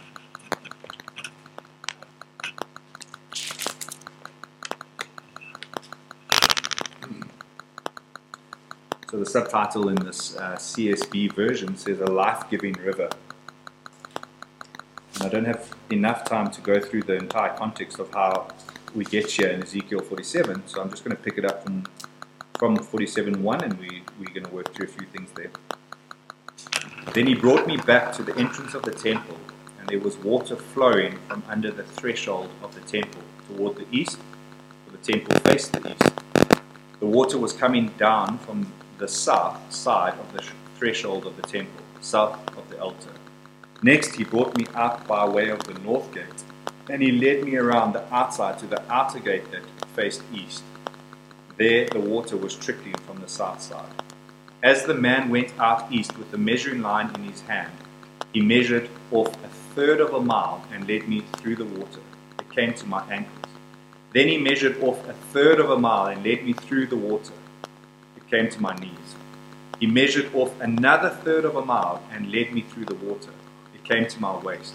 the 9.21 9.29
subtitle 9.29 9.87
in 9.89 9.95
this 9.97 10.35
uh, 10.35 10.55
CSB 10.55 11.31
version 11.33 11.77
says 11.77 11.99
a 11.99 12.05
life-giving 12.05 12.73
river. 12.73 13.07
And 15.13 15.23
I 15.23 15.29
don't 15.29 15.45
have 15.45 15.75
enough 15.91 16.23
time 16.23 16.49
to 16.49 16.61
go 16.61 16.79
through 16.79 17.03
the 17.03 17.17
entire 17.17 17.55
context 17.55 17.99
of 17.99 18.11
how 18.11 18.47
we 18.95 19.05
get 19.05 19.29
here 19.29 19.49
in 19.49 19.61
Ezekiel 19.61 19.99
47, 20.01 20.63
so 20.65 20.81
I'm 20.81 20.89
just 20.89 21.03
going 21.03 21.15
to 21.15 21.21
pick 21.21 21.37
it 21.37 21.45
up 21.45 21.63
from 21.63 21.83
from 22.57 22.77
47.1 22.77 23.63
and 23.63 23.73
we, 23.79 24.03
we're 24.19 24.33
going 24.35 24.45
to 24.45 24.51
work 24.51 24.71
through 24.71 24.85
a 24.85 24.89
few 24.89 25.07
things 25.07 25.31
there. 25.35 25.49
Then 27.13 27.25
he 27.25 27.33
brought 27.33 27.65
me 27.65 27.77
back 27.77 28.13
to 28.13 28.23
the 28.23 28.37
entrance 28.37 28.75
of 28.75 28.83
the 28.83 28.91
temple, 28.91 29.37
and 29.79 29.87
there 29.89 29.99
was 29.99 30.15
water 30.17 30.55
flowing 30.55 31.17
from 31.27 31.41
under 31.47 31.71
the 31.71 31.83
threshold 31.83 32.49
of 32.61 32.75
the 32.75 32.81
temple 32.81 33.21
toward 33.47 33.77
the 33.77 33.87
east, 33.91 34.19
for 34.85 34.91
the 34.95 35.13
temple 35.13 35.39
faced 35.39 35.73
the 35.73 35.91
east. 35.91 36.11
The 36.99 37.07
water 37.07 37.39
was 37.39 37.51
coming 37.51 37.87
down 37.97 38.37
from 38.37 38.71
the 39.01 39.07
south 39.07 39.59
side 39.73 40.13
of 40.19 40.31
the 40.31 40.43
threshold 40.77 41.25
of 41.25 41.35
the 41.35 41.41
temple, 41.41 41.83
south 42.01 42.37
of 42.55 42.69
the 42.69 42.79
altar. 42.79 43.09
Next, 43.81 44.13
he 44.13 44.23
brought 44.23 44.55
me 44.55 44.67
up 44.75 45.07
by 45.07 45.27
way 45.27 45.49
of 45.49 45.63
the 45.63 45.73
north 45.79 46.13
gate, 46.13 46.43
and 46.87 47.01
he 47.01 47.11
led 47.11 47.43
me 47.43 47.55
around 47.55 47.93
the 47.93 48.13
outside 48.13 48.59
to 48.59 48.67
the 48.67 48.79
outer 48.93 49.17
gate 49.17 49.51
that 49.51 49.63
faced 49.95 50.21
east. 50.31 50.61
There 51.57 51.87
the 51.87 51.99
water 51.99 52.37
was 52.37 52.55
trickling 52.55 52.93
from 53.07 53.19
the 53.21 53.27
south 53.27 53.59
side. 53.59 53.91
As 54.61 54.85
the 54.85 54.93
man 54.93 55.31
went 55.31 55.51
out 55.57 55.91
east 55.91 56.15
with 56.15 56.29
the 56.29 56.37
measuring 56.37 56.83
line 56.83 57.09
in 57.15 57.23
his 57.23 57.41
hand, 57.41 57.73
he 58.31 58.39
measured 58.39 58.87
off 59.09 59.33
a 59.43 59.47
third 59.73 59.99
of 59.99 60.13
a 60.13 60.21
mile 60.21 60.63
and 60.71 60.87
led 60.87 61.07
me 61.07 61.21
through 61.37 61.55
the 61.55 61.65
water. 61.65 62.01
It 62.37 62.51
came 62.51 62.75
to 62.75 62.85
my 62.85 63.03
ankles. 63.09 63.51
Then 64.13 64.27
he 64.27 64.37
measured 64.37 64.79
off 64.83 65.09
a 65.09 65.13
third 65.33 65.59
of 65.59 65.71
a 65.71 65.79
mile 65.79 66.05
and 66.05 66.23
led 66.23 66.45
me 66.45 66.53
through 66.53 66.85
the 66.85 66.97
water. 66.97 67.33
Came 68.31 68.49
to 68.49 68.61
my 68.61 68.73
knees. 68.75 69.15
He 69.81 69.87
measured 69.87 70.33
off 70.33 70.57
another 70.61 71.09
third 71.09 71.43
of 71.43 71.57
a 71.57 71.65
mile 71.65 72.01
and 72.13 72.31
led 72.31 72.53
me 72.53 72.61
through 72.61 72.85
the 72.85 72.95
water. 72.95 73.31
It 73.75 73.83
came 73.83 74.07
to 74.07 74.21
my 74.21 74.37
waist. 74.37 74.73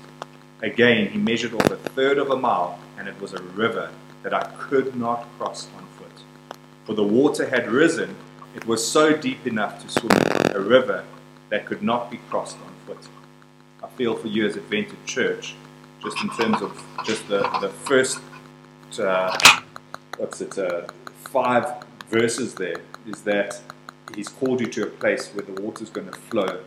Again, 0.61 1.09
he 1.09 1.17
measured 1.17 1.55
off 1.55 1.71
a 1.71 1.77
third 1.77 2.19
of 2.19 2.31
a 2.31 2.37
mile, 2.37 2.79
and 2.99 3.09
it 3.09 3.19
was 3.19 3.33
a 3.33 3.43
river 3.43 3.89
that 4.23 4.35
I 4.35 4.43
could 4.59 4.95
not 4.95 5.27
cross 5.39 5.69
on 5.75 5.87
foot. 5.97 6.59
For 6.85 6.93
the 6.93 7.03
water 7.03 7.49
had 7.49 7.71
risen, 7.71 8.17
it 8.55 8.67
was 8.67 8.87
so 8.87 9.17
deep 9.17 9.47
enough 9.47 9.81
to 9.83 9.89
swim, 9.89 10.13
a 10.55 10.61
river 10.61 11.05
that 11.49 11.65
could 11.65 11.83
not 11.83 12.11
be 12.11 12.19
crossed 12.29 12.59
on 12.59 12.75
foot. 12.87 13.09
I 13.83 13.89
feel 13.97 14.17
for 14.17 14.29
you 14.29 14.45
as 14.45 14.57
Adventure 14.57 14.99
Church, 15.07 15.55
just 16.03 16.23
in 16.23 16.29
terms 16.29 16.61
of 16.61 16.85
just 17.07 17.27
the, 17.29 17.41
the 17.61 17.71
first, 17.71 18.21
uh, 19.01 19.63
what's 20.19 20.43
it, 20.43 20.59
uh, 20.59 20.83
five 21.31 21.86
verses 22.11 22.55
there, 22.55 22.81
is 23.07 23.23
that 23.23 23.61
He's 24.15 24.29
called 24.29 24.61
you 24.61 24.69
to 24.69 24.85
a 24.85 24.87
place 24.87 25.29
where 25.31 25.45
the 25.45 25.61
water's 25.61 25.91
going 25.91 26.09
to 26.09 26.17
flow 26.17 26.61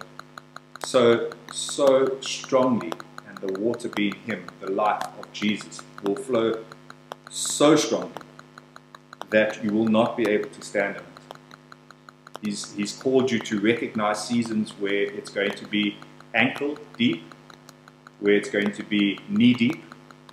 so, 0.83 1.29
so 1.51 2.19
strongly, 2.21 2.91
and 3.27 3.37
the 3.37 3.59
water 3.59 3.89
being 3.89 4.15
Him, 4.25 4.45
the 4.59 4.71
life 4.71 5.03
of 5.19 5.31
Jesus, 5.31 5.81
will 6.03 6.15
flow 6.15 6.63
so 7.29 7.75
strongly 7.75 8.11
that 9.29 9.63
you 9.63 9.71
will 9.71 9.87
not 9.87 10.17
be 10.17 10.27
able 10.27 10.49
to 10.49 10.61
stand 10.61 10.95
on 10.95 11.03
it. 11.03 11.37
He's, 12.41 12.73
he's 12.73 12.95
called 12.95 13.29
you 13.29 13.39
to 13.39 13.59
recognize 13.59 14.27
seasons 14.27 14.71
where 14.79 15.03
it's 15.03 15.29
going 15.29 15.51
to 15.51 15.67
be 15.67 15.97
ankle 16.33 16.77
deep, 16.97 17.23
where 18.19 18.33
it's 18.33 18.49
going 18.49 18.71
to 18.71 18.83
be 18.83 19.19
knee 19.29 19.53
deep, 19.53 19.83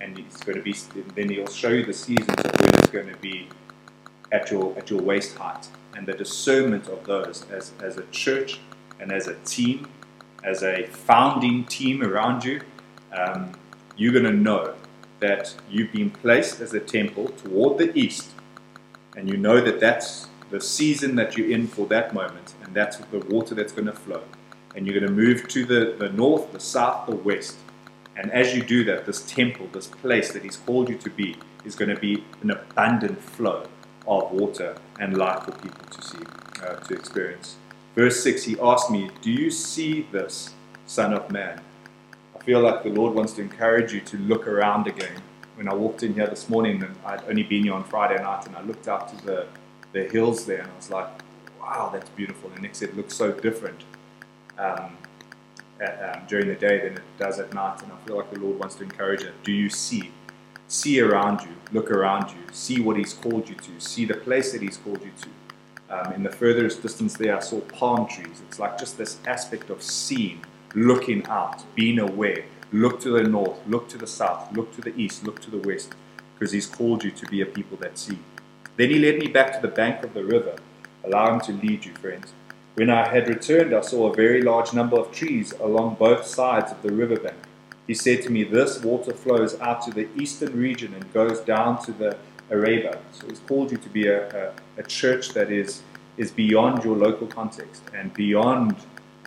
and 0.01 0.17
it's 0.17 0.37
going 0.37 0.57
to 0.57 0.63
be. 0.63 0.73
Then 1.15 1.29
he'll 1.29 1.47
show 1.47 1.69
you 1.69 1.85
the 1.85 1.93
seasons 1.93 2.29
of 2.29 2.59
when 2.61 2.75
it's 2.75 2.89
going 2.89 3.09
to 3.09 3.17
be 3.17 3.49
at 4.31 4.51
your 4.51 4.77
at 4.77 4.89
your 4.89 5.01
waist 5.01 5.37
height, 5.37 5.67
and 5.95 6.07
the 6.07 6.13
discernment 6.13 6.87
of 6.87 7.03
those 7.05 7.45
as 7.51 7.71
as 7.81 7.97
a 7.97 8.05
church 8.07 8.59
and 8.99 9.11
as 9.11 9.27
a 9.27 9.35
team, 9.45 9.87
as 10.43 10.63
a 10.63 10.87
founding 10.87 11.65
team 11.65 12.03
around 12.03 12.43
you. 12.43 12.61
Um, 13.13 13.53
you're 13.95 14.13
going 14.13 14.25
to 14.25 14.31
know 14.31 14.75
that 15.19 15.55
you've 15.69 15.91
been 15.91 16.11
placed 16.11 16.61
as 16.61 16.73
a 16.73 16.79
temple 16.79 17.29
toward 17.29 17.77
the 17.79 17.97
east, 17.97 18.29
and 19.15 19.27
you 19.29 19.37
know 19.37 19.59
that 19.61 19.79
that's 19.79 20.27
the 20.49 20.61
season 20.61 21.15
that 21.15 21.35
you're 21.35 21.49
in 21.49 21.67
for 21.67 21.87
that 21.87 22.13
moment, 22.13 22.53
and 22.63 22.73
that's 22.75 22.97
the 22.97 23.19
water 23.19 23.55
that's 23.55 23.73
going 23.73 23.87
to 23.87 23.93
flow. 23.93 24.21
And 24.75 24.85
you're 24.85 24.99
going 24.99 25.07
to 25.07 25.15
move 25.15 25.47
to 25.47 25.65
the, 25.65 25.95
the 25.97 26.09
north, 26.09 26.53
the 26.53 26.59
south, 26.59 27.07
the 27.07 27.15
west. 27.15 27.57
And 28.15 28.31
as 28.31 28.55
you 28.55 28.61
do 28.61 28.83
that, 28.85 29.05
this 29.05 29.23
temple, 29.23 29.67
this 29.71 29.87
place 29.87 30.31
that 30.33 30.43
He's 30.43 30.57
called 30.57 30.89
you 30.89 30.97
to 30.99 31.09
be, 31.09 31.35
is 31.65 31.75
going 31.75 31.93
to 31.93 31.99
be 31.99 32.23
an 32.41 32.51
abundant 32.51 33.19
flow 33.19 33.65
of 34.07 34.31
water 34.31 34.75
and 34.99 35.17
life 35.17 35.43
for 35.43 35.51
people 35.51 35.85
to 35.85 36.01
see, 36.01 36.23
uh, 36.63 36.75
to 36.75 36.93
experience. 36.93 37.57
Verse 37.95 38.21
6, 38.23 38.43
He 38.43 38.59
asked 38.59 38.91
me, 38.91 39.09
Do 39.21 39.31
you 39.31 39.51
see 39.51 40.07
this, 40.11 40.53
Son 40.85 41.13
of 41.13 41.31
Man? 41.31 41.61
I 42.35 42.43
feel 42.43 42.61
like 42.61 42.83
the 42.83 42.89
Lord 42.89 43.13
wants 43.13 43.33
to 43.33 43.41
encourage 43.41 43.93
you 43.93 44.01
to 44.01 44.17
look 44.17 44.47
around 44.47 44.87
again. 44.87 45.21
When 45.55 45.67
I 45.67 45.73
walked 45.73 46.03
in 46.03 46.13
here 46.13 46.27
this 46.27 46.47
morning, 46.49 46.83
and 46.83 46.95
I'd 47.05 47.23
only 47.27 47.43
been 47.43 47.63
here 47.63 47.73
on 47.73 47.83
Friday 47.83 48.21
night, 48.21 48.45
and 48.45 48.55
I 48.55 48.61
looked 48.61 48.87
out 48.87 49.09
to 49.09 49.25
the, 49.25 49.47
the 49.91 50.03
hills 50.03 50.45
there, 50.45 50.61
and 50.61 50.71
I 50.71 50.75
was 50.75 50.91
like, 50.91 51.07
wow, 51.59 51.89
that's 51.91 52.09
beautiful. 52.11 52.51
And 52.51 52.61
Nick 52.61 52.75
said, 52.75 52.89
it 52.89 52.97
looks 52.97 53.15
so 53.15 53.31
different 53.31 53.83
um, 54.57 54.95
at, 55.81 56.15
um, 56.15 56.23
during 56.27 56.47
the 56.47 56.55
day 56.55 56.79
than 56.79 56.93
it 56.93 57.03
does 57.17 57.39
at 57.39 57.53
night. 57.53 57.81
And 57.81 57.91
I 57.91 57.97
feel 58.05 58.17
like 58.17 58.31
the 58.31 58.39
Lord 58.39 58.59
wants 58.59 58.75
to 58.75 58.83
encourage 58.83 59.23
it. 59.23 59.33
Do 59.43 59.51
you 59.51 59.69
see? 59.69 60.11
See 60.69 60.99
around 60.99 61.41
you, 61.41 61.55
look 61.71 61.89
around 61.89 62.31
you, 62.31 62.37
see 62.51 62.81
what 62.81 62.97
He's 62.97 63.13
called 63.13 63.47
you 63.47 63.55
to, 63.55 63.79
see 63.79 64.03
the 64.03 64.15
place 64.15 64.51
that 64.51 64.61
He's 64.61 64.75
called 64.75 65.01
you 65.01 65.11
to. 65.21 65.29
Um, 65.89 66.13
in 66.13 66.23
the 66.23 66.29
furthest 66.29 66.81
distance 66.81 67.15
there, 67.15 67.37
I 67.37 67.39
saw 67.39 67.61
palm 67.61 68.05
trees. 68.05 68.41
It's 68.47 68.59
like 68.59 68.77
just 68.77 68.97
this 68.97 69.17
aspect 69.25 69.69
of 69.69 69.81
seeing, 69.81 70.43
looking 70.75 71.25
out, 71.27 71.63
being 71.73 71.99
aware. 71.99 72.43
Look 72.73 72.99
to 73.01 73.11
the 73.11 73.23
north, 73.23 73.65
look 73.65 73.87
to 73.89 73.97
the 73.97 74.07
south, 74.07 74.51
look 74.51 74.75
to 74.75 74.81
the 74.81 74.93
east, 74.99 75.23
look 75.23 75.39
to 75.43 75.51
the 75.51 75.65
west, 75.65 75.95
because 76.37 76.51
He's 76.51 76.67
called 76.67 77.01
you 77.01 77.11
to 77.11 77.25
be 77.27 77.39
a 77.39 77.45
people 77.45 77.77
that 77.77 77.97
see. 77.97 78.19
Then 78.75 78.89
He 78.89 78.99
led 78.99 79.19
me 79.19 79.27
back 79.27 79.53
to 79.53 79.61
the 79.61 79.73
bank 79.73 80.03
of 80.03 80.13
the 80.13 80.25
river. 80.25 80.57
Allow 81.05 81.35
Him 81.35 81.39
to 81.41 81.53
lead 81.53 81.85
you, 81.85 81.93
friends. 81.93 82.33
When 82.75 82.89
I 82.89 83.07
had 83.07 83.29
returned, 83.29 83.73
I 83.73 83.81
saw 83.81 84.11
a 84.11 84.15
very 84.15 84.41
large 84.41 84.73
number 84.73 84.99
of 84.99 85.13
trees 85.13 85.53
along 85.53 85.95
both 85.95 86.27
sides 86.27 86.73
of 86.73 86.81
the 86.81 86.91
riverbank. 86.91 87.37
He 87.87 87.93
said 87.93 88.21
to 88.23 88.29
me, 88.29 88.43
This 88.43 88.83
water 88.83 89.13
flows 89.13 89.59
out 89.61 89.81
to 89.83 89.91
the 89.91 90.07
eastern 90.19 90.55
region 90.55 90.93
and 90.93 91.11
goes 91.13 91.39
down 91.39 91.81
to 91.85 91.91
the 91.93 92.17
Arabah. 92.51 92.99
So 93.13 93.27
He's 93.27 93.39
called 93.39 93.71
you 93.71 93.77
to 93.77 93.89
be 93.89 94.07
a, 94.07 94.49
a, 94.49 94.53
a 94.77 94.83
church 94.83 95.29
that 95.29 95.51
is, 95.51 95.81
is 96.17 96.31
beyond 96.31 96.83
your 96.83 96.97
local 96.97 97.27
context 97.27 97.81
and 97.93 98.13
beyond 98.13 98.75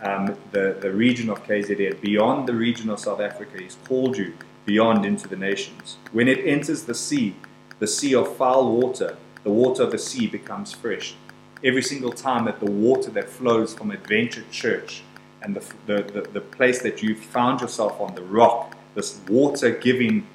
um, 0.03 0.37
the, 0.51 0.77
the 0.79 0.91
region 0.91 1.29
of 1.29 1.43
KZN, 1.43 2.01
beyond 2.01 2.47
the 2.47 2.53
region 2.53 2.89
of 2.89 2.99
South 2.99 3.19
Africa. 3.19 3.61
He's 3.61 3.77
called 3.87 4.17
you 4.17 4.33
beyond 4.65 5.05
into 5.05 5.27
the 5.27 5.35
nations. 5.35 5.97
When 6.11 6.27
it 6.27 6.45
enters 6.45 6.83
the 6.83 6.95
sea, 6.95 7.35
the 7.79 7.87
sea 7.87 8.13
of 8.13 8.35
foul 8.37 8.77
water, 8.77 9.17
the 9.43 9.49
water 9.49 9.83
of 9.83 9.91
the 9.91 9.97
sea 9.97 10.27
becomes 10.27 10.71
fresh. 10.71 11.15
Every 11.63 11.81
single 11.81 12.11
time 12.11 12.45
that 12.45 12.59
the 12.59 12.69
water 12.69 13.09
that 13.11 13.29
flows 13.29 13.73
from 13.73 13.91
Adventure 13.91 14.43
Church 14.51 15.03
and 15.41 15.55
the, 15.55 15.73
the, 15.85 16.03
the, 16.03 16.21
the 16.33 16.41
place 16.41 16.81
that 16.81 17.01
you 17.01 17.15
found 17.15 17.61
yourself 17.61 17.99
on, 17.99 18.15
the 18.15 18.23
rock, 18.23 18.75
this 18.95 19.19
water 19.27 19.71
giving, 19.71 20.27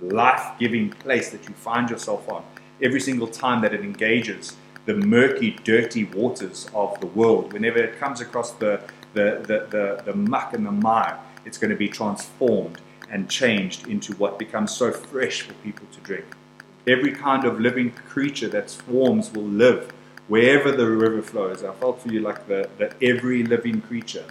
life 0.00 0.58
giving 0.58 0.90
place 0.90 1.30
that 1.30 1.48
you 1.48 1.54
find 1.54 1.90
yourself 1.90 2.28
on, 2.28 2.44
every 2.80 3.00
single 3.00 3.28
time 3.28 3.60
that 3.62 3.72
it 3.74 3.80
engages 3.80 4.56
the 4.86 4.94
murky, 4.94 5.52
dirty 5.62 6.04
waters 6.04 6.68
of 6.74 6.98
the 7.00 7.06
world, 7.06 7.52
whenever 7.52 7.78
it 7.78 7.98
comes 7.98 8.20
across 8.20 8.52
the, 8.52 8.80
the, 9.14 9.42
the, 9.46 9.66
the, 9.70 10.02
the 10.04 10.14
muck 10.14 10.54
and 10.54 10.66
the 10.66 10.72
mire, 10.72 11.18
it's 11.44 11.58
going 11.58 11.70
to 11.70 11.76
be 11.76 11.88
transformed 11.88 12.80
and 13.10 13.28
changed 13.28 13.86
into 13.86 14.14
what 14.14 14.38
becomes 14.38 14.74
so 14.74 14.90
fresh 14.90 15.42
for 15.42 15.52
people 15.54 15.86
to 15.92 16.00
drink. 16.00 16.24
Every 16.86 17.12
kind 17.12 17.44
of 17.44 17.60
living 17.60 17.92
creature 17.92 18.48
that 18.48 18.70
swarms 18.70 19.32
will 19.32 19.44
live 19.44 19.92
wherever 20.28 20.72
the 20.72 20.86
river 20.86 21.22
flows. 21.22 21.64
I 21.64 21.72
felt 21.74 22.00
for 22.00 22.08
you 22.08 22.20
like 22.20 22.46
the, 22.46 22.68
the 22.78 22.92
every 23.02 23.42
living 23.42 23.80
creature. 23.80 24.24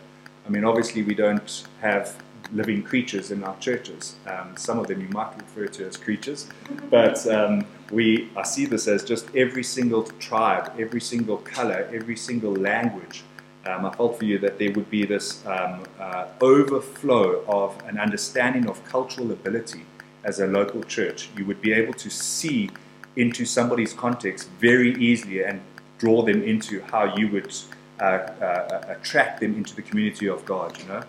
I 0.46 0.50
mean, 0.50 0.64
obviously, 0.64 1.04
we 1.04 1.14
don't 1.14 1.68
have 1.82 2.22
living 2.54 2.84
creatures 2.84 3.32
in 3.32 3.44
our 3.44 3.58
churches. 3.60 4.16
Um, 4.28 4.56
some 4.58 4.80
of 4.80 4.88
them 4.88 5.02
you 5.02 5.08
might 5.10 5.36
refer 5.38 5.68
to 5.68 5.88
as 5.88 5.98
creatures, 5.98 6.48
but 6.89 7.26
um, 7.28 7.66
we 7.92 8.30
I 8.36 8.44
see 8.44 8.66
this 8.66 8.88
as 8.88 9.04
just 9.04 9.34
every 9.36 9.64
single 9.64 10.04
tribe, 10.20 10.74
every 10.78 11.02
single 11.02 11.38
color, 11.38 11.89
every 11.94 12.18
single 12.18 12.54
language. 12.54 13.24
Um, 13.66 13.86
I 13.86 13.92
felt 13.94 14.18
for 14.18 14.26
you 14.26 14.39
that 14.39 14.58
there 14.58 14.72
would 14.72 14.89
be 14.89 15.06
this 15.06 15.46
um, 15.46 15.84
uh, 16.00 16.26
overflow 16.42 17.44
of 17.48 17.80
an 17.86 18.00
understanding 18.00 18.68
of 18.68 18.84
cultural 18.86 19.32
ability 19.32 19.86
as 20.24 20.39
a 20.39 20.48
local 20.48 20.84
church. 20.84 21.30
You 21.38 21.46
would 21.46 21.62
be 21.62 21.72
able 21.72 21.94
to 21.94 22.10
see 22.10 22.72
into 23.16 23.46
somebody's 23.46 23.94
context 23.94 24.50
very 24.60 24.96
easily 24.96 25.44
and 25.44 25.62
draw 26.02 26.24
them 26.24 26.41
into 26.41 26.82
how 26.82 27.16
you 27.16 27.28
would 27.30 27.54
uh, 27.99 28.04
uh, 28.04 28.95
attract 28.95 29.39
them 29.39 29.56
into 29.56 29.76
the 29.76 29.84
community 29.84 30.28
of 30.28 30.43
God, 30.45 30.78
you 30.80 30.86
know. 30.86 31.04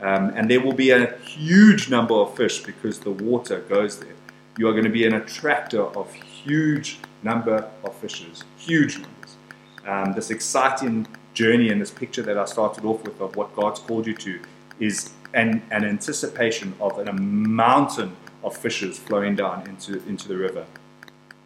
Um, 0.00 0.32
and 0.34 0.50
there 0.50 0.60
will 0.60 0.72
be 0.72 0.90
a 0.90 1.14
huge 1.18 1.90
number 1.90 2.14
of 2.14 2.34
fish 2.34 2.62
because 2.62 2.98
the 2.98 3.10
water 3.10 3.60
goes 3.60 4.00
there. 4.00 4.16
You 4.56 4.68
are 4.68 4.72
going 4.72 4.84
to 4.84 4.96
be 5.00 5.06
an 5.06 5.14
attractor 5.14 5.82
of 5.82 6.12
huge 6.14 6.98
number 7.22 7.68
of 7.84 7.94
fishes, 7.96 8.42
huge 8.56 8.94
numbers. 8.94 9.36
Um, 9.86 10.14
this 10.14 10.30
exciting 10.30 11.06
journey 11.34 11.68
and 11.68 11.78
this 11.80 11.90
picture 11.90 12.22
that 12.22 12.38
I 12.38 12.46
started 12.46 12.84
off 12.86 13.04
with 13.04 13.20
of 13.20 13.36
what 13.36 13.54
God's 13.54 13.80
called 13.80 14.06
you 14.06 14.14
to 14.14 14.40
is 14.80 15.12
an, 15.34 15.62
an 15.70 15.84
anticipation 15.84 16.74
of 16.80 16.98
an, 16.98 17.08
a 17.08 17.12
mountain 17.12 18.16
of 18.42 18.56
fishes 18.56 18.98
flowing 18.98 19.36
down 19.36 19.68
into, 19.68 20.02
into 20.08 20.26
the 20.26 20.36
river. 20.36 20.64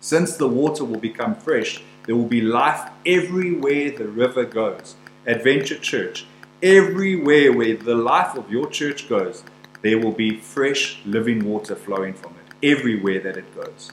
Since 0.00 0.36
the 0.36 0.48
water 0.48 0.84
will 0.84 1.00
become 1.00 1.34
fresh, 1.34 1.82
there 2.06 2.16
will 2.16 2.26
be 2.26 2.40
life 2.40 2.90
everywhere 3.04 3.90
the 3.90 4.06
river 4.06 4.44
goes. 4.44 4.96
Adventure 5.26 5.78
Church, 5.78 6.26
everywhere 6.62 7.52
where 7.52 7.76
the 7.76 7.94
life 7.94 8.36
of 8.36 8.50
your 8.50 8.68
church 8.70 9.08
goes, 9.08 9.42
there 9.82 9.98
will 9.98 10.12
be 10.12 10.40
fresh 10.40 11.00
living 11.04 11.44
water 11.44 11.76
flowing 11.76 12.14
from 12.14 12.34
it, 12.34 12.70
everywhere 12.72 13.20
that 13.20 13.36
it 13.36 13.54
goes. 13.54 13.92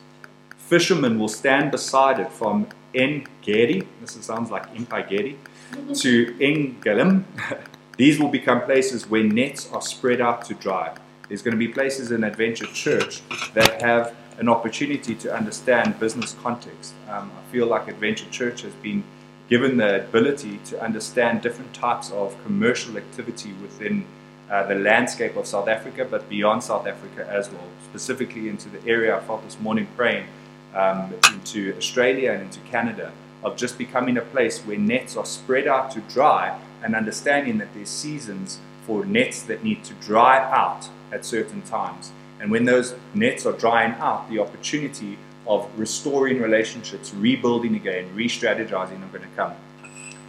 Fishermen 0.56 1.20
will 1.20 1.28
stand 1.28 1.72
beside 1.72 2.20
it 2.20 2.32
from 2.32 2.68
En 2.96 3.26
Gedi, 3.42 3.88
this 4.00 4.12
sounds 4.26 4.52
like 4.52 4.74
Impagedi, 4.76 5.36
to 6.02 6.34
Engelim, 6.36 7.24
These 7.98 8.20
will 8.20 8.30
become 8.30 8.62
places 8.62 9.08
where 9.08 9.24
nets 9.24 9.72
are 9.72 9.82
spread 9.82 10.20
out 10.20 10.46
to 10.46 10.56
dry. 10.56 10.96
There's 11.28 11.44
going 11.44 11.54
to 11.54 11.60
be 11.60 11.68
places 11.68 12.12
in 12.12 12.24
Adventure 12.24 12.66
Church 12.66 13.22
that 13.54 13.82
have 13.82 14.16
an 14.40 14.50
opportunity 14.50 15.16
to 15.16 15.34
understand 15.34 16.00
business 16.00 16.36
context. 16.42 16.94
Um, 17.10 17.32
I 17.38 17.52
feel 17.52 17.68
like 17.68 17.88
Adventure 17.88 18.30
Church 18.32 18.62
has 18.62 18.74
been 18.76 19.04
given 19.50 19.78
the 19.78 20.04
ability 20.04 20.60
to 20.66 20.82
understand 20.82 21.42
different 21.42 21.74
types 21.74 22.12
of 22.12 22.36
commercial 22.44 22.98
activity 22.98 23.54
within 23.62 24.06
uh, 24.50 24.66
the 24.68 24.76
landscape 24.76 25.36
of 25.36 25.46
South 25.46 25.68
Africa, 25.68 26.08
but 26.10 26.28
beyond 26.30 26.64
South 26.64 26.88
Africa 26.88 27.28
as 27.30 27.50
well, 27.50 27.68
specifically 27.84 28.50
into 28.50 28.70
the 28.70 28.86
area 28.88 29.16
I 29.16 29.20
felt 29.20 29.44
this 29.44 29.60
morning 29.60 29.88
praying 29.96 30.26
um, 30.74 31.14
into 31.34 31.76
Australia 31.78 32.32
and 32.32 32.44
into 32.44 32.60
Canada, 32.62 33.12
of 33.44 33.58
just 33.58 33.78
becoming 33.78 34.18
a 34.18 34.22
place 34.22 34.60
where 34.62 34.78
nets 34.78 35.18
are 35.18 35.26
spread 35.26 35.68
out 35.68 35.92
to 35.92 36.00
dry 36.02 36.58
and 36.82 36.96
understanding 36.96 37.58
that 37.58 37.74
there's 37.74 37.90
seasons 37.90 38.60
for 38.86 39.06
nets 39.06 39.44
that 39.44 39.64
need 39.64 39.84
to 39.84 39.94
dry 39.96 40.40
out 40.52 40.90
at 41.12 41.26
certain 41.26 41.62
times. 41.62 42.12
And 42.40 42.52
when 42.52 42.66
those 42.66 42.96
nets 43.14 43.46
are 43.46 43.54
drying 43.54 43.94
out, 43.94 44.30
the 44.30 44.40
opportunity 44.40 45.18
of 45.48 45.70
restoring 45.78 46.42
relationships, 46.42 47.14
rebuilding 47.14 47.76
again, 47.76 48.14
re 48.16 48.28
strategizing 48.28 49.04
are 49.04 49.18
going 49.18 49.22
to 49.22 49.36
come. 49.36 49.54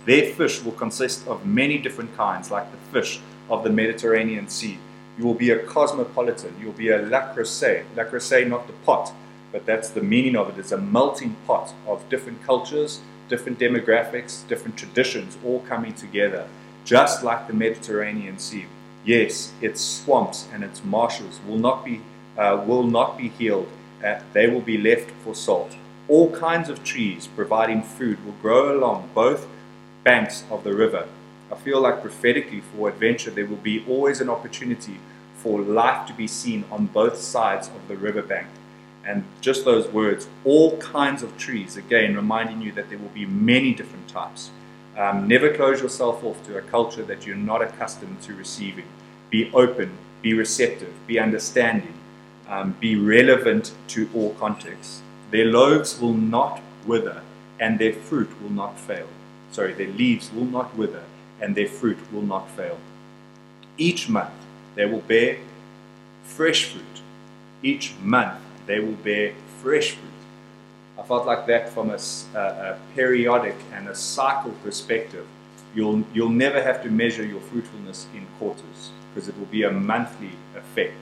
Their 0.06 0.34
fish 0.34 0.62
will 0.62 0.72
consist 0.72 1.26
of 1.26 1.46
many 1.46 1.78
different 1.78 2.14
kinds, 2.16 2.50
like 2.50 2.70
the 2.70 2.78
fish 2.92 3.20
of 3.48 3.64
the 3.64 3.70
Mediterranean 3.70 4.48
Sea. 4.48 4.78
You 5.16 5.24
will 5.24 5.34
be 5.34 5.50
a 5.50 5.58
cosmopolitan. 5.60 6.54
You'll 6.60 6.72
be 6.72 6.90
a 6.90 6.98
La 7.02 7.32
Creuset. 7.32 7.84
La 7.96 8.04
Creuset, 8.04 8.48
not 8.48 8.66
the 8.66 8.72
pot, 8.84 9.12
but 9.52 9.64
that's 9.64 9.90
the 9.90 10.02
meaning 10.02 10.36
of 10.36 10.48
it. 10.48 10.58
It's 10.58 10.72
a 10.72 10.78
melting 10.78 11.36
pot 11.46 11.72
of 11.86 12.06
different 12.08 12.42
cultures, 12.42 13.00
different 13.28 13.58
demographics, 13.58 14.46
different 14.48 14.76
traditions 14.76 15.38
all 15.44 15.60
coming 15.60 15.94
together, 15.94 16.46
just 16.84 17.22
like 17.22 17.46
the 17.46 17.54
Mediterranean 17.54 18.38
Sea. 18.38 18.66
Yes, 19.04 19.52
its 19.60 19.82
swamps 19.82 20.48
and 20.52 20.64
its 20.64 20.82
marshes 20.82 21.38
will 21.46 21.58
not 21.58 21.84
be, 21.84 22.00
uh, 22.38 22.64
will 22.66 22.84
not 22.84 23.18
be 23.18 23.28
healed. 23.28 23.68
Uh, 24.02 24.20
they 24.32 24.46
will 24.46 24.62
be 24.62 24.78
left 24.78 25.10
for 25.22 25.34
salt. 25.34 25.76
All 26.08 26.30
kinds 26.30 26.68
of 26.68 26.84
trees 26.84 27.26
providing 27.26 27.82
food 27.82 28.24
will 28.24 28.34
grow 28.40 28.76
along 28.76 29.10
both 29.14 29.46
banks 30.04 30.44
of 30.50 30.64
the 30.64 30.74
river. 30.74 31.06
I 31.52 31.56
feel 31.56 31.80
like 31.80 32.00
prophetically 32.00 32.60
for 32.60 32.88
adventure, 32.88 33.30
there 33.30 33.46
will 33.46 33.56
be 33.56 33.84
always 33.86 34.20
an 34.20 34.30
opportunity 34.30 34.98
for 35.36 35.60
life 35.60 36.06
to 36.06 36.14
be 36.14 36.26
seen 36.26 36.64
on 36.70 36.86
both 36.86 37.18
sides 37.18 37.68
of 37.68 37.86
the 37.88 37.96
riverbank. 37.96 38.46
And 39.04 39.24
just 39.42 39.66
those 39.66 39.86
words, 39.88 40.28
all 40.44 40.78
kinds 40.78 41.22
of 41.22 41.36
trees, 41.36 41.76
again, 41.76 42.16
reminding 42.16 42.62
you 42.62 42.72
that 42.72 42.88
there 42.88 42.98
will 42.98 43.08
be 43.08 43.26
many 43.26 43.74
different 43.74 44.08
types. 44.08 44.50
Um, 44.96 45.26
never 45.26 45.52
close 45.52 45.82
yourself 45.82 46.22
off 46.22 46.44
to 46.46 46.56
a 46.56 46.62
culture 46.62 47.02
that 47.02 47.26
you're 47.26 47.36
not 47.36 47.62
accustomed 47.62 48.22
to 48.22 48.34
receiving. 48.34 48.86
Be 49.28 49.50
open, 49.52 49.90
be 50.22 50.34
receptive, 50.34 50.92
be 51.06 51.18
understanding, 51.18 51.94
um, 52.48 52.76
be 52.78 52.94
relevant 52.96 53.72
to 53.88 54.08
all 54.14 54.34
contexts. 54.34 55.02
Their 55.30 55.46
loaves 55.46 56.00
will 56.00 56.14
not 56.14 56.60
wither, 56.86 57.22
and 57.58 57.78
their 57.78 57.92
fruit 57.92 58.30
will 58.40 58.50
not 58.50 58.78
fail. 58.78 59.08
Sorry, 59.50 59.72
their 59.72 59.88
leaves 59.88 60.32
will 60.32 60.44
not 60.44 60.76
wither, 60.76 61.02
and 61.40 61.56
their 61.56 61.68
fruit 61.68 61.98
will 62.12 62.22
not 62.22 62.48
fail. 62.50 62.78
Each 63.76 64.08
month 64.08 64.34
they 64.76 64.86
will 64.86 65.00
bear 65.00 65.38
fresh 66.22 66.66
fruit. 66.66 67.02
Each 67.62 67.94
month 68.02 68.40
they 68.66 68.78
will 68.78 68.98
bear 69.02 69.34
fresh 69.60 69.92
fruit. 69.92 70.13
I 70.98 71.02
felt 71.02 71.26
like 71.26 71.46
that 71.46 71.68
from 71.70 71.90
a, 71.90 71.98
a, 72.34 72.38
a 72.38 72.78
periodic 72.94 73.56
and 73.72 73.88
a 73.88 73.94
cycle 73.94 74.52
perspective. 74.62 75.26
You'll, 75.74 76.04
you'll 76.14 76.28
never 76.28 76.62
have 76.62 76.82
to 76.84 76.90
measure 76.90 77.26
your 77.26 77.40
fruitfulness 77.40 78.06
in 78.14 78.26
quarters 78.38 78.90
because 79.12 79.28
it 79.28 79.36
will 79.36 79.46
be 79.46 79.64
a 79.64 79.70
monthly 79.70 80.30
effect 80.56 80.96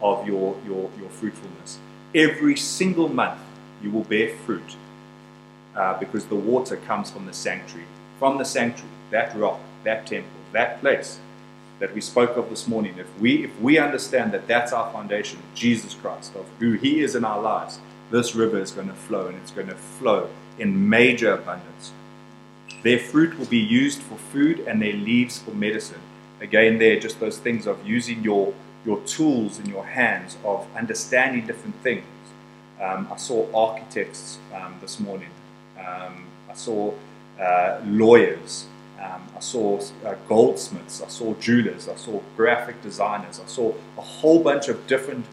of 0.00 0.26
your, 0.26 0.56
your, 0.66 0.90
your 0.98 1.10
fruitfulness. 1.10 1.78
Every 2.14 2.56
single 2.56 3.08
month 3.08 3.40
you 3.82 3.90
will 3.90 4.04
bear 4.04 4.34
fruit 4.46 4.76
uh, 5.76 5.98
because 5.98 6.24
the 6.26 6.34
water 6.36 6.76
comes 6.76 7.10
from 7.10 7.26
the 7.26 7.32
sanctuary. 7.34 7.86
From 8.18 8.38
the 8.38 8.44
sanctuary, 8.44 8.90
that 9.10 9.36
rock, 9.36 9.60
that 9.84 10.06
temple, 10.06 10.30
that 10.52 10.80
place 10.80 11.18
that 11.80 11.94
we 11.94 12.00
spoke 12.00 12.36
of 12.36 12.48
this 12.48 12.66
morning, 12.66 12.96
if 12.98 13.18
we, 13.18 13.44
if 13.44 13.60
we 13.60 13.78
understand 13.78 14.32
that 14.32 14.46
that's 14.46 14.72
our 14.72 14.90
foundation, 14.92 15.40
Jesus 15.54 15.92
Christ, 15.92 16.34
of 16.36 16.46
who 16.60 16.72
He 16.72 17.00
is 17.00 17.14
in 17.14 17.24
our 17.24 17.42
lives, 17.42 17.78
this 18.10 18.34
river 18.34 18.58
is 18.60 18.70
going 18.70 18.88
to 18.88 18.94
flow 18.94 19.26
and 19.26 19.36
it's 19.38 19.50
going 19.50 19.68
to 19.68 19.74
flow 19.74 20.28
in 20.58 20.88
major 20.88 21.32
abundance. 21.32 21.92
Their 22.82 22.98
fruit 22.98 23.38
will 23.38 23.46
be 23.46 23.58
used 23.58 24.00
for 24.00 24.16
food 24.16 24.60
and 24.60 24.80
their 24.80 24.92
leaves 24.92 25.38
for 25.38 25.52
medicine. 25.52 26.00
Again, 26.40 26.78
there, 26.78 26.98
just 26.98 27.18
those 27.20 27.38
things 27.38 27.66
of 27.66 27.86
using 27.86 28.22
your, 28.22 28.52
your 28.84 29.00
tools 29.00 29.58
in 29.58 29.66
your 29.66 29.86
hands, 29.86 30.36
of 30.44 30.66
understanding 30.76 31.46
different 31.46 31.76
things. 31.82 32.04
Um, 32.80 33.08
I 33.10 33.16
saw 33.16 33.46
architects 33.54 34.38
um, 34.54 34.74
this 34.80 35.00
morning. 35.00 35.30
Um, 35.78 36.26
I 36.50 36.54
saw 36.54 36.92
uh, 37.40 37.80
lawyers. 37.84 38.66
Um, 39.00 39.22
I 39.36 39.40
saw 39.40 39.80
uh, 40.04 40.14
goldsmiths, 40.28 41.02
I 41.02 41.08
saw 41.08 41.34
jewelers, 41.34 41.88
I 41.88 41.96
saw 41.96 42.22
graphic 42.36 42.80
designers, 42.82 43.38
I 43.38 43.46
saw 43.46 43.74
a 43.98 44.00
whole 44.00 44.42
bunch 44.42 44.68
of 44.68 44.86
different 44.86 45.26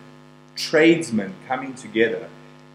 tradesmen 0.55 1.33
coming 1.47 1.73
together 1.75 2.27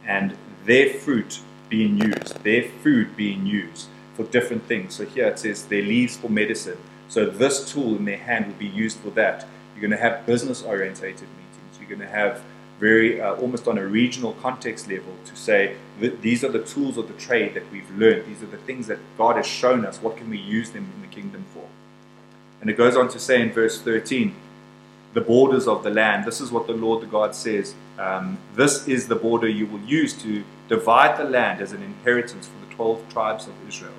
and 0.06 0.36
their 0.64 0.90
fruit 0.90 1.40
being 1.68 1.98
used, 1.98 2.42
their 2.42 2.64
food 2.82 3.16
being 3.16 3.46
used 3.46 3.88
for 4.14 4.24
different 4.24 4.64
things. 4.64 4.94
So 4.94 5.04
here 5.04 5.26
it 5.26 5.38
says 5.38 5.66
their 5.66 5.82
leaves 5.82 6.16
for 6.16 6.28
medicine. 6.28 6.78
So 7.08 7.26
this 7.26 7.72
tool 7.72 7.96
in 7.96 8.04
their 8.04 8.16
hand 8.16 8.46
will 8.46 8.54
be 8.54 8.66
used 8.66 8.98
for 8.98 9.10
that. 9.10 9.46
You're 9.74 9.82
going 9.82 9.90
to 9.90 9.96
have 9.96 10.26
business 10.26 10.62
orientated 10.62 11.28
meetings. 11.28 11.78
You're 11.78 11.88
going 11.88 12.00
to 12.00 12.08
have 12.08 12.42
very 12.80 13.20
uh, 13.20 13.34
almost 13.36 13.68
on 13.68 13.78
a 13.78 13.86
regional 13.86 14.32
context 14.34 14.88
level 14.88 15.14
to 15.24 15.36
say 15.36 15.76
these 15.98 16.44
are 16.44 16.50
the 16.50 16.62
tools 16.62 16.98
of 16.98 17.08
the 17.08 17.14
trade 17.14 17.54
that 17.54 17.70
we've 17.72 17.90
learned. 17.96 18.26
These 18.26 18.42
are 18.42 18.50
the 18.50 18.58
things 18.58 18.86
that 18.88 18.98
God 19.16 19.36
has 19.36 19.46
shown 19.46 19.84
us. 19.84 20.00
What 20.02 20.16
can 20.16 20.28
we 20.28 20.38
use 20.38 20.70
them 20.70 20.90
in 20.94 21.02
the 21.02 21.14
kingdom 21.14 21.44
for? 21.54 21.66
And 22.60 22.68
it 22.70 22.76
goes 22.76 22.96
on 22.96 23.08
to 23.08 23.18
say 23.18 23.40
in 23.40 23.52
verse 23.52 23.80
13, 23.80 24.34
the 25.16 25.22
borders 25.22 25.66
of 25.66 25.82
the 25.82 25.88
land. 25.88 26.26
This 26.26 26.42
is 26.42 26.52
what 26.52 26.66
the 26.66 26.74
Lord 26.74 27.02
the 27.02 27.06
God 27.06 27.34
says. 27.34 27.74
Um, 27.98 28.36
this 28.54 28.86
is 28.86 29.08
the 29.08 29.16
border 29.16 29.48
you 29.48 29.64
will 29.64 29.80
use 29.80 30.12
to 30.22 30.44
divide 30.68 31.16
the 31.16 31.24
land 31.24 31.62
as 31.62 31.72
an 31.72 31.82
inheritance 31.82 32.46
for 32.46 32.66
the 32.66 32.74
12 32.74 33.08
tribes 33.08 33.46
of 33.46 33.54
Israel. 33.66 33.94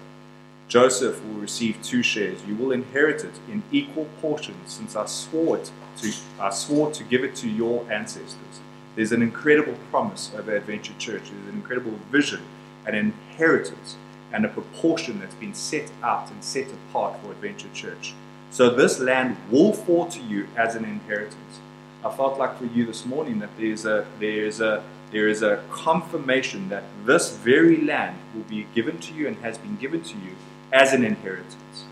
Joseph 0.68 1.20
will 1.26 1.42
receive 1.42 1.82
two 1.82 2.04
shares. 2.04 2.46
You 2.46 2.54
will 2.56 2.72
inherit 2.72 3.24
it 3.24 3.34
in 3.50 3.64
equal 3.72 4.06
portions, 4.22 4.72
since 4.72 4.96
I 4.96 5.08
swore 5.08 5.58
it 5.58 5.72
to 6.02 6.14
I 6.40 6.52
swore 6.52 6.92
to 6.92 7.04
give 7.04 7.24
it 7.24 7.36
to 7.38 7.50
your 7.50 7.92
ancestors. 7.92 8.62
There's 8.96 9.12
an 9.12 9.24
incredible 9.24 9.76
promise 9.90 10.32
of 10.36 10.50
Adventure 10.50 10.94
Church. 11.00 11.32
There's 11.32 11.48
an 11.48 11.56
incredible 11.56 11.98
vision, 12.12 12.44
an 12.86 12.94
inheritance, 12.94 13.96
and 14.32 14.46
a 14.46 14.50
proportion 14.50 15.20
that's 15.20 15.34
been 15.36 15.56
set 15.56 15.90
out 16.04 16.30
and 16.30 16.44
set 16.44 16.68
apart 16.72 17.20
for 17.22 17.32
Adventure 17.32 17.70
Church. 17.74 18.14
So 18.52 18.70
this 18.70 19.00
land 19.00 19.38
will 19.52 19.74
fall 19.74 20.08
to 20.08 20.22
you 20.22 20.48
as 20.56 20.76
an 20.76 20.86
inheritance. 20.86 21.60
I 22.04 22.16
felt 22.16 22.40
like 22.40 22.58
for 22.58 22.66
you 22.66 22.86
this 22.86 23.06
morning 23.06 23.40
that 23.40 23.50
there's 23.58 23.86
a 23.86 24.06
there's 24.20 24.62
a 24.62 24.84
there 25.12 25.28
is 25.28 25.42
a 25.42 25.64
confirmation 25.70 26.70
that 26.70 26.84
this 27.06 27.36
very 27.36 27.82
land 27.82 28.18
will 28.36 28.44
be 28.44 28.68
given 28.76 28.98
to 29.00 29.14
you 29.14 29.28
and 29.28 29.38
has 29.38 29.58
been 29.58 29.78
given 29.78 30.02
to 30.04 30.16
you 30.16 30.36
as 30.74 30.94
an 30.94 31.04
inheritance. 31.04 31.86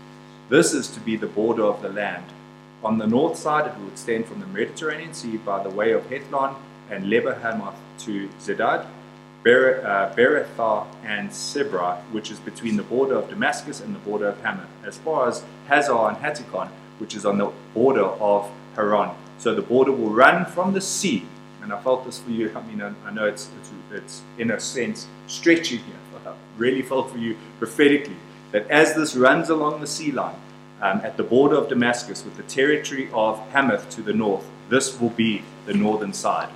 This 0.48 0.74
is 0.74 0.88
to 0.88 1.00
be 1.00 1.16
the 1.16 1.26
border 1.26 1.64
of 1.64 1.82
the 1.82 1.88
land. 1.88 2.24
On 2.84 2.98
the 2.98 3.06
north 3.06 3.36
side, 3.36 3.66
it 3.66 3.78
will 3.78 3.88
extend 3.88 4.26
from 4.26 4.40
the 4.40 4.46
Mediterranean 4.46 5.14
Sea 5.14 5.38
by 5.38 5.62
the 5.62 5.70
way 5.70 5.92
of 5.92 6.08
Hethlon 6.10 6.56
and 6.90 7.08
Lebo 7.08 7.32
to 7.98 8.28
Zedad, 8.38 8.86
uh, 9.44 10.14
Berothah, 10.14 10.86
and 11.04 11.30
Sibra, 11.30 12.00
which 12.12 12.30
is 12.30 12.38
between 12.40 12.76
the 12.76 12.82
border 12.82 13.16
of 13.16 13.28
Damascus 13.28 13.80
and 13.80 13.94
the 13.94 14.00
border 14.00 14.28
of 14.28 14.40
Hamath, 14.42 14.68
as 14.84 14.98
far 14.98 15.28
as 15.28 15.44
Hazar 15.68 16.08
and 16.08 16.16
Hattikon, 16.16 16.68
which 16.98 17.14
is 17.14 17.24
on 17.24 17.38
the 17.38 17.52
border 17.74 18.04
of 18.04 18.50
Haran. 18.74 19.14
So 19.38 19.54
the 19.54 19.62
border 19.62 19.92
will 19.92 20.10
run 20.10 20.46
from 20.46 20.72
the 20.72 20.80
sea, 20.80 21.24
and 21.62 21.72
I 21.72 21.80
felt 21.80 22.04
this 22.04 22.18
for 22.18 22.30
you. 22.30 22.52
I 22.56 22.62
mean, 22.62 22.82
I, 22.82 22.92
I 23.04 23.12
know 23.12 23.26
it's, 23.26 23.50
it's, 23.60 23.70
it's, 23.92 24.22
in 24.38 24.50
a 24.50 24.60
sense 24.60 25.06
stretching 25.26 25.78
here. 25.78 25.96
But 26.12 26.30
I 26.30 26.34
really 26.56 26.82
felt 26.82 27.10
for 27.10 27.18
you 27.18 27.36
prophetically 27.58 28.16
that 28.52 28.68
as 28.70 28.94
this 28.94 29.14
runs 29.14 29.50
along 29.50 29.80
the 29.80 29.86
sea 29.86 30.12
line, 30.12 30.36
um, 30.80 31.00
at 31.02 31.16
the 31.16 31.22
border 31.22 31.56
of 31.56 31.68
Damascus 31.68 32.24
with 32.24 32.36
the 32.36 32.42
territory 32.44 33.08
of 33.12 33.38
Hamath 33.50 33.88
to 33.90 34.02
the 34.02 34.12
north, 34.12 34.44
this 34.68 35.00
will 35.00 35.10
be 35.10 35.42
the 35.64 35.74
northern 35.74 36.12
side. 36.12 36.50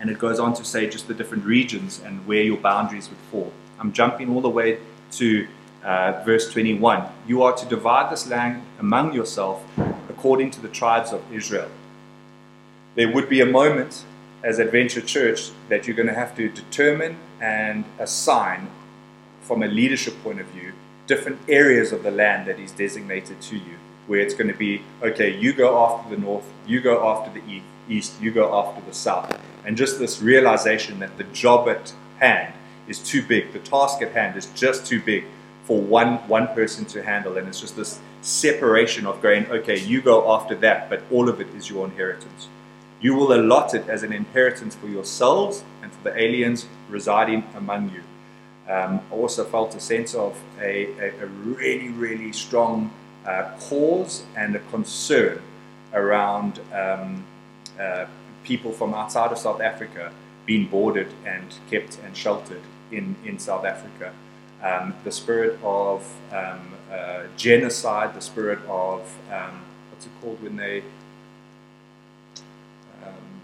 And 0.00 0.10
it 0.10 0.18
goes 0.18 0.38
on 0.38 0.54
to 0.54 0.64
say 0.64 0.88
just 0.88 1.08
the 1.08 1.14
different 1.14 1.44
regions 1.44 2.00
and 2.04 2.26
where 2.26 2.42
your 2.42 2.56
boundaries 2.56 3.08
would 3.08 3.18
fall. 3.30 3.52
I'm 3.80 3.92
jumping 3.92 4.30
all 4.30 4.40
the 4.40 4.48
way 4.48 4.78
to 5.12 5.46
uh, 5.84 6.22
verse 6.24 6.50
21. 6.52 7.04
You 7.26 7.42
are 7.42 7.54
to 7.54 7.66
divide 7.66 8.12
this 8.12 8.26
land 8.26 8.62
among 8.78 9.12
yourself 9.12 9.62
according 10.08 10.50
to 10.52 10.60
the 10.60 10.68
tribes 10.68 11.12
of 11.12 11.22
Israel. 11.32 11.70
There 12.94 13.12
would 13.12 13.28
be 13.28 13.40
a 13.40 13.46
moment 13.46 14.04
as 14.42 14.58
Adventure 14.58 15.00
Church 15.00 15.50
that 15.68 15.86
you're 15.86 15.96
going 15.96 16.08
to 16.08 16.14
have 16.14 16.36
to 16.36 16.48
determine 16.48 17.16
and 17.40 17.84
assign, 17.98 18.68
from 19.42 19.62
a 19.62 19.68
leadership 19.68 20.20
point 20.22 20.40
of 20.40 20.46
view, 20.48 20.72
different 21.06 21.38
areas 21.48 21.92
of 21.92 22.02
the 22.02 22.10
land 22.10 22.46
that 22.48 22.58
is 22.58 22.72
designated 22.72 23.40
to 23.40 23.56
you. 23.56 23.78
Where 24.08 24.20
it's 24.20 24.34
going 24.34 24.50
to 24.50 24.58
be 24.58 24.82
okay, 25.02 25.38
you 25.38 25.52
go 25.52 25.84
after 25.84 26.14
the 26.14 26.20
north, 26.20 26.44
you 26.66 26.80
go 26.80 27.08
after 27.08 27.30
the 27.38 27.62
east, 27.88 28.20
you 28.20 28.32
go 28.32 28.58
after 28.58 28.84
the 28.84 28.94
south. 28.94 29.38
And 29.64 29.76
just 29.76 29.98
this 29.98 30.20
realization 30.20 30.98
that 30.98 31.16
the 31.18 31.24
job 31.24 31.68
at 31.68 31.92
hand 32.18 32.54
is 32.88 32.98
too 32.98 33.22
big, 33.22 33.52
the 33.52 33.58
task 33.60 34.02
at 34.02 34.12
hand 34.12 34.36
is 34.36 34.46
just 34.54 34.86
too 34.86 35.00
big 35.00 35.24
for 35.64 35.80
one, 35.80 36.16
one 36.26 36.48
person 36.48 36.86
to 36.86 37.02
handle. 37.02 37.36
And 37.36 37.46
it's 37.46 37.60
just 37.60 37.76
this 37.76 38.00
separation 38.22 39.06
of 39.06 39.20
going, 39.20 39.46
okay, 39.50 39.78
you 39.78 40.00
go 40.00 40.32
after 40.32 40.54
that, 40.56 40.88
but 40.88 41.02
all 41.12 41.28
of 41.28 41.40
it 41.40 41.48
is 41.54 41.68
your 41.68 41.84
inheritance. 41.84 42.48
You 43.00 43.14
will 43.14 43.32
allot 43.34 43.74
it 43.74 43.88
as 43.88 44.02
an 44.02 44.12
inheritance 44.12 44.74
for 44.74 44.88
yourselves 44.88 45.62
and 45.82 45.92
for 45.92 46.10
the 46.10 46.20
aliens 46.20 46.66
residing 46.88 47.44
among 47.54 47.90
you. 47.90 48.02
Um, 48.72 49.00
I 49.10 49.14
also 49.14 49.44
felt 49.44 49.74
a 49.74 49.80
sense 49.80 50.14
of 50.14 50.36
a, 50.60 50.86
a, 50.98 51.24
a 51.24 51.26
really, 51.26 51.90
really 51.90 52.32
strong 52.32 52.90
uh, 53.26 53.50
cause 53.60 54.24
and 54.36 54.56
a 54.56 54.60
concern 54.70 55.42
around 55.92 56.60
um, 56.72 57.24
uh, 57.78 58.06
people 58.44 58.72
from 58.72 58.94
outside 58.94 59.32
of 59.32 59.38
South 59.38 59.60
Africa 59.60 60.12
being 60.46 60.66
boarded 60.66 61.08
and 61.26 61.54
kept 61.70 61.98
and 62.04 62.16
sheltered 62.16 62.62
in, 62.90 63.16
in 63.24 63.38
South 63.38 63.64
Africa. 63.64 64.12
Um, 64.62 64.94
the 65.04 65.12
spirit 65.12 65.58
of 65.62 66.10
um, 66.32 66.74
uh, 66.90 67.24
genocide, 67.36 68.14
the 68.14 68.20
spirit 68.20 68.58
of 68.66 69.00
um, 69.30 69.62
what's 69.90 70.06
it 70.06 70.12
called 70.20 70.42
when 70.42 70.56
they 70.56 70.82
um, 73.04 73.42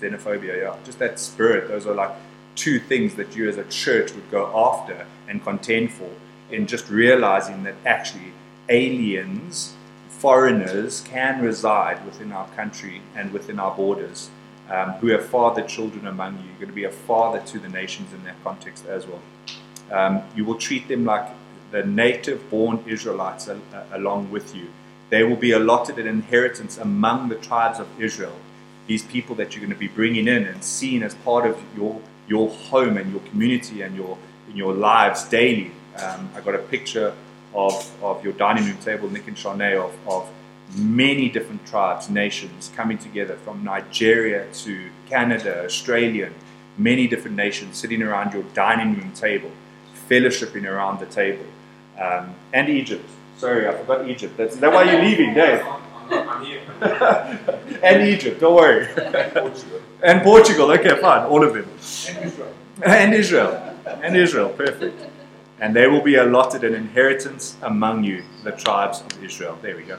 xenophobia, 0.00 0.58
yeah, 0.58 0.76
just 0.84 0.98
that 0.98 1.18
spirit. 1.18 1.68
Those 1.68 1.86
are 1.86 1.94
like 1.94 2.10
two 2.54 2.80
things 2.80 3.14
that 3.14 3.36
you 3.36 3.48
as 3.48 3.56
a 3.56 3.64
church 3.64 4.12
would 4.12 4.30
go 4.30 4.52
after 4.54 5.06
and 5.28 5.42
contend 5.42 5.92
for 5.92 6.10
in 6.50 6.66
just 6.66 6.90
realizing 6.90 7.62
that 7.62 7.74
actually 7.86 8.32
aliens, 8.68 9.74
foreigners 10.08 11.00
can 11.02 11.42
reside 11.42 12.04
within 12.04 12.32
our 12.32 12.48
country 12.48 13.00
and 13.14 13.32
within 13.32 13.58
our 13.58 13.74
borders 13.74 14.30
um, 14.70 14.92
who 14.94 15.08
have 15.08 15.26
fathered 15.26 15.68
children 15.68 16.06
among 16.06 16.38
you. 16.38 16.44
You're 16.44 16.58
going 16.58 16.68
to 16.68 16.74
be 16.74 16.84
a 16.84 16.90
father 16.90 17.40
to 17.40 17.58
the 17.58 17.68
nations 17.68 18.12
in 18.12 18.24
that 18.24 18.36
context 18.44 18.86
as 18.86 19.06
well. 19.06 19.22
Um, 19.90 20.22
you 20.34 20.44
will 20.44 20.56
treat 20.56 20.88
them 20.88 21.04
like 21.04 21.26
the 21.70 21.84
native 21.84 22.50
born 22.50 22.82
Israelites 22.86 23.48
al- 23.48 23.60
along 23.92 24.30
with 24.30 24.54
you. 24.54 24.68
They 25.10 25.24
will 25.24 25.36
be 25.36 25.52
allotted 25.52 25.98
an 25.98 26.06
inheritance 26.06 26.76
among 26.76 27.28
the 27.28 27.36
tribes 27.36 27.78
of 27.78 27.88
Israel. 28.00 28.36
These 28.86 29.04
people 29.04 29.34
that 29.36 29.54
you're 29.54 29.60
going 29.60 29.72
to 29.72 29.78
be 29.78 29.88
bringing 29.88 30.28
in 30.28 30.44
and 30.44 30.62
seeing 30.62 31.02
as 31.02 31.14
part 31.14 31.46
of 31.48 31.58
your 31.76 32.00
your 32.26 32.50
home 32.50 32.98
and 32.98 33.10
your 33.10 33.20
community 33.30 33.80
and 33.80 33.96
your 33.96 34.18
your 34.52 34.74
lives 34.74 35.24
daily. 35.24 35.70
Um, 35.96 36.30
I 36.36 36.40
got 36.40 36.54
a 36.54 36.58
picture 36.58 37.14
of, 37.58 38.02
of 38.04 38.22
your 38.22 38.32
dining 38.34 38.64
room 38.64 38.78
table, 38.78 39.10
Nick 39.10 39.26
and 39.26 39.36
Shanae, 39.36 39.76
of, 39.84 39.92
of 40.06 40.28
many 40.76 41.28
different 41.28 41.66
tribes, 41.66 42.08
nations 42.08 42.70
coming 42.76 42.98
together 42.98 43.36
from 43.44 43.64
Nigeria 43.64 44.46
to 44.52 44.90
Canada, 45.08 45.64
Australia, 45.64 46.30
many 46.76 47.08
different 47.08 47.36
nations 47.36 47.76
sitting 47.76 48.02
around 48.02 48.32
your 48.32 48.44
dining 48.54 48.94
room 48.94 49.12
table, 49.12 49.50
fellowshipping 50.08 50.64
around 50.64 51.00
the 51.00 51.06
table. 51.06 51.44
Um, 51.98 52.34
and 52.52 52.68
Egypt. 52.68 53.08
Sorry, 53.38 53.66
I 53.66 53.72
forgot 53.72 54.08
Egypt. 54.08 54.36
That's, 54.36 54.54
is 54.54 54.60
that 54.60 54.72
why 54.72 54.84
you're 54.84 55.02
leaving, 55.02 55.34
Dave? 55.34 55.64
I'm 56.10 56.44
here. 56.44 56.60
and 57.82 58.08
Egypt, 58.08 58.40
don't 58.40 58.54
worry. 58.54 58.86
And 58.86 59.32
Portugal. 59.32 59.80
and 60.02 60.22
Portugal, 60.22 60.70
okay, 60.72 61.00
fine, 61.00 61.26
all 61.26 61.44
of 61.44 61.54
them. 61.54 61.68
And 62.08 62.24
Israel. 62.24 62.54
and 62.84 63.14
Israel. 63.14 63.74
And 64.02 64.16
Israel, 64.16 64.48
perfect. 64.50 65.17
And 65.60 65.74
they 65.74 65.86
will 65.86 66.02
be 66.02 66.16
allotted 66.16 66.62
an 66.64 66.74
inheritance 66.74 67.56
among 67.62 68.04
you, 68.04 68.22
the 68.44 68.52
tribes 68.52 69.00
of 69.00 69.24
Israel. 69.24 69.58
There 69.60 69.76
we 69.76 69.82
go. 69.82 69.98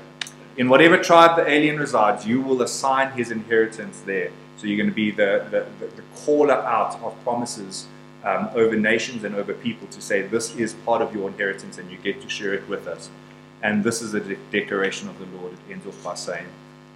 In 0.57 0.69
whatever 0.69 0.97
tribe 0.97 1.35
the 1.35 1.49
alien 1.49 1.79
resides, 1.79 2.25
you 2.25 2.41
will 2.41 2.61
assign 2.61 3.11
his 3.11 3.31
inheritance 3.31 4.01
there. 4.05 4.31
So 4.57 4.67
you're 4.67 4.77
going 4.77 4.89
to 4.89 4.95
be 4.95 5.11
the, 5.11 5.45
the, 5.51 5.65
the, 5.85 6.03
caller 6.25 6.53
out 6.53 7.01
of 7.01 7.15
promises 7.23 7.87
um, 8.25 8.49
over 8.53 8.75
nations 8.75 9.23
and 9.23 9.35
over 9.35 9.53
people 9.53 9.87
to 9.87 10.01
say, 10.01 10.21
this 10.21 10.53
is 10.57 10.73
part 10.85 11.01
of 11.01 11.15
your 11.15 11.29
inheritance 11.29 11.77
and 11.77 11.89
you 11.89 11.97
get 11.97 12.21
to 12.21 12.29
share 12.29 12.53
it 12.53 12.67
with 12.67 12.85
us. 12.87 13.09
And 13.63 13.83
this 13.83 14.01
is 14.01 14.13
a 14.13 14.19
de- 14.19 14.35
declaration 14.51 15.07
of 15.07 15.17
the 15.17 15.37
Lord, 15.37 15.53
it 15.53 15.71
ends 15.71 15.85
off 15.85 16.03
by 16.03 16.15
saying. 16.15 16.47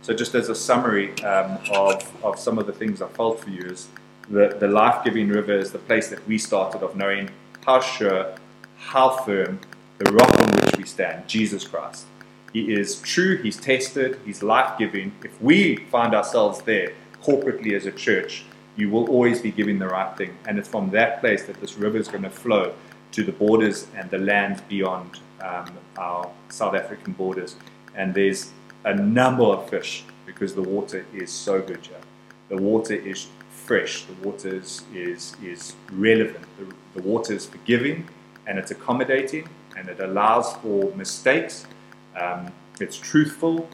So, 0.02 0.14
just 0.14 0.36
as 0.36 0.50
a 0.50 0.56
summary 0.56 1.14
um, 1.24 1.58
of, 1.72 2.26
of 2.26 2.38
some 2.38 2.58
of 2.58 2.68
the 2.68 2.74
things 2.74 3.02
I 3.02 3.08
felt 3.08 3.40
for 3.40 3.50
you, 3.50 3.62
is 3.62 3.88
the, 4.30 4.58
the 4.60 4.68
life 4.68 5.04
giving 5.06 5.30
river 5.30 5.54
is 5.54 5.72
the 5.72 5.80
place 5.80 6.10
that 6.10 6.26
we 6.28 6.38
started 6.38 6.84
of 6.84 6.98
knowing 6.98 7.30
how 7.66 7.80
sure, 7.80 8.36
how 8.84 9.10
firm, 9.10 9.60
the 9.98 10.12
rock 10.12 10.30
on 10.40 10.56
which 10.56 10.78
we 10.78 10.84
stand, 10.84 11.28
Jesus 11.28 11.66
Christ. 11.66 12.06
He 12.52 12.72
is 12.74 13.02
true, 13.02 13.38
He's 13.38 13.58
tested, 13.58 14.20
He's 14.26 14.44
life 14.44 14.78
giving. 14.78 15.14
If 15.24 15.42
we 15.42 15.78
find 15.92 16.14
ourselves 16.14 16.62
there 16.62 16.94
corporately 17.24 17.74
as 17.74 17.86
a 17.86 17.92
church, 17.92 18.44
you 18.76 18.90
will 18.90 19.10
always 19.10 19.42
be 19.42 19.52
giving 19.52 19.80
the 19.80 19.88
right 19.88 20.16
thing. 20.18 20.38
And 20.48 20.60
it's 20.60 20.68
from 20.68 20.90
that 20.92 21.22
place 21.22 21.44
that 21.46 21.60
this 21.60 21.76
river 21.76 21.98
is 21.98 22.08
going 22.08 22.24
to 22.24 22.30
flow 22.30 22.74
to 23.14 23.24
the 23.24 23.32
borders 23.32 23.88
and 23.96 24.10
the 24.12 24.18
lands 24.18 24.62
beyond 24.62 25.20
um, 25.42 25.72
our 25.98 26.30
South 26.50 26.76
African 26.76 27.14
borders. 27.14 27.56
And 27.96 28.14
there's 28.14 28.52
a 28.84 28.94
number 28.94 29.44
of 29.44 29.70
fish 29.70 30.04
because 30.26 30.54
the 30.54 30.64
water 30.64 31.06
is 31.14 31.32
so 31.32 31.62
good. 31.62 31.88
The 32.50 32.58
water 32.58 32.96
is 32.96 33.28
fresh, 33.50 34.04
the 34.06 34.28
water 34.28 34.56
is, 34.56 34.84
is, 34.94 35.36
is 35.42 35.74
relevant, 35.92 36.46
the, 36.60 37.00
the 37.00 37.08
water 37.08 37.34
is 37.34 37.46
forgiving 37.46 38.08
and 38.48 38.58
it's 38.60 38.72
accommodating 38.72 39.48
and 39.78 39.90
it 39.90 40.00
allows 40.00 40.54
for 40.58 40.94
mistakes. 40.96 41.66
Um, 42.20 42.52
it's 42.80 42.98
truthful 42.98 43.68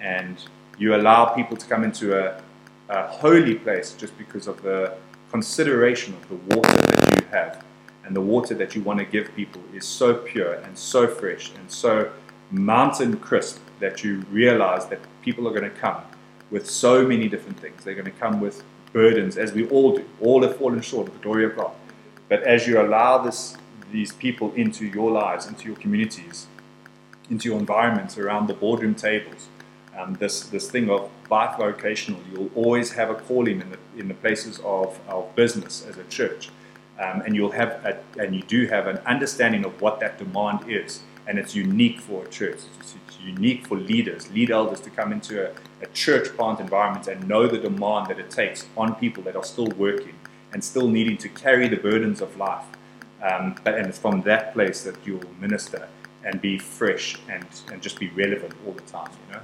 and 0.00 0.36
you 0.78 0.94
allow 0.94 1.26
people 1.26 1.56
to 1.56 1.66
come 1.66 1.84
into 1.84 2.18
a, 2.18 2.42
a 2.88 3.06
holy 3.06 3.54
place 3.54 3.92
just 3.92 4.16
because 4.18 4.46
of 4.46 4.62
the 4.62 4.94
consideration 5.30 6.14
of 6.14 6.28
the 6.28 6.56
water 6.56 6.76
that 6.76 7.20
you 7.20 7.26
have. 7.28 7.64
And 8.04 8.16
the 8.16 8.20
water 8.20 8.54
that 8.54 8.74
you 8.74 8.82
want 8.82 8.98
to 8.98 9.04
give 9.04 9.34
people 9.36 9.62
is 9.72 9.86
so 9.86 10.14
pure 10.14 10.54
and 10.54 10.76
so 10.76 11.06
fresh 11.06 11.52
and 11.54 11.70
so 11.70 12.10
mountain 12.50 13.16
crisp 13.16 13.60
that 13.80 14.04
you 14.04 14.20
realize 14.30 14.86
that 14.86 14.98
people 15.22 15.46
are 15.48 15.52
going 15.52 15.70
to 15.70 15.78
come 15.78 16.02
with 16.50 16.68
so 16.68 17.06
many 17.06 17.28
different 17.28 17.58
things. 17.58 17.82
They're 17.84 17.94
going 17.94 18.04
to 18.04 18.10
come 18.10 18.40
with 18.40 18.62
burdens, 18.92 19.38
as 19.38 19.52
we 19.52 19.66
all 19.68 19.96
do. 19.96 20.04
All 20.20 20.42
have 20.42 20.56
fallen 20.56 20.80
short 20.82 21.08
of 21.08 21.14
the 21.14 21.20
glory 21.20 21.44
of 21.46 21.56
God. 21.56 21.72
But 22.28 22.42
as 22.42 22.66
you 22.66 22.80
allow 22.80 23.18
this, 23.18 23.56
these 23.92 24.12
people 24.12 24.52
into 24.54 24.86
your 24.86 25.10
lives, 25.10 25.46
into 25.46 25.66
your 25.66 25.76
communities, 25.76 26.46
into 27.30 27.48
your 27.48 27.58
environments, 27.58 28.18
around 28.18 28.48
the 28.48 28.54
boardroom 28.54 28.94
tables, 28.94 29.48
um, 29.96 30.14
this, 30.14 30.44
this 30.44 30.70
thing 30.70 30.90
of 30.90 31.10
bivocational, 31.30 32.18
you'll 32.32 32.50
always 32.54 32.92
have 32.92 33.10
a 33.10 33.14
calling 33.14 33.60
in 33.60 33.70
the, 33.70 33.78
in 33.98 34.08
the 34.08 34.14
places 34.14 34.58
of, 34.64 34.98
of 35.06 35.34
business 35.36 35.86
as 35.86 35.98
a 35.98 36.04
church. 36.04 36.50
Um, 36.98 37.22
and 37.22 37.34
you'll 37.34 37.52
have 37.52 37.70
a, 37.84 37.98
and 38.18 38.34
you 38.34 38.42
do 38.42 38.66
have 38.66 38.86
an 38.86 38.98
understanding 38.98 39.64
of 39.64 39.80
what 39.80 40.00
that 40.00 40.18
demand 40.18 40.70
is. 40.70 41.00
And 41.26 41.38
it's 41.38 41.54
unique 41.54 42.00
for 42.00 42.24
a 42.24 42.28
church. 42.28 42.60
It's, 42.80 42.94
it's 42.94 43.18
unique 43.24 43.66
for 43.66 43.76
leaders 43.76 44.30
lead 44.32 44.50
elders 44.50 44.80
to 44.80 44.90
come 44.90 45.12
into 45.12 45.48
a, 45.48 45.52
a 45.82 45.86
church 45.88 46.28
plant 46.36 46.60
environment 46.60 47.06
and 47.08 47.28
know 47.28 47.46
the 47.46 47.58
demand 47.58 48.08
that 48.08 48.18
it 48.18 48.30
takes 48.30 48.66
on 48.76 48.94
people 48.96 49.22
that 49.24 49.36
are 49.36 49.44
still 49.44 49.68
working 49.76 50.14
and 50.52 50.62
still 50.62 50.88
needing 50.88 51.16
to 51.18 51.28
carry 51.28 51.68
the 51.68 51.76
burdens 51.76 52.20
of 52.20 52.36
life 52.36 52.64
um, 53.22 53.54
but, 53.64 53.74
and 53.76 53.86
it's 53.86 53.98
from 53.98 54.22
that 54.22 54.52
place 54.52 54.82
that 54.82 54.96
you'll 55.04 55.20
minister 55.40 55.88
and 56.24 56.40
be 56.40 56.58
fresh 56.58 57.18
and, 57.28 57.46
and 57.70 57.82
just 57.82 57.98
be 57.98 58.08
relevant 58.10 58.54
all 58.66 58.72
the 58.72 58.80
time 58.82 59.10
you 59.28 59.34
know 59.34 59.40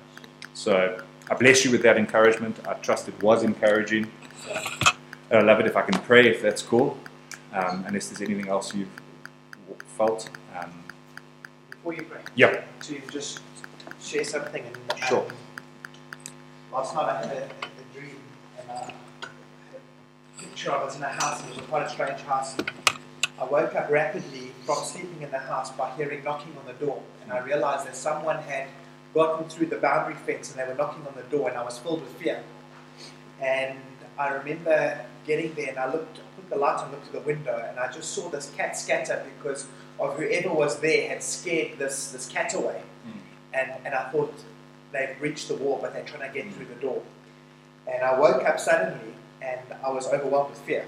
so 0.55 1.03
I 1.31 1.35
bless 1.35 1.65
you 1.65 1.71
with 1.71 1.83
that 1.83 1.97
encouragement 1.97 2.57
I 2.67 2.75
trust 2.75 3.09
it 3.09 3.23
was 3.23 3.43
encouraging 3.43 4.11
And 5.31 5.41
I 5.41 5.43
love 5.43 5.61
it 5.61 5.67
if 5.67 5.77
I 5.77 5.83
can 5.83 6.01
pray 6.03 6.29
if 6.29 6.41
that's 6.41 6.63
cool 6.63 6.97
um, 7.53 7.85
unless 7.87 8.09
there's 8.09 8.23
anything 8.23 8.49
else 8.49 8.75
you've 8.75 8.89
felt. 9.97 10.29
Um, 10.59 10.71
Before 11.71 11.95
you 11.95 12.03
pray, 12.03 12.21
yeah, 12.35 12.63
to 12.83 13.01
just 13.11 13.41
share 14.01 14.25
something. 14.25 14.65
And, 14.65 14.77
um, 14.93 15.09
Sure. 15.09 15.27
Last 16.73 16.95
night 16.95 17.09
I 17.09 17.27
had 17.27 17.37
a, 17.37 17.45
a 17.45 17.99
dream, 17.99 18.17
and 18.61 18.71
uh, 18.71 18.75
I 18.75 19.27
had 19.67 19.81
a 20.39 20.43
picture 20.43 20.71
of 20.71 20.89
us 20.89 20.97
in 20.97 21.03
a 21.03 21.09
house. 21.09 21.43
It 21.43 21.57
was 21.57 21.67
quite 21.67 21.83
a 21.87 21.89
strange 21.91 22.21
house. 22.21 22.57
And 22.59 22.71
I 23.41 23.45
woke 23.45 23.75
up 23.77 23.89
rapidly 23.89 24.53
from 24.67 24.77
sleeping 24.79 25.23
in 25.23 25.31
the 25.31 25.39
house 25.39 25.71
by 25.71 25.91
hearing 25.97 26.25
knocking 26.25 26.57
on 26.59 26.67
the 26.67 26.85
door, 26.85 27.01
and 27.23 27.33
I 27.33 27.39
realized 27.39 27.87
that 27.87 27.95
someone 27.95 28.39
had 28.39 28.67
gotten 29.15 29.49
through 29.49 29.67
the 29.67 29.77
boundary 29.77 30.15
fence 30.15 30.51
and 30.51 30.59
they 30.59 30.67
were 30.67 30.75
knocking 30.75 31.07
on 31.07 31.15
the 31.15 31.37
door, 31.37 31.49
and 31.49 31.57
I 31.57 31.65
was 31.65 31.79
filled 31.79 32.01
with 32.01 32.13
fear. 32.15 32.43
And 33.41 33.79
I 34.19 34.31
remember 34.31 35.01
getting 35.25 35.55
there, 35.55 35.69
and 35.69 35.79
I 35.79 35.93
looked, 35.93 36.19
I 36.19 36.23
put 36.37 36.51
the 36.51 36.57
light 36.57 36.83
and 36.83 36.91
looked 36.91 37.07
to 37.07 37.13
the 37.13 37.21
window, 37.21 37.65
and 37.69 37.79
I 37.79 37.91
just 37.93 38.13
saw 38.13 38.29
this 38.29 38.53
cat 38.57 38.77
scatter 38.77 39.25
because 39.39 39.69
of 40.01 40.17
whoever 40.17 40.53
was 40.53 40.81
there 40.81 41.09
had 41.09 41.23
scared 41.23 41.79
this 41.79 42.11
this 42.11 42.29
cat 42.29 42.55
away. 42.55 42.83
Hmm. 43.05 43.19
And 43.53 43.73
and 43.85 43.95
I 43.95 44.11
thought 44.11 44.35
they've 44.93 45.17
reached 45.21 45.47
the 45.47 45.55
wall, 45.55 45.79
but 45.81 45.93
they're 45.93 46.05
trying 46.05 46.29
to 46.29 46.35
get 46.35 46.47
hmm. 46.47 46.53
through 46.55 46.75
the 46.75 46.81
door. 46.81 47.03
And 47.87 48.03
I 48.03 48.19
woke 48.19 48.45
up 48.45 48.59
suddenly, 48.59 49.15
and 49.41 49.61
I 49.85 49.91
was 49.91 50.09
overwhelmed 50.09 50.51
with 50.51 50.59
fear. 50.61 50.85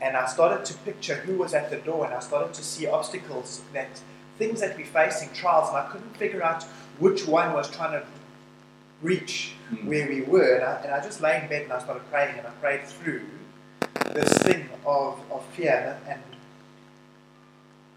And 0.00 0.16
I 0.16 0.26
started 0.26 0.64
to 0.66 0.74
picture 0.78 1.14
who 1.14 1.38
was 1.38 1.54
at 1.54 1.70
the 1.70 1.76
door, 1.76 2.06
and 2.06 2.14
I 2.14 2.20
started 2.20 2.54
to 2.54 2.62
see 2.64 2.86
obstacles 2.86 3.62
that 3.72 4.00
things 4.38 4.60
that 4.60 4.76
we're 4.76 4.86
facing, 4.86 5.30
trials, 5.32 5.68
and 5.68 5.78
I 5.78 5.86
couldn't 5.90 6.16
figure 6.16 6.42
out 6.42 6.64
which 6.98 7.26
one 7.26 7.52
was 7.52 7.70
trying 7.70 7.92
to 8.00 8.06
reach 9.00 9.52
Mm. 9.72 9.84
where 9.84 10.08
we 10.08 10.20
were. 10.22 10.54
And 10.56 10.64
I, 10.64 10.74
and 10.82 10.92
I 10.92 11.00
just 11.02 11.20
lay 11.20 11.40
in 11.40 11.48
bed 11.48 11.62
and 11.62 11.72
I 11.72 11.78
started 11.80 12.02
praying 12.10 12.38
and 12.38 12.46
I 12.46 12.50
prayed 12.60 12.84
through 12.84 13.22
this 14.12 14.32
thing 14.38 14.68
of, 14.84 15.18
of 15.30 15.44
fear. 15.56 15.98
And, 16.06 16.12
and 16.14 16.22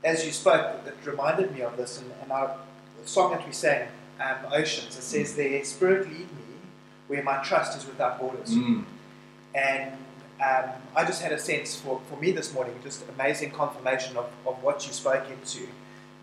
as 0.03 0.25
you 0.25 0.31
spoke, 0.31 0.81
it 0.85 0.95
reminded 1.05 1.53
me 1.53 1.61
of 1.61 1.75
this. 1.77 1.99
And, 2.01 2.11
and 2.21 2.31
our 2.31 2.55
the 3.01 3.07
song 3.07 3.31
that 3.31 3.45
we 3.45 3.53
sang, 3.53 3.87
um, 4.19 4.37
Oceans, 4.51 4.95
it 4.97 5.01
says 5.03 5.35
there, 5.35 5.63
Spirit 5.63 6.07
lead 6.07 6.19
me 6.19 6.55
where 7.07 7.23
my 7.23 7.37
trust 7.43 7.77
is 7.77 7.85
without 7.85 8.19
borders. 8.19 8.55
Mm. 8.55 8.85
And 9.53 9.91
um, 10.43 10.69
I 10.95 11.05
just 11.05 11.21
had 11.21 11.31
a 11.31 11.39
sense 11.39 11.75
for, 11.75 12.01
for 12.09 12.17
me 12.19 12.31
this 12.31 12.53
morning, 12.53 12.73
just 12.83 13.03
amazing 13.17 13.51
confirmation 13.51 14.17
of, 14.17 14.25
of 14.45 14.61
what 14.63 14.85
you 14.85 14.93
spoke 14.93 15.29
into. 15.29 15.67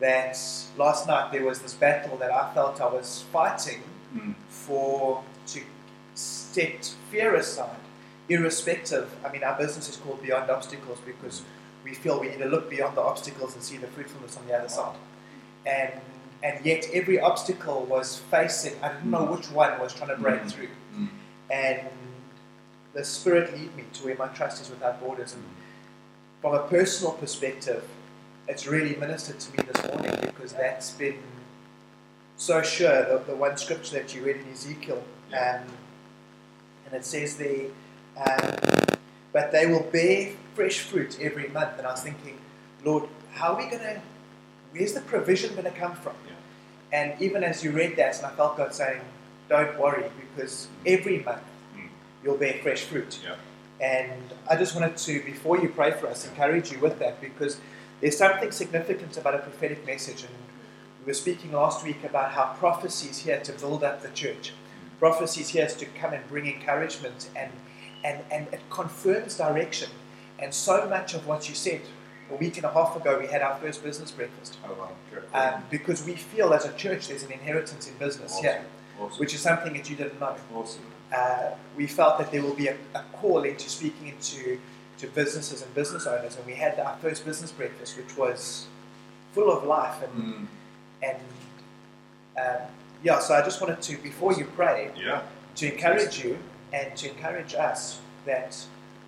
That 0.00 0.36
last 0.76 1.06
night 1.06 1.30
there 1.32 1.44
was 1.44 1.60
this 1.62 1.74
battle 1.74 2.16
that 2.18 2.32
I 2.32 2.52
felt 2.54 2.80
I 2.80 2.86
was 2.86 3.24
fighting 3.32 3.82
Mm. 4.14 4.34
for 4.50 5.22
to 5.46 5.60
set 6.14 6.94
fear 7.10 7.34
aside, 7.34 7.70
irrespective. 8.28 9.10
I 9.24 9.32
mean, 9.32 9.42
our 9.42 9.56
business 9.56 9.88
is 9.88 9.96
called 9.96 10.20
Beyond 10.22 10.50
Obstacles 10.50 10.98
because 11.06 11.40
we 11.82 11.94
feel 11.94 12.20
we 12.20 12.28
need 12.28 12.38
to 12.40 12.44
look 12.46 12.68
beyond 12.68 12.94
the 12.96 13.00
obstacles 13.00 13.54
and 13.54 13.62
see 13.62 13.78
the 13.78 13.86
fruitfulness 13.86 14.36
on 14.36 14.46
the 14.46 14.54
other 14.54 14.68
side. 14.68 14.96
And 15.64 15.92
and 16.42 16.62
yet 16.66 16.84
every 16.92 17.20
obstacle 17.20 17.84
was 17.84 18.18
facing. 18.30 18.74
I 18.82 18.88
didn't 18.92 19.10
know 19.10 19.24
which 19.24 19.50
one 19.50 19.78
was 19.80 19.94
trying 19.94 20.10
to 20.10 20.16
break 20.16 20.42
Mm. 20.42 20.50
through. 20.52 20.68
Mm. 20.96 21.08
And 21.50 21.88
the 22.94 23.04
Spirit 23.04 23.52
lead 23.54 23.74
me 23.76 23.84
to 23.94 24.04
where 24.04 24.16
my 24.16 24.28
trust 24.28 24.60
is 24.62 24.70
without 24.70 25.00
borders. 25.00 25.34
And 25.34 25.42
from 26.40 26.54
a 26.54 26.62
personal 26.66 27.12
perspective, 27.12 27.84
it's 28.48 28.66
really 28.66 28.96
ministered 28.96 29.40
to 29.40 29.52
me 29.52 29.58
this 29.72 29.82
morning 29.90 30.18
because 30.20 30.52
that's 30.52 30.90
been 30.92 31.18
so 32.36 32.62
sure. 32.62 33.04
The, 33.04 33.24
the 33.26 33.36
one 33.36 33.56
scripture 33.56 33.94
that 33.94 34.14
you 34.14 34.22
read 34.22 34.36
in 34.36 34.52
Ezekiel, 34.52 35.02
um, 35.32 35.64
and 36.86 36.92
it 36.92 37.04
says 37.04 37.36
there, 37.36 37.66
um, 38.16 38.56
but 39.32 39.52
they 39.52 39.66
will 39.66 39.84
bear 39.84 40.32
fresh 40.54 40.80
fruit 40.80 41.18
every 41.20 41.48
month. 41.48 41.78
And 41.78 41.86
I 41.86 41.92
was 41.92 42.02
thinking, 42.02 42.38
Lord, 42.84 43.04
how 43.32 43.54
are 43.54 43.58
we 43.58 43.70
going 43.70 43.82
to, 43.82 44.02
where's 44.72 44.92
the 44.92 45.00
provision 45.00 45.52
going 45.52 45.64
to 45.64 45.70
come 45.70 45.94
from? 45.94 46.14
Yeah. 46.26 46.34
And 46.92 47.22
even 47.22 47.42
as 47.42 47.64
you 47.64 47.70
read 47.70 47.96
that, 47.96 48.18
and 48.18 48.26
I 48.26 48.30
felt 48.30 48.58
God 48.58 48.74
saying, 48.74 49.00
don't 49.48 49.78
worry, 49.78 50.04
because 50.20 50.68
every 50.84 51.20
month. 51.20 51.42
You'll 52.22 52.36
bear 52.36 52.54
fresh 52.62 52.82
fruit. 52.82 53.20
Yeah. 53.24 53.36
And 53.80 54.22
I 54.48 54.56
just 54.56 54.74
wanted 54.74 54.96
to, 54.96 55.22
before 55.24 55.58
you 55.58 55.68
pray 55.68 55.90
for 55.90 56.06
us, 56.06 56.26
encourage 56.26 56.70
you 56.70 56.78
with 56.78 56.98
that 57.00 57.20
because 57.20 57.58
there's 58.00 58.16
something 58.16 58.50
significant 58.52 59.16
about 59.16 59.34
a 59.34 59.38
prophetic 59.38 59.84
message. 59.86 60.22
And 60.22 60.32
we 61.00 61.10
were 61.10 61.14
speaking 61.14 61.52
last 61.52 61.84
week 61.84 62.04
about 62.04 62.30
how 62.32 62.54
prophecy 62.58 63.08
is 63.08 63.18
here 63.18 63.40
to 63.40 63.52
build 63.52 63.82
up 63.82 64.02
the 64.02 64.10
church. 64.10 64.52
Prophecy 65.00 65.40
is 65.40 65.48
here 65.48 65.66
to 65.66 65.86
come 66.00 66.12
and 66.12 66.26
bring 66.28 66.46
encouragement 66.46 67.28
and, 67.34 67.50
and, 68.04 68.22
and 68.30 68.46
it 68.52 68.60
confirms 68.70 69.36
direction. 69.36 69.90
And 70.38 70.54
so 70.54 70.88
much 70.88 71.14
of 71.14 71.26
what 71.26 71.48
you 71.48 71.54
said, 71.56 71.80
a 72.30 72.36
week 72.36 72.56
and 72.56 72.64
a 72.64 72.72
half 72.72 72.96
ago, 72.96 73.18
we 73.18 73.26
had 73.26 73.42
our 73.42 73.56
first 73.58 73.82
business 73.82 74.12
breakfast. 74.12 74.58
Oh, 74.64 74.74
wow. 74.74 74.90
Good. 75.12 75.24
Um, 75.34 75.64
because 75.70 76.04
we 76.06 76.14
feel 76.14 76.54
as 76.54 76.64
a 76.66 76.72
church 76.74 77.08
there's 77.08 77.24
an 77.24 77.32
inheritance 77.32 77.88
in 77.88 77.94
business 77.98 78.32
awesome. 78.32 78.44
here, 78.44 78.64
Awesome. 79.00 79.18
which 79.18 79.34
is 79.34 79.40
something 79.40 79.72
that 79.74 79.90
you 79.90 79.96
didn't 79.96 80.20
know 80.20 80.36
awesome. 80.54 80.82
Uh, 81.14 81.50
we 81.76 81.86
felt 81.86 82.18
that 82.18 82.30
there 82.32 82.42
will 82.42 82.54
be 82.54 82.68
a, 82.68 82.76
a 82.94 83.02
call 83.12 83.42
into 83.44 83.68
speaking 83.68 84.08
into 84.08 84.58
to 84.98 85.06
businesses 85.08 85.62
and 85.62 85.74
business 85.74 86.06
owners, 86.06 86.36
and 86.36 86.46
we 86.46 86.54
had 86.54 86.78
our 86.78 86.96
first 86.98 87.24
business 87.24 87.50
breakfast, 87.50 87.96
which 87.96 88.16
was 88.16 88.66
full 89.32 89.50
of 89.50 89.64
life 89.64 90.02
and 90.02 90.12
Mm. 90.22 90.46
and 91.02 91.18
um, 92.38 92.68
yeah. 93.02 93.18
So 93.18 93.34
I 93.34 93.42
just 93.42 93.60
wanted 93.60 93.82
to, 93.82 93.96
before 93.98 94.32
you 94.32 94.44
pray, 94.56 94.90
Yeah. 94.96 95.22
to 95.56 95.72
encourage 95.72 96.24
you 96.24 96.38
and 96.72 96.96
to 96.96 97.10
encourage 97.10 97.54
us 97.54 98.00
that 98.24 98.56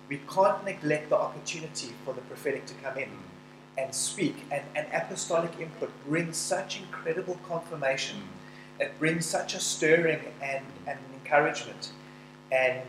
we 0.09 0.17
can't 0.33 0.63
neglect 0.65 1.09
the 1.09 1.17
opportunity 1.17 1.93
for 2.03 2.13
the 2.13 2.21
prophetic 2.21 2.65
to 2.67 2.73
come 2.83 2.97
in 2.97 3.09
Mm. 3.09 3.81
and 3.83 3.95
speak. 3.95 4.35
And, 4.51 4.63
and 4.75 4.85
apostolic 4.93 5.51
input 5.59 5.91
brings 6.07 6.37
such 6.37 6.79
incredible 6.79 7.39
confirmation 7.47 8.17
Mm. 8.17 8.81
it 8.85 8.99
brings 8.99 9.25
such 9.25 9.55
a 9.55 9.59
stirring 9.59 10.19
and, 10.41 10.65
and 10.85 10.99
encouragement. 11.25 11.89
And 12.51 12.81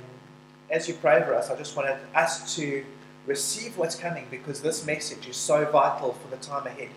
as 0.70 0.89
you 0.89 0.95
pray 0.95 1.22
for 1.22 1.34
us, 1.34 1.51
I 1.51 1.57
just 1.57 1.76
wanted 1.76 1.99
us 2.14 2.55
to 2.57 2.84
receive 3.26 3.76
what's 3.76 3.97
coming 3.97 4.26
because 4.30 4.61
this 4.62 4.84
message 4.87 5.26
is 5.28 5.37
so 5.37 5.64
vital 5.66 6.12
for 6.12 6.28
the 6.28 6.37
time 6.43 6.66
ahead. 6.66 6.91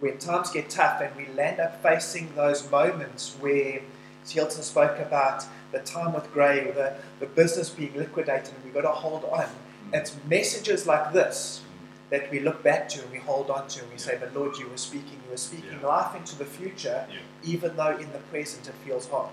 When 0.00 0.18
times 0.18 0.50
get 0.50 0.68
tough 0.68 1.00
and 1.00 1.14
we 1.16 1.32
land 1.34 1.58
up 1.58 1.82
facing 1.82 2.34
those 2.34 2.70
moments 2.70 3.34
where 3.40 3.80
Hilton 4.28 4.62
spoke 4.62 4.98
about 4.98 5.44
the 5.72 5.78
time 5.80 6.12
with 6.12 6.30
Gray, 6.32 6.70
the, 6.72 6.94
the 7.20 7.26
business 7.26 7.70
being 7.70 7.94
liquidated, 7.96 8.52
and 8.54 8.64
we've 8.64 8.74
got 8.74 8.82
to 8.82 8.88
hold 8.88 9.24
on. 9.24 9.46
It's 9.92 10.14
messages 10.28 10.86
like 10.86 11.12
this 11.12 11.62
that 12.10 12.30
we 12.30 12.40
look 12.40 12.62
back 12.62 12.88
to 12.90 13.02
and 13.02 13.10
we 13.10 13.18
hold 13.18 13.50
on 13.50 13.66
to 13.68 13.82
and 13.82 13.90
we 13.90 13.98
say, 13.98 14.16
But 14.20 14.34
Lord, 14.34 14.56
you 14.58 14.68
were 14.68 14.76
speaking, 14.76 15.18
you 15.24 15.30
were 15.30 15.36
speaking 15.36 15.78
Yeah. 15.80 15.86
life 15.88 16.14
into 16.14 16.36
the 16.36 16.44
future, 16.44 17.06
Yeah. 17.10 17.18
even 17.44 17.76
though 17.76 17.96
in 17.96 18.12
the 18.12 18.18
present 18.30 18.68
it 18.68 18.74
feels 18.84 19.08
hard. 19.08 19.30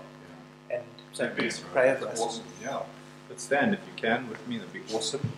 And 0.74 0.84
so 1.12 1.24
Amen, 1.24 1.36
please 1.36 1.60
bro. 1.60 1.70
pray 1.72 1.94
for 1.94 2.06
That's 2.06 2.20
us. 2.20 2.26
Awesome. 2.26 2.44
Yeah. 2.62 2.80
Let's 3.28 3.44
stand 3.44 3.74
if 3.74 3.80
you 3.86 3.92
can 3.96 4.28
with 4.28 4.46
me. 4.48 4.58
That'd 4.58 4.72
be 4.72 4.82
awesome. 4.94 5.32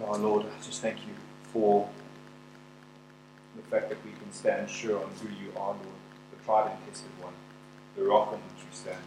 Yeah, 0.00 0.10
Lord, 0.10 0.46
I 0.46 0.64
just 0.64 0.80
thank 0.80 0.98
you 1.00 1.14
for 1.52 1.88
the 3.56 3.62
fact 3.62 3.88
that 3.88 3.98
we 4.04 4.12
can 4.12 4.32
stand 4.32 4.70
sure 4.70 5.02
on 5.02 5.10
who 5.20 5.28
you 5.28 5.50
are, 5.56 5.72
Lord, 5.72 5.80
the 5.82 6.07
tried 6.48 6.70
and 6.72 6.80
tested 6.88 7.12
one, 7.20 7.34
the 7.94 8.02
rock 8.02 8.32
on 8.32 8.40
which 8.48 8.64
we 8.64 8.72
stand, 8.74 9.04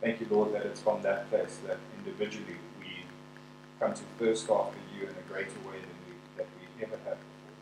Thank 0.00 0.20
you, 0.20 0.26
Lord, 0.30 0.54
that 0.54 0.64
it's 0.64 0.80
from 0.80 1.02
that 1.02 1.28
place 1.28 1.58
that 1.66 1.76
individually 1.98 2.56
we 2.80 3.04
come 3.78 3.92
to 3.92 4.02
thirst 4.18 4.48
after 4.48 4.78
you 4.96 5.02
in 5.02 5.10
a 5.12 5.24
greater 5.28 5.60
way 5.68 5.76
than 5.84 5.98
we, 6.08 6.16
that 6.38 6.46
we 6.56 6.82
ever 6.82 6.96
have 7.04 7.18
before. 7.20 7.60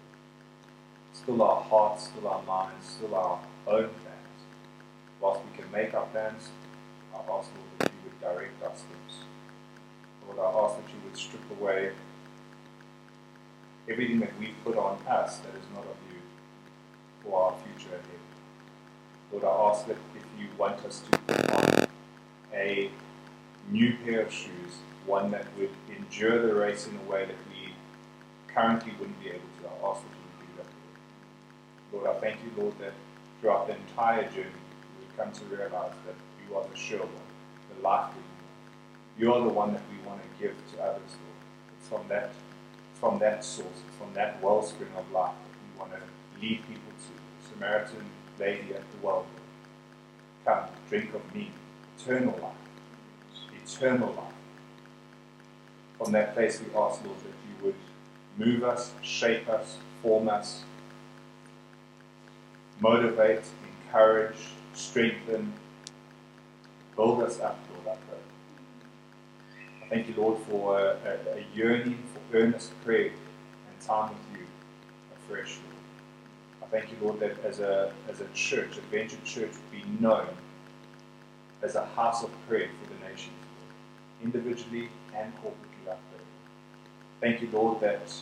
Still 1.13 1.43
our 1.43 1.61
hearts, 1.63 2.05
still 2.05 2.29
our 2.29 2.43
minds, 2.43 2.87
still 2.87 3.17
our 3.17 3.41
own 3.67 3.91
plans. 3.99 4.41
Whilst 5.21 5.41
we 5.43 5.61
can 5.61 5.73
make 5.73 5.93
our 5.93 6.07
plans, 6.07 6.51
I 7.13 7.19
ask, 7.19 7.51
Lord, 7.51 7.75
that 7.79 7.91
you 7.91 8.11
would 8.11 8.21
direct 8.21 8.63
our 8.63 8.77
steps. 8.77 9.27
Lord, 10.27 10.39
I 10.39 10.67
ask 10.67 10.77
that 10.77 10.89
you 10.91 11.01
would 11.05 11.17
strip 11.17 11.43
away 11.59 11.91
everything 13.89 14.21
that 14.21 14.39
we 14.39 14.55
put 14.65 14.77
on 14.77 14.99
us 15.09 15.39
that 15.39 15.55
is 15.55 15.67
not 15.75 15.83
of 15.83 15.99
you 16.13 16.21
for 17.25 17.43
our 17.43 17.55
future 17.67 17.95
ahead. 17.95 18.24
Lord, 19.33 19.45
I 19.45 19.71
ask 19.71 19.87
that 19.87 19.97
if 20.15 20.25
you 20.39 20.49
want 20.59 20.85
us 20.85 21.03
to 21.11 21.57
on 21.57 21.89
a 22.53 22.91
new 23.71 23.97
pair 24.05 24.23
of 24.23 24.33
shoes, 24.33 24.73
one 25.07 25.31
that 25.33 25.47
would 25.59 25.71
endure 25.97 26.47
the 26.47 26.55
race 26.55 26.87
in 26.87 26.97
a 26.97 27.11
way 27.11 27.25
that 27.25 27.37
we 27.51 27.73
currently 28.53 28.93
wouldn't 28.99 29.21
be 29.23 29.29
able 29.29 29.41
to, 29.41 29.69
I 29.69 29.91
ask 29.91 30.03
that 30.03 30.17
you 30.17 30.47
do 30.47 30.53
that. 30.59 31.97
Lord, 31.97 32.17
I 32.17 32.21
thank 32.21 32.39
you, 32.45 32.63
Lord, 32.63 32.79
that 32.79 32.93
throughout 33.41 33.67
the 33.67 33.77
entire 33.77 34.25
journey, 34.31 34.63
we 34.99 35.07
come 35.17 35.33
to 35.33 35.45
realize 35.45 35.93
that 36.07 36.15
you 36.49 36.57
are 36.57 36.65
the 36.71 36.77
sure 36.77 37.01
one, 37.01 37.29
the 37.77 37.83
life-giving 37.83 38.23
one. 38.23 39.19
You 39.19 39.35
are 39.35 39.43
the 39.43 39.53
one 39.53 39.75
that 39.75 39.83
we 39.91 40.07
want 40.07 40.21
to 40.23 40.43
give 40.43 40.55
to 40.73 40.83
others, 40.83 41.11
Lord. 41.11 42.01
From 42.03 42.09
that 42.09 42.31
from 43.05 43.19
that 43.19 43.45
source, 43.45 43.83
from 43.99 44.15
that 44.15 44.43
wellspring 44.43 44.89
of 44.97 45.11
life 45.13 45.35
that 45.35 45.59
we 45.61 45.79
want 45.79 45.93
to 45.93 46.41
lead 46.41 46.57
people 46.67 46.93
to. 47.05 47.53
Samaritan 47.53 48.07
lady 48.39 48.73
of 48.73 48.83
the 48.93 49.07
world. 49.07 49.27
Come, 50.45 50.65
drink 50.89 51.15
of 51.15 51.35
me, 51.35 51.51
eternal 51.99 52.39
life, 52.43 52.53
eternal 53.65 54.13
life. 54.13 54.33
From 55.99 56.13
that 56.13 56.35
place 56.35 56.61
we 56.61 56.67
ask, 56.79 57.05
Lord, 57.05 57.19
that 57.19 57.35
you 57.49 57.65
would 57.65 57.75
move 58.37 58.65
us, 58.65 58.93
shape 59.03 59.49
us, 59.49 59.79
form 60.03 60.29
us, 60.29 60.65
motivate, 62.81 63.43
encourage, 63.87 64.37
strengthen, 64.75 65.53
build 66.97 67.23
us 67.23 67.41
up, 67.41 67.59
Lord, 67.73 67.97
I 67.97 68.01
pray. 68.09 68.19
I 69.83 69.89
thank 69.89 70.09
you, 70.09 70.15
Lord, 70.21 70.39
for 70.49 70.79
a, 70.79 70.97
a, 71.07 71.45
yearning 71.55 72.03
for 72.13 72.37
earnest 72.37 72.73
prayer 72.85 73.11
and 73.11 73.81
time 73.87 74.11
with 74.11 74.41
you 74.41 74.47
afresh, 75.17 75.59
Lord. 75.65 75.74
Thank 76.75 76.91
you, 76.91 76.97
Lord, 77.07 77.21
that 77.21 77.37
as 77.45 77.61
a, 77.61 77.93
as 78.09 78.21
a 78.21 78.27
church, 78.35 78.77
Adventure 78.77 79.17
Church, 79.25 79.53
be 79.71 79.85
known 80.01 80.27
as 81.63 81.77
a 81.77 81.87
house 81.87 82.25
of 82.25 82.31
prayer 82.49 82.69
for 82.83 82.93
the 82.93 83.09
nations, 83.09 83.31
individually 84.25 84.89
and 85.15 85.33
corporately, 85.37 85.85
I 85.85 85.95
pray. 85.95 86.25
Thank 87.21 87.43
you, 87.43 87.49
Lord, 87.53 87.81
that 87.83 88.13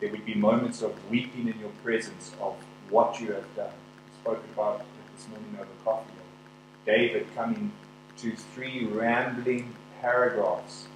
there 0.00 0.10
would 0.10 0.26
be 0.26 0.34
moments 0.34 0.82
of 0.82 0.92
weeping 1.08 1.46
in 1.46 1.56
your 1.60 1.70
presence, 1.84 2.32
of 2.40 2.56
what 2.90 3.20
you 3.20 3.30
have 3.30 3.54
done. 3.54 3.70
We 3.70 4.20
spoke 4.22 4.42
about 4.52 4.80
it 4.80 4.86
this 5.16 5.28
morning 5.28 5.54
over 5.54 5.68
coffee. 5.84 6.10
David 6.84 7.28
coming 7.36 7.70
to 8.16 8.34
three 8.34 8.86
rambling 8.86 9.72
paragraphs 10.00 10.88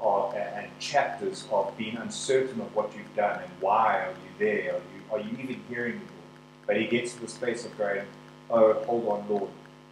of, 0.00 0.32
and 0.36 0.68
chapters 0.78 1.44
of 1.50 1.76
being 1.76 1.96
uncertain 1.96 2.60
of 2.60 2.72
what 2.76 2.92
you've 2.96 3.16
done 3.16 3.42
and 3.42 3.50
why 3.58 3.98
are 3.98 4.10
you 4.10 4.38
there? 4.38 4.74
Are 4.74 4.82
you, 4.94 4.97
are 5.10 5.18
you 5.18 5.30
even 5.42 5.62
hearing 5.68 5.96
me? 5.96 6.06
But 6.66 6.76
he 6.76 6.86
gets 6.86 7.14
to 7.14 7.20
the 7.20 7.28
space 7.28 7.64
of 7.64 7.76
going, 7.78 8.02
Oh, 8.50 8.74
hold 8.84 9.08
on, 9.08 9.28
Lord. 9.28 9.50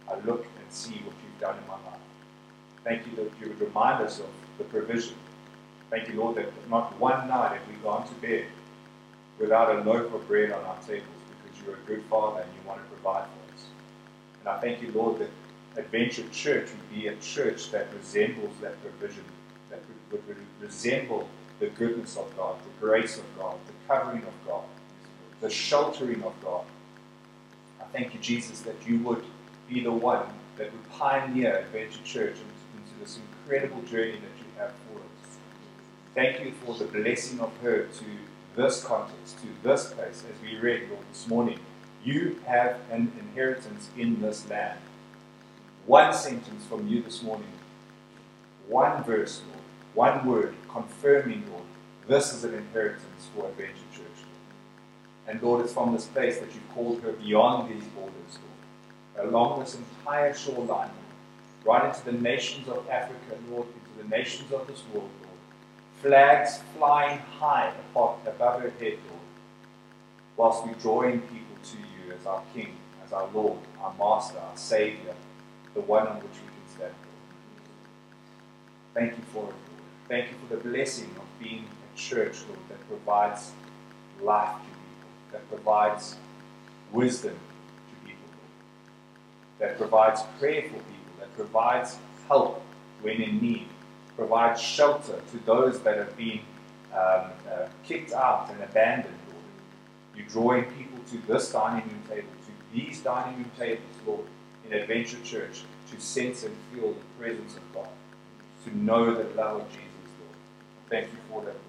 I 0.09 0.15
look 0.25 0.43
and 0.45 0.71
see 0.71 0.95
what 1.05 1.15
you've 1.23 1.39
done 1.39 1.57
in 1.57 1.67
my 1.67 1.73
life. 1.73 1.99
Thank 2.83 3.05
you 3.05 3.15
that 3.17 3.31
you 3.41 3.49
would 3.49 3.59
remind 3.59 4.03
us 4.03 4.19
of 4.19 4.27
the 4.57 4.63
provision. 4.63 5.15
Thank 5.89 6.07
you, 6.07 6.15
Lord, 6.15 6.37
that 6.37 6.51
not 6.69 6.97
one 6.99 7.27
night 7.27 7.57
have 7.57 7.67
we 7.67 7.75
gone 7.83 8.07
to 8.07 8.13
bed 8.15 8.45
without 9.39 9.75
a 9.75 9.81
loaf 9.89 10.13
of 10.13 10.27
bread 10.27 10.51
on 10.51 10.63
our 10.63 10.77
tables 10.87 11.07
because 11.29 11.61
you're 11.65 11.75
a 11.75 11.79
good 11.87 12.03
Father 12.09 12.41
and 12.41 12.51
you 12.53 12.67
want 12.67 12.81
to 12.81 12.87
provide 12.87 13.25
for 13.25 13.53
us. 13.53 13.65
And 14.39 14.49
I 14.49 14.59
thank 14.59 14.81
you, 14.81 14.91
Lord, 14.91 15.19
that 15.19 15.29
Adventure 15.77 16.27
Church 16.31 16.69
would 16.71 16.89
be 16.93 17.07
a 17.07 17.15
church 17.17 17.71
that 17.71 17.87
resembles 17.95 18.51
that 18.61 18.81
provision, 18.81 19.23
that 19.69 19.81
would 20.11 20.37
resemble 20.59 21.29
the 21.59 21.67
goodness 21.67 22.17
of 22.17 22.35
God, 22.35 22.55
the 22.59 22.85
grace 22.85 23.17
of 23.17 23.25
God, 23.37 23.57
the 23.67 23.93
covering 23.93 24.23
of 24.23 24.33
God, 24.47 24.63
the 25.41 25.49
sheltering 25.49 26.23
of 26.23 26.33
God. 26.43 26.63
I 27.79 27.83
thank 27.85 28.13
you, 28.13 28.19
Jesus, 28.19 28.61
that 28.61 28.75
you 28.87 28.99
would 28.99 29.23
be 29.69 29.81
the 29.81 29.91
one 29.91 30.25
that 30.57 30.71
would 30.71 30.89
pioneer 30.91 31.57
Adventure 31.57 32.03
Church 32.03 32.35
into, 32.35 32.99
this 32.99 33.19
incredible 33.43 33.81
journey 33.83 34.13
that 34.13 34.37
you 34.39 34.45
have 34.57 34.71
for 34.71 34.97
us. 34.97 35.37
Thank 36.15 36.43
you 36.43 36.51
for 36.65 36.73
the 36.73 36.85
blessing 36.85 37.39
of 37.39 37.51
her 37.61 37.83
to 37.83 38.05
this 38.55 38.83
context, 38.83 39.37
to 39.41 39.47
this 39.61 39.93
place, 39.93 40.23
as 40.27 40.41
we 40.41 40.57
read, 40.57 40.89
Lord, 40.89 41.03
this 41.11 41.27
morning. 41.27 41.59
You 42.03 42.39
have 42.47 42.79
an 42.91 43.11
inheritance 43.19 43.89
in 43.95 44.19
this 44.19 44.49
land. 44.49 44.79
One 45.85 46.11
sentence 46.13 46.65
from 46.65 46.87
you 46.87 47.03
this 47.03 47.21
morning, 47.21 47.47
one 48.67 49.03
verse, 49.03 49.41
Lord, 49.47 49.63
one 49.93 50.25
word 50.25 50.55
confirming, 50.69 51.43
Lord, 51.51 51.63
this 52.07 52.33
is 52.33 52.43
an 52.43 52.53
inheritance 52.55 53.29
for 53.35 53.47
Adventure 53.47 53.73
Church. 53.93 54.06
And 55.27 55.41
Lord, 55.41 55.63
it's 55.63 55.73
from 55.73 55.93
this 55.93 56.05
place 56.05 56.39
that 56.39 56.53
you've 56.53 56.69
called 56.73 57.01
her 57.01 57.11
beyond 57.11 57.69
these 57.69 57.83
borders, 57.89 58.39
Lord, 59.15 59.27
along 59.27 59.59
this 59.59 59.75
entire 59.75 60.33
shoreline, 60.33 60.89
right 61.65 61.83
into 61.83 62.05
the 62.05 62.13
nations 62.13 62.67
of 62.69 62.89
Africa, 62.89 63.37
Lord, 63.51 63.67
into 63.67 64.03
the 64.03 64.15
nations 64.15 64.51
of 64.53 64.65
this 64.67 64.83
world, 64.93 65.09
Lord. 65.21 65.33
Flags 66.01 66.59
flying 66.77 67.19
high 67.19 67.73
above, 67.91 68.19
her 68.23 68.71
head, 68.79 68.99
Lord, 69.09 69.27
whilst 70.37 70.65
we're 70.65 70.73
drawing 70.75 71.19
people 71.21 71.57
to 71.71 71.77
you 71.77 72.13
as 72.13 72.25
our 72.25 72.41
King, 72.53 72.77
as 73.05 73.11
our 73.11 73.27
Lord, 73.33 73.59
our 73.81 73.93
Master, 73.99 74.39
our 74.39 74.55
Savior, 74.55 75.13
the 75.73 75.81
one 75.81 76.07
on 76.07 76.15
which 76.17 76.31
we 76.31 76.47
can 76.47 76.75
stand, 76.75 76.93
Lord. 76.93 77.17
Thank 78.93 79.17
you 79.17 79.23
for 79.33 79.43
it, 79.43 79.43
Lord. 79.43 79.57
Thank 80.07 80.29
you 80.29 80.37
for 80.47 80.55
the 80.55 80.61
blessing 80.61 81.13
of 81.17 81.43
being 81.43 81.65
a 81.65 81.97
church, 81.97 82.37
Lord, 82.47 82.59
that 82.69 82.87
provides 82.87 83.51
life 84.21 84.55
to 84.55 84.76
that 85.31 85.47
provides 85.49 86.15
wisdom 86.91 87.33
to 87.33 88.07
people, 88.07 88.25
that 89.59 89.77
provides 89.77 90.21
prayer 90.39 90.63
for 90.63 90.69
people, 90.69 91.13
that 91.19 91.33
provides 91.35 91.97
help 92.27 92.61
when 93.01 93.21
in 93.21 93.41
need, 93.41 93.67
provides 94.15 94.61
shelter 94.61 95.21
to 95.31 95.37
those 95.45 95.79
that 95.81 95.97
have 95.97 96.15
been 96.17 96.39
um, 96.93 97.31
uh, 97.51 97.67
kicked 97.85 98.13
out 98.13 98.49
and 98.51 98.61
abandoned, 98.63 99.13
Lord. 99.31 99.43
You're 100.15 100.27
drawing 100.27 100.63
people 100.71 100.99
to 101.11 101.17
this 101.27 101.51
dining 101.51 101.87
room 101.87 102.01
table, 102.09 102.29
to 102.45 102.75
these 102.75 103.01
dining 103.01 103.37
room 103.37 103.51
tables, 103.57 103.81
Lord, 104.05 104.25
in 104.65 104.73
Adventure 104.73 105.21
Church, 105.23 105.61
to 105.91 105.99
sense 105.99 106.43
and 106.43 106.55
feel 106.73 106.93
the 106.93 107.05
presence 107.19 107.55
of 107.55 107.73
God, 107.73 107.89
to 108.65 108.77
know 108.77 109.13
the 109.13 109.23
love 109.35 109.61
of 109.61 109.69
Jesus, 109.69 109.83
Lord. 110.19 110.35
Thank 110.89 111.11
you 111.11 111.19
for 111.29 111.43
that. 111.45 111.66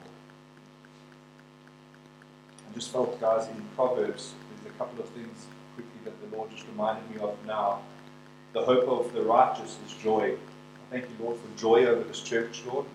I 2.69 2.75
just 2.75 2.91
felt, 2.91 3.21
guys, 3.21 3.49
in 3.49 3.63
Proverbs, 3.75 4.35
there's 4.63 4.75
a 4.75 4.79
couple 4.79 5.01
of 5.03 5.09
things 5.11 5.47
quickly 5.75 6.01
that 6.05 6.31
the 6.31 6.37
Lord 6.37 6.51
just 6.51 6.67
reminded 6.69 7.11
me 7.11 7.21
of 7.21 7.35
now. 7.47 7.81
The 8.53 8.63
hope 8.63 8.89
of 8.89 9.13
the 9.13 9.23
righteous 9.23 9.79
is 9.87 9.93
joy. 9.95 10.37
Thank 10.91 11.05
you, 11.05 11.25
Lord, 11.25 11.39
for 11.39 11.59
joy 11.59 11.87
over 11.87 12.03
this 12.03 12.21
church, 12.21 12.63
Lord. 12.67 12.87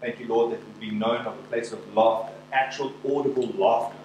Thank 0.00 0.18
you, 0.18 0.26
Lord, 0.26 0.52
that 0.52 0.56
it 0.56 0.64
will 0.66 0.80
be 0.80 0.90
known 0.90 1.26
of 1.26 1.34
a 1.38 1.42
place 1.48 1.72
of 1.72 1.94
laughter, 1.94 2.34
actual 2.52 2.92
audible 3.04 3.46
laughter. 3.56 3.98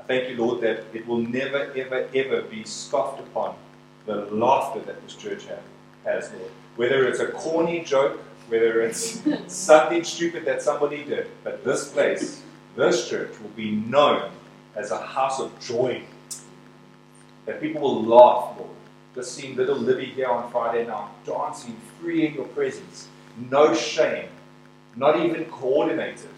I 0.00 0.02
thank 0.04 0.30
you, 0.30 0.36
Lord, 0.42 0.62
that 0.62 0.84
it 0.94 1.06
will 1.06 1.18
never, 1.18 1.70
ever, 1.76 2.08
ever 2.14 2.42
be 2.42 2.64
scoffed 2.64 3.20
upon 3.20 3.54
the 4.06 4.26
laughter 4.26 4.80
that 4.80 5.02
this 5.02 5.14
church 5.14 5.44
have, 5.46 5.62
has, 6.04 6.32
Lord. 6.32 6.50
Whether 6.76 7.06
it's 7.06 7.20
a 7.20 7.28
corny 7.28 7.82
joke, 7.84 8.20
whether 8.48 8.80
it's 8.80 9.22
something 9.46 10.04
stupid 10.04 10.44
that 10.46 10.62
somebody 10.62 11.04
did, 11.04 11.30
but 11.42 11.64
this 11.64 11.88
place, 11.88 12.42
this 12.76 13.08
church 13.08 13.38
will 13.40 13.50
be 13.50 13.72
known 13.72 14.30
as 14.74 14.90
a 14.90 14.98
house 14.98 15.40
of 15.40 15.58
joy. 15.60 16.02
That 17.46 17.60
people 17.60 17.82
will 17.82 18.02
laugh, 18.02 18.56
Lord. 18.58 18.70
Just 19.14 19.34
seeing 19.34 19.54
little 19.54 19.76
Libby 19.76 20.06
here 20.06 20.28
on 20.28 20.50
Friday 20.50 20.86
night, 20.86 21.10
dancing 21.24 21.76
free 22.00 22.26
in 22.26 22.34
your 22.34 22.46
presence. 22.48 23.08
No 23.50 23.74
shame, 23.74 24.28
not 24.96 25.20
even 25.20 25.44
coordinated. 25.46 26.30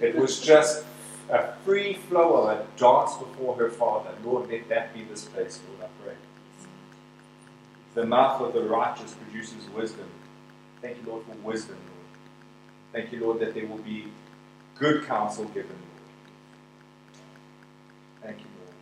It 0.00 0.14
was 0.14 0.40
just 0.40 0.84
a 1.30 1.52
free 1.64 1.94
flow 1.94 2.34
of 2.34 2.58
a 2.58 2.66
dance 2.76 3.16
before 3.16 3.56
her 3.56 3.70
father. 3.70 4.10
Lord, 4.22 4.50
let 4.50 4.68
that 4.68 4.92
be 4.92 5.02
this 5.04 5.24
place, 5.24 5.60
Lord, 5.68 5.90
I 5.90 6.04
pray. 6.04 6.14
The 7.94 8.04
mouth 8.04 8.42
of 8.42 8.52
the 8.52 8.62
righteous 8.62 9.14
produces 9.14 9.68
wisdom. 9.70 10.08
Thank 10.82 10.98
you, 10.98 11.10
Lord, 11.10 11.24
for 11.24 11.36
wisdom, 11.46 11.76
Lord. 11.76 12.04
Thank 12.92 13.12
you, 13.12 13.24
Lord, 13.24 13.40
that 13.40 13.54
there 13.54 13.66
will 13.66 13.78
be 13.78 14.08
good 14.78 15.06
counsel 15.06 15.44
given, 15.46 15.70
Lord. 15.70 15.80
Thank 18.22 18.38
you, 18.40 18.46
Lord. 18.58 18.74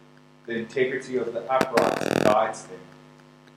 The 0.46 0.54
integrity 0.56 1.16
of 1.16 1.32
the 1.32 1.40
upright 1.50 2.24
guides 2.24 2.64
them. 2.64 2.78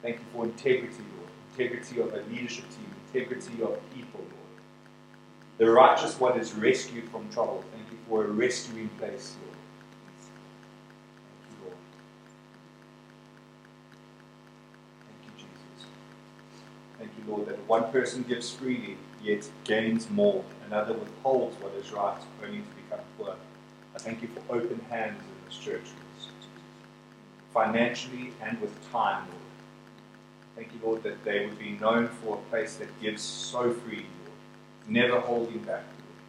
Thank 0.01 0.17
you 0.17 0.25
for 0.33 0.45
integrity, 0.45 1.03
Lord. 1.17 1.29
Integrity 1.51 1.99
of 2.01 2.13
a 2.13 2.29
leadership 2.31 2.65
team, 2.69 2.93
integrity 3.13 3.63
of 3.63 3.79
people, 3.93 4.19
Lord. 4.19 4.31
The 5.57 5.71
righteous 5.71 6.19
one 6.19 6.39
is 6.39 6.53
rescued 6.53 7.09
from 7.09 7.29
trouble. 7.31 7.63
Thank 7.73 7.89
you 7.91 7.97
for 8.09 8.25
a 8.25 8.27
rescuing 8.27 8.89
place, 8.99 9.35
Lord. 9.41 9.57
Thank 11.39 11.49
you, 11.49 11.65
Lord. 11.65 11.77
Thank 15.07 15.19
you, 15.25 15.31
Jesus. 15.37 15.87
Thank 16.99 17.11
you, 17.17 17.33
Lord, 17.33 17.47
that 17.47 17.67
one 17.67 17.91
person 17.91 18.23
gives 18.23 18.51
freely, 18.51 18.97
yet 19.25 19.49
gains 19.63 20.09
more. 20.09 20.43
Another 20.67 20.93
withholds 20.93 21.55
what 21.61 21.73
is 21.73 21.91
right, 21.91 22.17
only 22.43 22.59
to 22.59 22.63
become 22.83 23.05
poor. 23.17 23.35
I 23.95 23.97
thank 23.97 24.21
you 24.21 24.29
for 24.29 24.55
open 24.55 24.79
hands 24.89 25.19
in 25.19 25.49
this 25.49 25.57
church, 25.57 25.85
financially 27.53 28.33
and 28.41 28.59
with 28.61 28.73
time, 28.91 29.25
Lord. 29.27 29.41
Thank 30.55 30.73
you, 30.73 30.79
Lord, 30.83 31.03
that 31.03 31.23
they 31.23 31.45
would 31.45 31.57
be 31.57 31.71
known 31.71 32.07
for 32.07 32.35
a 32.35 32.49
place 32.49 32.75
that 32.75 33.01
gives 33.01 33.21
so 33.21 33.73
freely, 33.73 34.05
Lord, 34.25 34.87
never 34.87 35.19
holding 35.19 35.59
back, 35.59 35.83
Lord. 35.83 36.21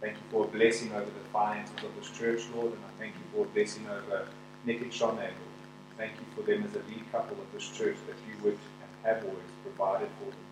Thank 0.00 0.14
you 0.14 0.22
for 0.30 0.44
a 0.44 0.48
blessing 0.48 0.92
over 0.92 1.04
the 1.04 1.28
finances 1.32 1.76
of 1.82 1.90
this 1.98 2.16
church, 2.16 2.42
Lord, 2.54 2.72
and 2.72 2.82
I 2.84 3.00
thank 3.00 3.14
you 3.14 3.22
for 3.32 3.44
a 3.44 3.48
blessing 3.48 3.86
over 3.88 4.26
Nick 4.64 4.80
and 4.82 4.92
Shana, 4.92 5.16
Lord. 5.16 5.56
Thank 5.96 6.12
you 6.12 6.26
for 6.34 6.42
them 6.42 6.64
as 6.64 6.74
a 6.74 6.78
lead 6.88 7.04
couple 7.10 7.36
of 7.40 7.52
this 7.52 7.68
church 7.70 7.96
that 8.06 8.16
you 8.28 8.44
would 8.44 8.58
and 8.58 8.90
have 9.04 9.24
always 9.24 9.52
provided 9.64 10.08
for 10.18 10.30
them. 10.30 10.45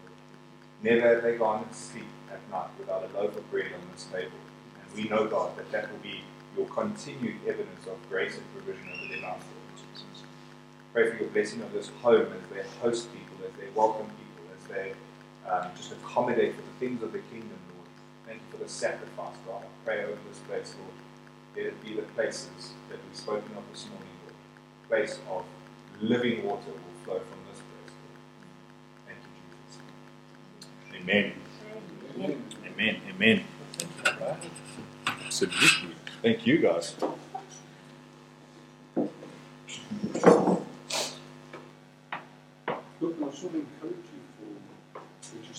Never 0.85 1.15
have 1.15 1.23
they 1.23 1.39
gone 1.39 1.67
to 1.67 1.75
sleep 1.75 2.05
at 2.31 2.39
night 2.51 2.69
without 2.79 3.09
a 3.09 3.19
loaf 3.19 3.35
of 3.35 3.51
bread 3.51 3.73
on 3.73 3.81
this 3.95 4.05
table. 4.05 4.37
And 4.77 4.95
we 4.95 5.09
know, 5.09 5.27
God, 5.27 5.57
that 5.57 5.73
that 5.73 5.91
will 5.91 5.99
be 6.01 6.21
your 6.55 6.67
continued 6.67 7.37
evidence 7.49 7.87
of 7.87 7.97
grace 8.11 8.37
and 8.37 8.45
provision 8.53 8.93
over 8.93 9.09
their 9.09 9.23
Lord. 9.23 9.41
Pray 10.93 11.11
for 11.11 11.17
your 11.17 11.31
blessing 11.31 11.63
of 11.63 11.73
this 11.73 11.89
home 12.03 12.27
as 12.37 12.55
they 12.55 12.63
host 12.81 13.09
people, 13.15 13.47
as 13.49 13.59
they 13.59 13.71
welcome 13.75 14.05
people, 14.05 14.45
as 14.53 14.69
they 14.69 14.93
um, 15.51 15.71
just 15.75 15.93
accommodate 15.93 16.55
for 16.55 16.61
the 16.61 16.77
things 16.79 17.03
of 17.03 17.13
the 17.13 17.21
kingdom, 17.33 17.57
Lord. 17.73 17.89
Thank 18.27 18.43
you 18.43 18.59
for 18.59 18.63
the 18.63 18.69
sacrifice, 18.69 19.37
God. 19.49 19.63
I 19.63 19.87
pray 19.87 20.05
over 20.05 20.19
this 20.29 20.41
place, 20.41 20.75
Lord. 20.79 20.93
Let 21.57 21.73
it 21.73 21.83
be 21.83 21.95
the 21.97 22.07
places 22.13 22.75
that 22.91 22.99
we've 23.03 23.17
spoken 23.17 23.57
of 23.57 23.65
this 23.73 23.89
morning, 23.89 24.13
Lord. 24.29 24.37
Place 24.91 25.19
of 25.31 25.45
living 26.03 26.45
water 26.45 26.69
will 26.69 27.05
flow 27.05 27.21
from 27.21 27.44
Amen. 31.01 31.33
Amen. 32.17 32.43
Amen. 32.67 33.01
Amen. 33.15 33.45
So 35.31 35.47
thank 36.23 36.47
you 36.47 36.59
guys. 36.59 36.95
Look, 43.01 43.17
I 43.23 43.31
for 43.81 43.87
you. 43.87 45.55